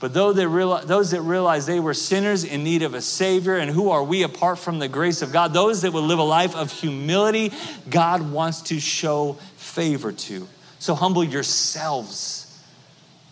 But 0.00 0.14
those 0.14 0.36
that, 0.36 0.48
realize, 0.48 0.86
those 0.86 1.10
that 1.10 1.20
realize 1.20 1.66
they 1.66 1.78
were 1.78 1.92
sinners 1.92 2.42
in 2.42 2.64
need 2.64 2.80
of 2.80 2.94
a 2.94 3.02
Savior, 3.02 3.56
and 3.56 3.70
who 3.70 3.90
are 3.90 4.02
we 4.02 4.22
apart 4.22 4.58
from 4.58 4.78
the 4.78 4.88
grace 4.88 5.20
of 5.20 5.30
God? 5.30 5.52
Those 5.52 5.82
that 5.82 5.92
will 5.92 6.04
live 6.04 6.18
a 6.18 6.22
life 6.22 6.56
of 6.56 6.72
humility, 6.72 7.52
God 7.90 8.32
wants 8.32 8.62
to 8.62 8.80
show 8.80 9.34
favor 9.58 10.10
to. 10.10 10.48
So 10.78 10.94
humble 10.94 11.22
yourselves. 11.22 12.46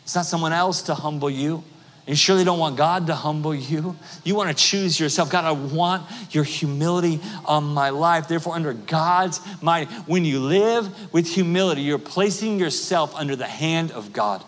It's 0.02 0.14
not 0.14 0.26
someone 0.26 0.52
else 0.52 0.82
to 0.82 0.94
humble 0.94 1.30
you. 1.30 1.64
You 2.08 2.14
surely 2.14 2.42
don't 2.42 2.58
want 2.58 2.78
God 2.78 3.08
to 3.08 3.14
humble 3.14 3.54
you. 3.54 3.94
You 4.24 4.34
want 4.34 4.48
to 4.48 4.54
choose 4.54 4.98
yourself. 4.98 5.30
God, 5.30 5.44
I 5.44 5.50
want 5.50 6.04
your 6.30 6.42
humility 6.42 7.20
on 7.44 7.64
my 7.64 7.90
life. 7.90 8.28
Therefore, 8.28 8.54
under 8.54 8.72
God's 8.72 9.42
might, 9.60 9.90
when 10.08 10.24
you 10.24 10.40
live 10.40 11.12
with 11.12 11.26
humility, 11.26 11.82
you're 11.82 11.98
placing 11.98 12.58
yourself 12.58 13.14
under 13.14 13.36
the 13.36 13.46
hand 13.46 13.92
of 13.92 14.14
God, 14.14 14.42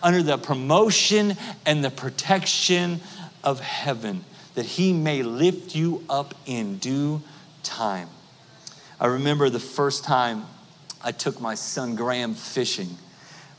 under 0.00 0.22
the 0.22 0.38
promotion 0.38 1.34
and 1.66 1.84
the 1.84 1.90
protection 1.90 3.00
of 3.42 3.58
heaven, 3.58 4.24
that 4.54 4.64
He 4.64 4.92
may 4.92 5.24
lift 5.24 5.74
you 5.74 6.04
up 6.08 6.36
in 6.46 6.78
due 6.78 7.20
time. 7.64 8.08
I 9.00 9.06
remember 9.06 9.50
the 9.50 9.58
first 9.58 10.04
time 10.04 10.44
I 11.02 11.10
took 11.10 11.40
my 11.40 11.56
son 11.56 11.96
Graham 11.96 12.34
fishing. 12.34 12.96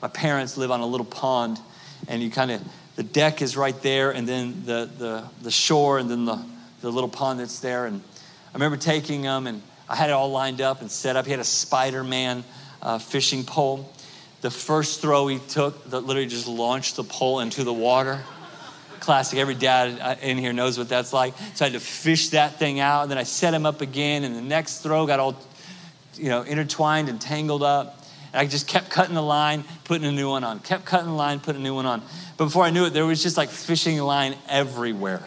My 0.02 0.08
parents 0.08 0.56
live 0.56 0.72
on 0.72 0.80
a 0.80 0.88
little 0.88 1.06
pond 1.06 1.60
and 2.08 2.22
you 2.22 2.30
kind 2.30 2.52
of 2.52 2.62
the 2.96 3.04
deck 3.04 3.42
is 3.42 3.56
right 3.56 3.80
there, 3.82 4.12
and 4.12 4.28
then 4.28 4.64
the 4.66 4.90
the 4.98 5.24
the 5.42 5.52
shore, 5.52 6.00
and 6.00 6.10
then 6.10 6.26
the 6.26 6.44
the 6.82 6.92
little 6.92 7.10
pond 7.10 7.40
that's 7.40 7.60
there. 7.60 7.86
And 7.86 8.02
I 8.50 8.54
remember 8.54 8.78
taking 8.78 9.22
them, 9.22 9.48
and 9.48 9.62
I 9.90 9.96
had 9.96 10.10
it 10.10 10.14
all 10.14 10.32
lined 10.32 10.62
up 10.62 10.82
and 10.82 10.92
set 10.92 11.16
up. 11.16 11.26
He 11.26 11.32
had 11.32 11.40
a 11.40 11.44
Spider-Man 11.44 12.44
uh, 12.82 13.00
fishing 13.00 13.44
pole. 13.44 13.92
The 14.42 14.52
first 14.52 15.02
throw 15.02 15.28
he 15.28 15.40
took, 15.40 15.90
that 15.90 16.02
literally 16.02 16.28
just 16.28 16.48
launched 16.48 16.96
the 16.96 17.04
pole 17.04 17.40
into 17.40 17.64
the 17.64 17.74
water. 17.74 18.22
Classic. 19.00 19.40
Every 19.40 19.56
dad 19.56 20.00
uh, 20.00 20.16
in 20.22 20.38
here 20.38 20.54
knows 20.54 20.78
what 20.78 20.90
that's 20.90 21.14
like. 21.14 21.34
So 21.56 21.66
I 21.66 21.70
had 21.70 21.74
to 21.74 21.80
fish 21.80 22.30
that 22.30 22.60
thing 22.60 22.80
out, 22.80 23.04
and 23.04 23.12
then 23.12 23.18
I 23.18 23.24
set 23.24 23.54
him 23.54 23.66
up 23.66 23.82
again, 23.82 24.24
and 24.24 24.36
the 24.36 24.42
next 24.42 24.80
throw 24.82 25.06
got 25.08 25.20
all, 25.20 25.36
you 26.16 26.30
know, 26.30 26.42
intertwined 26.44 27.10
and 27.10 27.20
tangled 27.20 27.64
up. 27.64 27.97
And 28.34 28.42
I 28.42 28.46
just 28.46 28.68
kept 28.68 28.90
cutting 28.90 29.16
the 29.16 29.22
line, 29.22 29.64
putting 29.84 30.06
a 30.06 30.12
new 30.12 30.30
one 30.30 30.44
on. 30.44 30.60
Kept 30.60 30.86
cutting 30.86 31.08
the 31.08 31.14
line, 31.14 31.40
putting 31.40 31.62
a 31.62 31.64
new 31.64 31.76
one 31.76 31.86
on. 31.86 32.02
But 32.38 32.46
before 32.46 32.64
I 32.64 32.70
knew 32.70 32.86
it, 32.86 32.92
there 32.92 33.06
was 33.06 33.24
just 33.24 33.38
like 33.38 33.50
fishing 33.50 34.00
line 34.00 34.36
everywhere. 34.48 35.26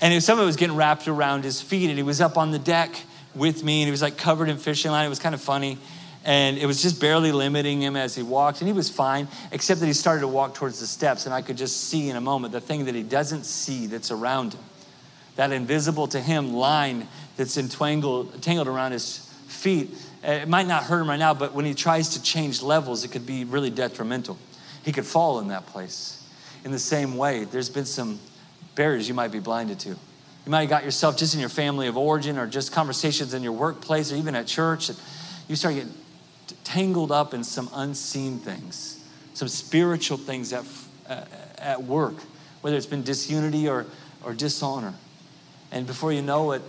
And 0.00 0.22
some 0.22 0.38
of 0.38 0.44
it 0.44 0.46
was 0.46 0.56
getting 0.56 0.76
wrapped 0.76 1.08
around 1.08 1.44
his 1.44 1.60
feet, 1.60 1.88
and 1.88 1.98
he 1.98 2.04
was 2.04 2.20
up 2.20 2.36
on 2.36 2.50
the 2.50 2.58
deck 2.58 2.94
with 3.34 3.64
me, 3.64 3.82
and 3.82 3.86
he 3.86 3.90
was 3.90 4.02
like 4.02 4.16
covered 4.16 4.48
in 4.48 4.56
fishing 4.56 4.90
line. 4.90 5.04
It 5.04 5.08
was 5.08 5.18
kind 5.18 5.34
of 5.34 5.40
funny. 5.40 5.78
And 6.24 6.58
it 6.58 6.66
was 6.66 6.82
just 6.82 7.00
barely 7.00 7.32
limiting 7.32 7.80
him 7.80 7.96
as 7.96 8.14
he 8.14 8.22
walked, 8.22 8.60
and 8.60 8.68
he 8.68 8.72
was 8.72 8.90
fine, 8.90 9.28
except 9.50 9.80
that 9.80 9.86
he 9.86 9.92
started 9.92 10.20
to 10.20 10.28
walk 10.28 10.54
towards 10.54 10.78
the 10.78 10.86
steps, 10.86 11.24
and 11.24 11.34
I 11.34 11.42
could 11.42 11.56
just 11.56 11.88
see 11.88 12.10
in 12.10 12.16
a 12.16 12.20
moment 12.20 12.52
the 12.52 12.60
thing 12.60 12.84
that 12.84 12.94
he 12.94 13.02
doesn't 13.02 13.44
see 13.44 13.86
that's 13.86 14.10
around 14.10 14.54
him. 14.54 14.60
That 15.36 15.52
invisible 15.52 16.06
to 16.08 16.20
him 16.20 16.52
line 16.52 17.08
that's 17.36 17.56
entangled, 17.56 18.42
tangled 18.42 18.68
around 18.68 18.92
his 18.92 19.18
feet. 19.46 19.90
It 20.22 20.48
might 20.48 20.66
not 20.66 20.84
hurt 20.84 21.00
him 21.00 21.08
right 21.08 21.18
now, 21.18 21.34
but 21.34 21.54
when 21.54 21.64
he 21.64 21.74
tries 21.74 22.10
to 22.10 22.22
change 22.22 22.62
levels, 22.62 23.04
it 23.04 23.12
could 23.12 23.26
be 23.26 23.44
really 23.44 23.70
detrimental. 23.70 24.36
He 24.84 24.92
could 24.92 25.06
fall 25.06 25.38
in 25.38 25.48
that 25.48 25.66
place. 25.66 26.26
In 26.64 26.72
the 26.72 26.78
same 26.78 27.16
way, 27.16 27.44
there's 27.44 27.70
been 27.70 27.84
some 27.84 28.18
barriers 28.74 29.08
you 29.08 29.14
might 29.14 29.30
be 29.30 29.38
blinded 29.38 29.78
to. 29.80 29.90
You 29.90 30.50
might 30.50 30.62
have 30.62 30.70
got 30.70 30.84
yourself 30.84 31.16
just 31.16 31.34
in 31.34 31.40
your 31.40 31.48
family 31.48 31.88
of 31.88 31.96
origin 31.96 32.38
or 32.38 32.46
just 32.46 32.72
conversations 32.72 33.34
in 33.34 33.42
your 33.42 33.52
workplace 33.52 34.12
or 34.12 34.16
even 34.16 34.34
at 34.34 34.46
church. 34.46 34.88
And 34.88 34.98
you 35.46 35.56
start 35.56 35.74
getting 35.74 35.92
tangled 36.64 37.12
up 37.12 37.34
in 37.34 37.44
some 37.44 37.68
unseen 37.74 38.38
things, 38.38 39.04
some 39.34 39.48
spiritual 39.48 40.16
things 40.16 40.52
at, 40.52 40.64
uh, 41.08 41.24
at 41.58 41.82
work, 41.84 42.14
whether 42.62 42.76
it's 42.76 42.86
been 42.86 43.02
disunity 43.02 43.68
or, 43.68 43.86
or 44.24 44.32
dishonor. 44.32 44.94
And 45.70 45.86
before 45.86 46.12
you 46.12 46.22
know 46.22 46.52
it, 46.52 46.62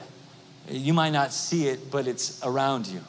you 0.69 0.93
might 0.93 1.11
not 1.11 1.31
see 1.31 1.67
it, 1.67 1.89
but 1.89 2.07
it's 2.07 2.43
around 2.43 2.87
you. 2.87 3.01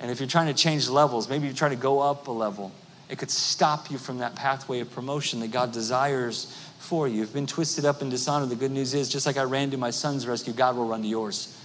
And 0.00 0.10
if 0.10 0.20
you're 0.20 0.28
trying 0.28 0.46
to 0.48 0.54
change 0.54 0.88
levels, 0.88 1.28
maybe 1.28 1.46
you're 1.46 1.54
trying 1.54 1.70
to 1.70 1.76
go 1.76 2.00
up 2.00 2.28
a 2.28 2.32
level, 2.32 2.72
it 3.08 3.18
could 3.18 3.30
stop 3.30 3.90
you 3.90 3.98
from 3.98 4.18
that 4.18 4.34
pathway 4.34 4.80
of 4.80 4.90
promotion 4.90 5.40
that 5.40 5.50
God 5.50 5.72
desires 5.72 6.54
for 6.78 7.06
you. 7.08 7.20
You've 7.20 7.32
been 7.32 7.46
twisted 7.46 7.84
up 7.84 8.02
in 8.02 8.10
dishonor. 8.10 8.46
The 8.46 8.56
good 8.56 8.70
news 8.70 8.94
is, 8.94 9.08
just 9.08 9.26
like 9.26 9.36
I 9.36 9.44
ran 9.44 9.70
to 9.70 9.76
my 9.76 9.90
son's 9.90 10.26
rescue, 10.26 10.52
God 10.52 10.76
will 10.76 10.86
run 10.86 11.02
to 11.02 11.08
yours. 11.08 11.56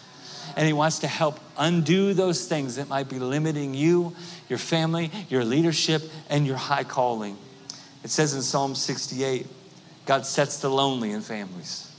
And 0.55 0.65
He 0.65 0.73
wants 0.73 0.99
to 0.99 1.07
help 1.07 1.39
undo 1.57 2.13
those 2.13 2.47
things 2.47 2.75
that 2.75 2.87
might 2.87 3.09
be 3.09 3.19
limiting 3.19 3.73
you, 3.73 4.15
your 4.47 4.59
family, 4.59 5.11
your 5.29 5.45
leadership, 5.45 6.01
and 6.29 6.45
your 6.45 6.57
high 6.57 6.83
calling. 6.83 7.37
It 8.03 8.09
says 8.09 8.33
in 8.33 8.41
Psalm 8.41 8.75
68 8.75 9.45
God 10.05 10.25
sets 10.25 10.57
the 10.59 10.69
lonely 10.69 11.11
in 11.11 11.21
families, 11.21 11.91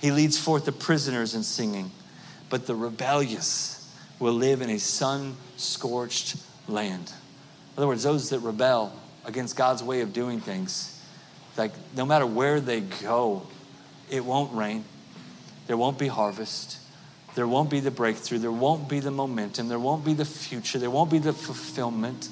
He 0.00 0.10
leads 0.10 0.38
forth 0.38 0.64
the 0.64 0.72
prisoners 0.72 1.34
in 1.34 1.42
singing, 1.42 1.90
but 2.50 2.66
the 2.66 2.74
rebellious 2.74 3.75
will 4.18 4.32
live 4.32 4.62
in 4.62 4.70
a 4.70 4.78
sun 4.78 5.36
scorched 5.56 6.36
land. 6.68 7.12
In 7.76 7.78
other 7.78 7.88
words, 7.88 8.02
those 8.02 8.30
that 8.30 8.40
rebel 8.40 8.92
against 9.24 9.56
God's 9.56 9.82
way 9.82 10.00
of 10.00 10.12
doing 10.12 10.40
things 10.40 10.96
like, 11.56 11.72
no 11.94 12.04
matter 12.04 12.26
where 12.26 12.60
they 12.60 12.80
go, 12.80 13.46
it 14.10 14.24
won't 14.24 14.54
rain. 14.54 14.84
There 15.66 15.76
won't 15.76 15.98
be 15.98 16.06
harvest. 16.06 16.78
There 17.34 17.48
won't 17.48 17.70
be 17.70 17.80
the 17.80 17.90
breakthrough. 17.90 18.38
There 18.38 18.52
won't 18.52 18.88
be 18.88 19.00
the 19.00 19.10
momentum. 19.10 19.68
There 19.68 19.78
won't 19.78 20.04
be 20.04 20.14
the 20.14 20.24
future. 20.24 20.78
There 20.78 20.90
won't 20.90 21.10
be 21.10 21.18
the 21.18 21.32
fulfillment. 21.32 22.28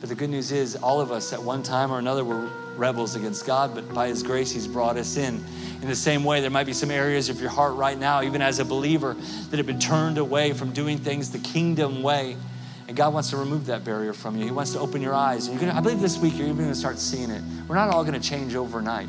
But 0.00 0.08
the 0.08 0.14
good 0.14 0.30
news 0.30 0.52
is, 0.52 0.76
all 0.76 1.00
of 1.00 1.10
us 1.10 1.32
at 1.32 1.42
one 1.42 1.62
time 1.62 1.90
or 1.90 1.98
another 1.98 2.24
were 2.24 2.48
rebels 2.76 3.16
against 3.16 3.44
God, 3.46 3.74
but 3.74 3.92
by 3.92 4.08
His 4.08 4.22
grace, 4.22 4.52
He's 4.52 4.68
brought 4.68 4.96
us 4.96 5.16
in. 5.16 5.44
In 5.82 5.88
the 5.88 5.96
same 5.96 6.24
way, 6.24 6.40
there 6.40 6.50
might 6.50 6.66
be 6.66 6.72
some 6.72 6.90
areas 6.90 7.28
of 7.28 7.40
your 7.40 7.50
heart 7.50 7.74
right 7.74 7.98
now, 7.98 8.22
even 8.22 8.40
as 8.40 8.58
a 8.60 8.64
believer, 8.64 9.14
that 9.50 9.56
have 9.56 9.66
been 9.66 9.80
turned 9.80 10.18
away 10.18 10.52
from 10.52 10.72
doing 10.72 10.98
things 10.98 11.30
the 11.30 11.38
kingdom 11.38 12.02
way. 12.02 12.36
And 12.86 12.96
God 12.96 13.12
wants 13.12 13.30
to 13.30 13.36
remove 13.36 13.66
that 13.66 13.84
barrier 13.84 14.12
from 14.12 14.36
you. 14.36 14.44
He 14.44 14.50
wants 14.50 14.72
to 14.72 14.78
open 14.78 15.02
your 15.02 15.14
eyes. 15.14 15.46
And 15.46 15.54
you're 15.54 15.68
gonna, 15.68 15.78
I 15.78 15.82
believe 15.82 16.00
this 16.00 16.16
week 16.16 16.38
you're 16.38 16.46
even 16.46 16.56
going 16.56 16.68
to 16.70 16.74
start 16.74 16.98
seeing 16.98 17.30
it. 17.30 17.42
We're 17.68 17.74
not 17.74 17.90
all 17.90 18.02
going 18.02 18.18
to 18.18 18.26
change 18.26 18.54
overnight. 18.54 19.08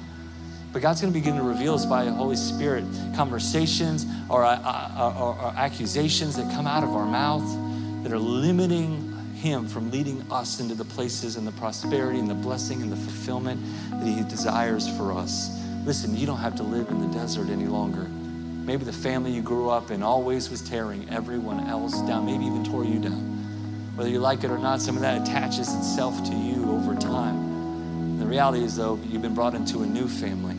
But 0.73 0.81
God's 0.81 1.01
going 1.01 1.13
to 1.13 1.17
begin 1.17 1.35
to 1.35 1.41
reveal 1.41 1.73
us 1.75 1.85
by 1.85 2.03
the 2.03 2.11
Holy 2.11 2.35
Spirit 2.35 2.83
conversations 3.15 4.05
or, 4.29 4.43
uh, 4.43 4.59
uh, 4.59 5.15
or, 5.17 5.45
or 5.45 5.53
accusations 5.55 6.35
that 6.35 6.51
come 6.53 6.67
out 6.67 6.83
of 6.83 6.89
our 6.89 7.05
mouth 7.05 8.03
that 8.03 8.11
are 8.11 8.19
limiting 8.19 9.08
Him 9.39 9.67
from 9.67 9.89
leading 9.89 10.21
us 10.29 10.59
into 10.59 10.75
the 10.75 10.83
places 10.83 11.37
and 11.37 11.47
the 11.47 11.53
prosperity 11.53 12.19
and 12.19 12.29
the 12.29 12.35
blessing 12.35 12.81
and 12.81 12.91
the 12.91 12.97
fulfillment 12.97 13.61
that 13.91 14.05
He 14.05 14.21
desires 14.23 14.87
for 14.97 15.13
us. 15.13 15.49
Listen, 15.85 16.15
you 16.15 16.27
don't 16.27 16.37
have 16.37 16.55
to 16.55 16.63
live 16.63 16.89
in 16.89 16.99
the 16.99 17.17
desert 17.17 17.49
any 17.49 17.65
longer. 17.65 18.03
Maybe 18.03 18.83
the 18.83 18.93
family 18.93 19.31
you 19.31 19.41
grew 19.41 19.69
up 19.69 19.91
in 19.91 20.03
always 20.03 20.49
was 20.49 20.61
tearing 20.61 21.09
everyone 21.09 21.67
else 21.67 22.01
down, 22.01 22.25
maybe 22.25 22.45
even 22.45 22.65
tore 22.65 22.83
you 22.83 22.99
down. 22.99 23.95
Whether 23.95 24.09
you 24.09 24.19
like 24.19 24.43
it 24.43 24.51
or 24.51 24.59
not, 24.59 24.81
some 24.81 24.95
of 24.95 25.01
that 25.01 25.21
attaches 25.21 25.73
itself 25.73 26.21
to 26.29 26.35
you 26.35 26.69
over 26.71 26.93
time. 26.95 28.19
The 28.19 28.25
reality 28.25 28.63
is, 28.63 28.75
though, 28.75 28.99
you've 29.07 29.21
been 29.21 29.33
brought 29.33 29.55
into 29.55 29.83
a 29.83 29.85
new 29.85 30.07
family. 30.07 30.57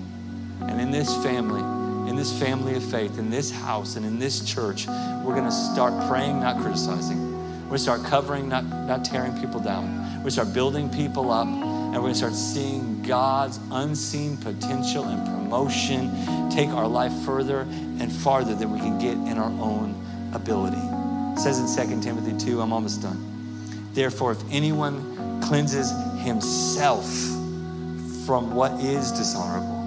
And 0.62 0.80
in 0.80 0.90
this 0.90 1.14
family, 1.22 1.60
in 2.10 2.16
this 2.16 2.36
family 2.40 2.74
of 2.74 2.82
faith, 2.82 3.18
in 3.18 3.30
this 3.30 3.50
house, 3.50 3.96
and 3.96 4.04
in 4.04 4.18
this 4.18 4.44
church, 4.44 4.86
we're 4.88 5.34
going 5.34 5.44
to 5.44 5.52
start 5.52 5.92
praying, 6.08 6.40
not 6.40 6.60
criticizing. 6.60 7.29
To 7.70 7.78
start 7.78 8.02
covering, 8.04 8.48
not, 8.48 8.64
not 8.64 9.04
tearing 9.04 9.32
people 9.40 9.60
down. 9.60 10.24
To 10.24 10.30
start 10.30 10.52
building 10.52 10.90
people 10.90 11.30
up, 11.30 11.46
and 11.46 11.94
we're 11.94 12.00
going 12.00 12.12
to 12.12 12.18
start 12.18 12.34
seeing 12.34 13.00
God's 13.02 13.60
unseen 13.70 14.36
potential 14.36 15.04
and 15.04 15.24
promotion 15.24 16.50
take 16.50 16.68
our 16.70 16.88
life 16.88 17.12
further 17.24 17.60
and 17.60 18.12
farther 18.12 18.54
than 18.54 18.72
we 18.72 18.80
can 18.80 18.98
get 18.98 19.14
in 19.14 19.38
our 19.38 19.50
own 19.62 19.94
ability. 20.34 20.76
It 20.76 21.38
says 21.38 21.58
in 21.58 21.88
2 21.88 22.02
Timothy 22.02 22.36
2, 22.44 22.60
I'm 22.60 22.72
almost 22.72 23.02
done. 23.02 23.18
Therefore, 23.94 24.32
if 24.32 24.42
anyone 24.50 25.40
cleanses 25.40 25.92
himself 26.22 27.08
from 28.26 28.54
what 28.54 28.72
is 28.80 29.12
dishonorable, 29.12 29.80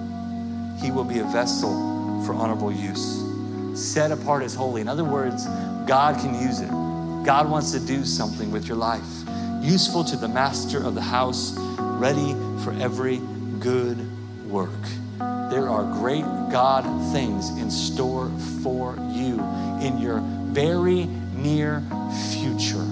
he 0.80 0.90
will 0.90 1.04
be 1.04 1.18
a 1.20 1.24
vessel 1.24 2.22
for 2.24 2.34
honorable 2.34 2.72
use, 2.72 3.22
set 3.78 4.10
apart 4.10 4.42
as 4.42 4.54
holy. 4.54 4.80
In 4.80 4.88
other 4.88 5.04
words, 5.04 5.46
God 5.86 6.18
can 6.20 6.34
use 6.40 6.60
it. 6.60 6.83
God 7.24 7.50
wants 7.50 7.72
to 7.72 7.80
do 7.80 8.04
something 8.04 8.50
with 8.50 8.66
your 8.68 8.76
life, 8.76 9.02
useful 9.62 10.04
to 10.04 10.16
the 10.16 10.28
master 10.28 10.84
of 10.84 10.94
the 10.94 11.00
house, 11.00 11.56
ready 11.56 12.34
for 12.62 12.72
every 12.78 13.16
good 13.60 13.96
work. 14.46 14.70
There 15.50 15.70
are 15.70 15.84
great 16.00 16.24
God 16.52 16.84
things 17.14 17.48
in 17.56 17.70
store 17.70 18.30
for 18.62 18.94
you 19.10 19.40
in 19.80 19.98
your 19.98 20.20
very 20.52 21.06
near 21.34 21.82
future. 22.30 22.84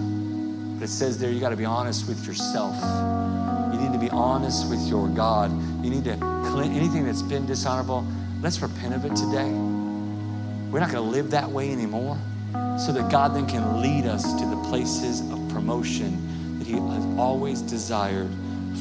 But 0.79 0.87
it 0.87 0.89
says 0.89 1.19
there 1.19 1.31
you 1.31 1.39
got 1.39 1.51
to 1.51 1.57
be 1.57 1.67
honest 1.67 2.09
with 2.09 2.27
yourself. 2.27 2.75
You 3.75 3.81
need 3.81 3.93
to 3.93 3.99
be 3.99 4.09
honest 4.09 4.67
with 4.71 4.81
your 4.89 5.09
God. 5.09 5.51
You 5.85 5.91
need 5.91 6.05
to 6.05 6.17
clean 6.47 6.73
anything 6.73 7.05
that's 7.05 7.21
been 7.21 7.45
dishonorable. 7.45 8.07
Let's 8.41 8.63
repent 8.63 8.95
of 8.95 9.05
it 9.05 9.15
today. 9.15 9.51
We're 10.71 10.81
not 10.81 10.91
going 10.91 11.05
to 11.05 11.11
live 11.11 11.33
that 11.33 11.51
way 11.51 11.71
anymore 11.71 12.17
so 12.79 12.93
that 12.93 13.11
God 13.11 13.35
then 13.35 13.47
can 13.47 13.81
lead 13.81 14.07
us 14.07 14.23
to 14.41 14.47
the 14.47 14.57
places 14.69 15.21
of 15.31 15.49
promotion 15.49 16.59
that 16.59 16.67
He 16.67 16.75
has 16.75 17.19
always 17.19 17.61
desired 17.63 18.31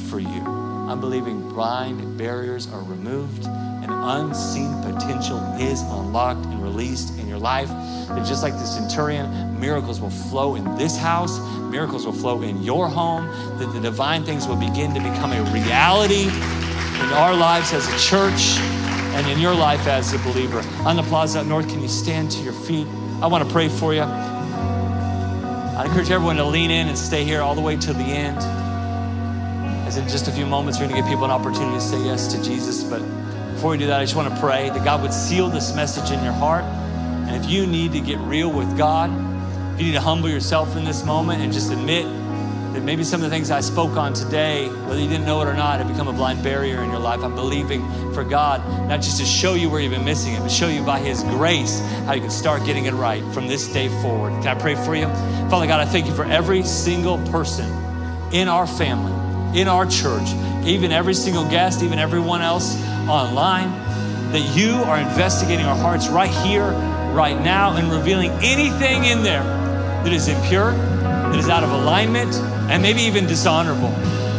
for 0.08 0.18
you. 0.18 0.42
I'm 0.88 1.00
believing 1.00 1.48
blind 1.48 2.18
barriers 2.18 2.70
are 2.72 2.82
removed 2.82 3.46
and 3.46 3.90
unseen 3.90 4.80
potential 4.82 5.38
is 5.58 5.82
unlocked 5.82 6.44
and 6.46 6.62
released 6.62 7.18
in 7.18 7.28
your 7.28 7.38
life. 7.38 7.68
That 8.08 8.26
just 8.26 8.42
like 8.42 8.52
the 8.54 8.64
centurion, 8.64 9.58
miracles 9.60 10.00
will 10.00 10.10
flow 10.10 10.54
in 10.54 10.64
this 10.76 10.96
house, 10.96 11.38
miracles 11.70 12.04
will 12.04 12.12
flow 12.12 12.42
in 12.42 12.62
your 12.62 12.88
home, 12.88 13.26
that 13.58 13.72
the 13.72 13.80
divine 13.80 14.24
things 14.24 14.46
will 14.46 14.56
begin 14.56 14.94
to 14.94 15.00
become 15.00 15.32
a 15.32 15.42
reality 15.52 16.24
in 16.24 17.12
our 17.14 17.34
lives 17.34 17.72
as 17.72 17.86
a 17.88 17.98
church 17.98 18.58
and 19.14 19.26
in 19.28 19.38
your 19.38 19.54
life 19.54 19.86
as 19.86 20.12
a 20.12 20.18
believer. 20.18 20.62
On 20.84 20.96
the 20.96 21.02
plaza 21.02 21.40
up 21.40 21.46
north, 21.46 21.68
can 21.68 21.80
you 21.80 21.88
stand 21.88 22.30
to 22.32 22.42
your 22.42 22.52
feet? 22.52 22.86
I 23.22 23.26
want 23.26 23.46
to 23.46 23.52
pray 23.52 23.68
for 23.68 23.94
you. 23.94 24.00
I 24.02 25.84
encourage 25.86 26.10
everyone 26.10 26.34
to 26.38 26.44
lean 26.44 26.72
in 26.72 26.88
and 26.88 26.98
stay 26.98 27.22
here 27.22 27.40
all 27.40 27.54
the 27.54 27.60
way 27.60 27.76
to 27.76 27.92
the 27.92 28.02
end. 28.02 28.36
As 29.86 29.96
in 29.96 30.08
just 30.08 30.26
a 30.26 30.32
few 30.32 30.44
moments, 30.44 30.80
we're 30.80 30.88
going 30.88 30.96
to 30.96 31.02
give 31.02 31.08
people 31.08 31.24
an 31.24 31.30
opportunity 31.30 31.76
to 31.76 31.80
say 31.80 32.04
yes 32.04 32.34
to 32.34 32.42
Jesus. 32.42 32.82
But 32.82 32.98
before 33.54 33.70
we 33.70 33.78
do 33.78 33.86
that, 33.86 34.00
I 34.00 34.02
just 34.02 34.16
want 34.16 34.34
to 34.34 34.40
pray 34.40 34.70
that 34.70 34.84
God 34.84 35.02
would 35.02 35.14
seal 35.14 35.48
this 35.48 35.72
message 35.72 36.10
in 36.10 36.20
your 36.24 36.32
heart. 36.32 36.64
And 36.64 37.36
if 37.36 37.48
you 37.48 37.64
need 37.64 37.92
to 37.92 38.00
get 38.00 38.18
real 38.18 38.50
with 38.50 38.76
God, 38.76 39.08
if 39.74 39.80
you 39.80 39.86
need 39.86 39.92
to 39.92 40.00
humble 40.00 40.28
yourself 40.28 40.76
in 40.76 40.84
this 40.84 41.04
moment 41.04 41.42
and 41.42 41.52
just 41.52 41.70
admit 41.70 42.06
that 42.72 42.82
maybe 42.82 43.04
some 43.04 43.22
of 43.22 43.28
the 43.28 43.34
things 43.34 43.50
I 43.50 43.60
spoke 43.60 43.96
on 43.96 44.14
today, 44.14 44.68
whether 44.68 44.98
you 44.98 45.08
didn't 45.08 45.26
know 45.26 45.42
it 45.42 45.46
or 45.46 45.54
not, 45.54 45.78
have 45.78 45.88
become 45.88 46.08
a 46.08 46.12
blind 46.12 46.42
barrier 46.42 46.82
in 46.82 46.90
your 46.90 46.98
life. 46.98 47.20
I'm 47.20 47.34
believing 47.34 47.82
for 48.12 48.24
God, 48.24 48.66
not 48.88 49.02
just 49.02 49.18
to 49.20 49.26
show 49.26 49.54
you 49.54 49.68
where 49.68 49.80
you've 49.80 49.92
been 49.92 50.04
missing 50.04 50.34
it, 50.34 50.40
but 50.40 50.50
show 50.50 50.68
you 50.68 50.82
by 50.82 50.98
His 50.98 51.22
grace 51.24 51.80
how 52.06 52.14
you 52.14 52.20
can 52.20 52.30
start 52.30 52.64
getting 52.64 52.86
it 52.86 52.94
right 52.94 53.22
from 53.32 53.46
this 53.46 53.72
day 53.72 53.88
forward. 54.00 54.30
Can 54.42 54.56
I 54.56 54.60
pray 54.60 54.74
for 54.74 54.94
you? 54.94 55.06
Father 55.50 55.66
God, 55.66 55.80
I 55.80 55.84
thank 55.84 56.06
you 56.06 56.14
for 56.14 56.24
every 56.24 56.62
single 56.62 57.18
person 57.28 57.70
in 58.32 58.48
our 58.48 58.66
family, 58.66 59.12
in 59.60 59.68
our 59.68 59.84
church, 59.84 60.28
even 60.64 60.92
every 60.92 61.14
single 61.14 61.44
guest, 61.44 61.82
even 61.82 61.98
everyone 61.98 62.40
else 62.40 62.76
online, 63.08 63.70
that 64.32 64.56
you 64.56 64.72
are 64.84 64.98
investigating 64.98 65.66
our 65.66 65.76
hearts 65.76 66.08
right 66.08 66.30
here, 66.30 66.70
right 67.12 67.38
now, 67.38 67.76
and 67.76 67.92
revealing 67.92 68.30
anything 68.42 69.04
in 69.04 69.22
there 69.22 69.42
that 69.42 70.12
is 70.12 70.28
impure, 70.28 70.72
that 70.72 71.36
is 71.36 71.48
out 71.48 71.62
of 71.62 71.70
alignment, 71.70 72.32
and 72.70 72.82
maybe 72.82 73.02
even 73.02 73.26
dishonorable. 73.26 73.92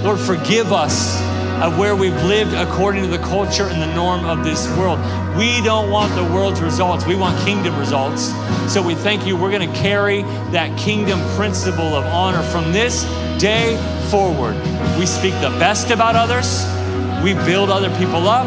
Lord, 0.04 0.20
forgive 0.20 0.72
us 0.72 1.22
of 1.62 1.78
where 1.78 1.96
we've 1.96 2.22
lived 2.24 2.54
according 2.54 3.04
to 3.04 3.10
the 3.10 3.20
culture 3.20 3.68
and 3.68 3.82
the 3.82 3.96
norm 3.96 4.26
of 4.26 4.44
this 4.44 4.68
world. 4.78 5.00
We 5.38 5.62
don't 5.62 5.90
want 5.90 6.14
the 6.16 6.24
world's 6.24 6.62
results, 6.62 7.06
we 7.06 7.16
want 7.16 7.40
kingdom 7.46 7.78
results. 7.78 8.34
So 8.72 8.82
we 8.82 8.96
thank 8.96 9.26
you. 9.26 9.38
We're 9.38 9.52
going 9.52 9.70
to 9.70 9.80
carry 9.80 10.24
that 10.52 10.78
kingdom 10.78 11.20
principle 11.36 11.96
of 11.96 12.06
honor 12.06 12.42
from 12.44 12.72
this 12.72 13.04
day 13.40 13.78
forward. 14.10 14.56
We 14.98 15.06
speak 15.06 15.34
the 15.36 15.56
best 15.60 15.92
about 15.92 16.16
others, 16.16 16.66
we 17.24 17.34
build 17.46 17.70
other 17.70 17.90
people 17.98 18.28
up, 18.28 18.46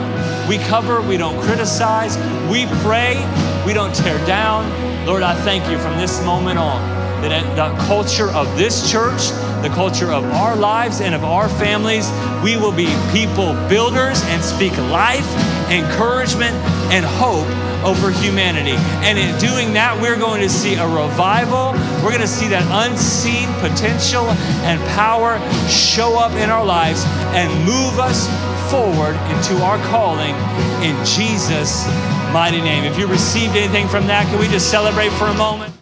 we 0.49 0.59
cover, 0.59 1.01
we 1.01 1.17
don't 1.17 1.41
criticize, 1.43 2.17
we 2.51 2.67
pray, 2.83 3.17
we 3.65 3.73
don't 3.73 3.95
tear 3.95 4.19
down. 4.27 5.07
Lord, 5.07 5.23
I 5.23 5.35
thank 5.43 5.69
you 5.71 5.79
from 5.79 5.97
this 5.97 6.23
moment 6.25 6.59
on 6.59 7.06
that 7.23 7.57
the 7.57 7.85
culture 7.85 8.31
of 8.31 8.47
this 8.57 8.91
church, 8.91 9.31
the 9.63 9.71
culture 9.75 10.13
of 10.13 10.25
our 10.25 10.57
lives 10.57 11.01
and 11.01 11.15
of 11.15 11.25
our 11.25 11.49
families, 11.49 12.11
we 12.43 12.57
will 12.57 12.73
be 12.73 12.89
people 13.13 13.55
builders 13.69 14.23
and 14.27 14.43
speak 14.43 14.77
life, 14.91 15.27
encouragement, 15.71 16.55
and 16.93 17.05
hope 17.05 17.47
over 17.85 18.11
humanity. 18.11 18.75
And 19.07 19.19
in 19.19 19.39
doing 19.39 19.73
that, 19.75 19.97
we're 20.01 20.19
going 20.19 20.41
to 20.43 20.49
see 20.49 20.75
a 20.75 20.87
revival. 20.87 21.73
We're 22.03 22.11
going 22.11 22.21
to 22.21 22.27
see 22.27 22.49
that 22.49 22.67
unseen 22.87 23.47
potential 23.63 24.27
and 24.67 24.81
power 24.99 25.39
show 25.69 26.19
up 26.19 26.33
in 26.33 26.51
our 26.51 26.65
lives 26.65 27.05
and 27.35 27.49
move 27.65 27.99
us 27.99 28.27
forward 28.71 29.15
into 29.31 29.63
our 29.63 29.79
calling 29.87 30.35
in 30.83 30.97
Jesus' 31.07 31.87
mighty 32.33 32.61
name. 32.61 32.85
If 32.85 32.99
you 32.99 33.07
received 33.07 33.57
anything 33.57 33.87
from 33.87 34.07
that, 34.09 34.27
can 34.27 34.39
we 34.41 34.49
just 34.49 34.71
celebrate 34.71 35.11
for 35.13 35.27
a 35.27 35.35
moment? 35.35 35.76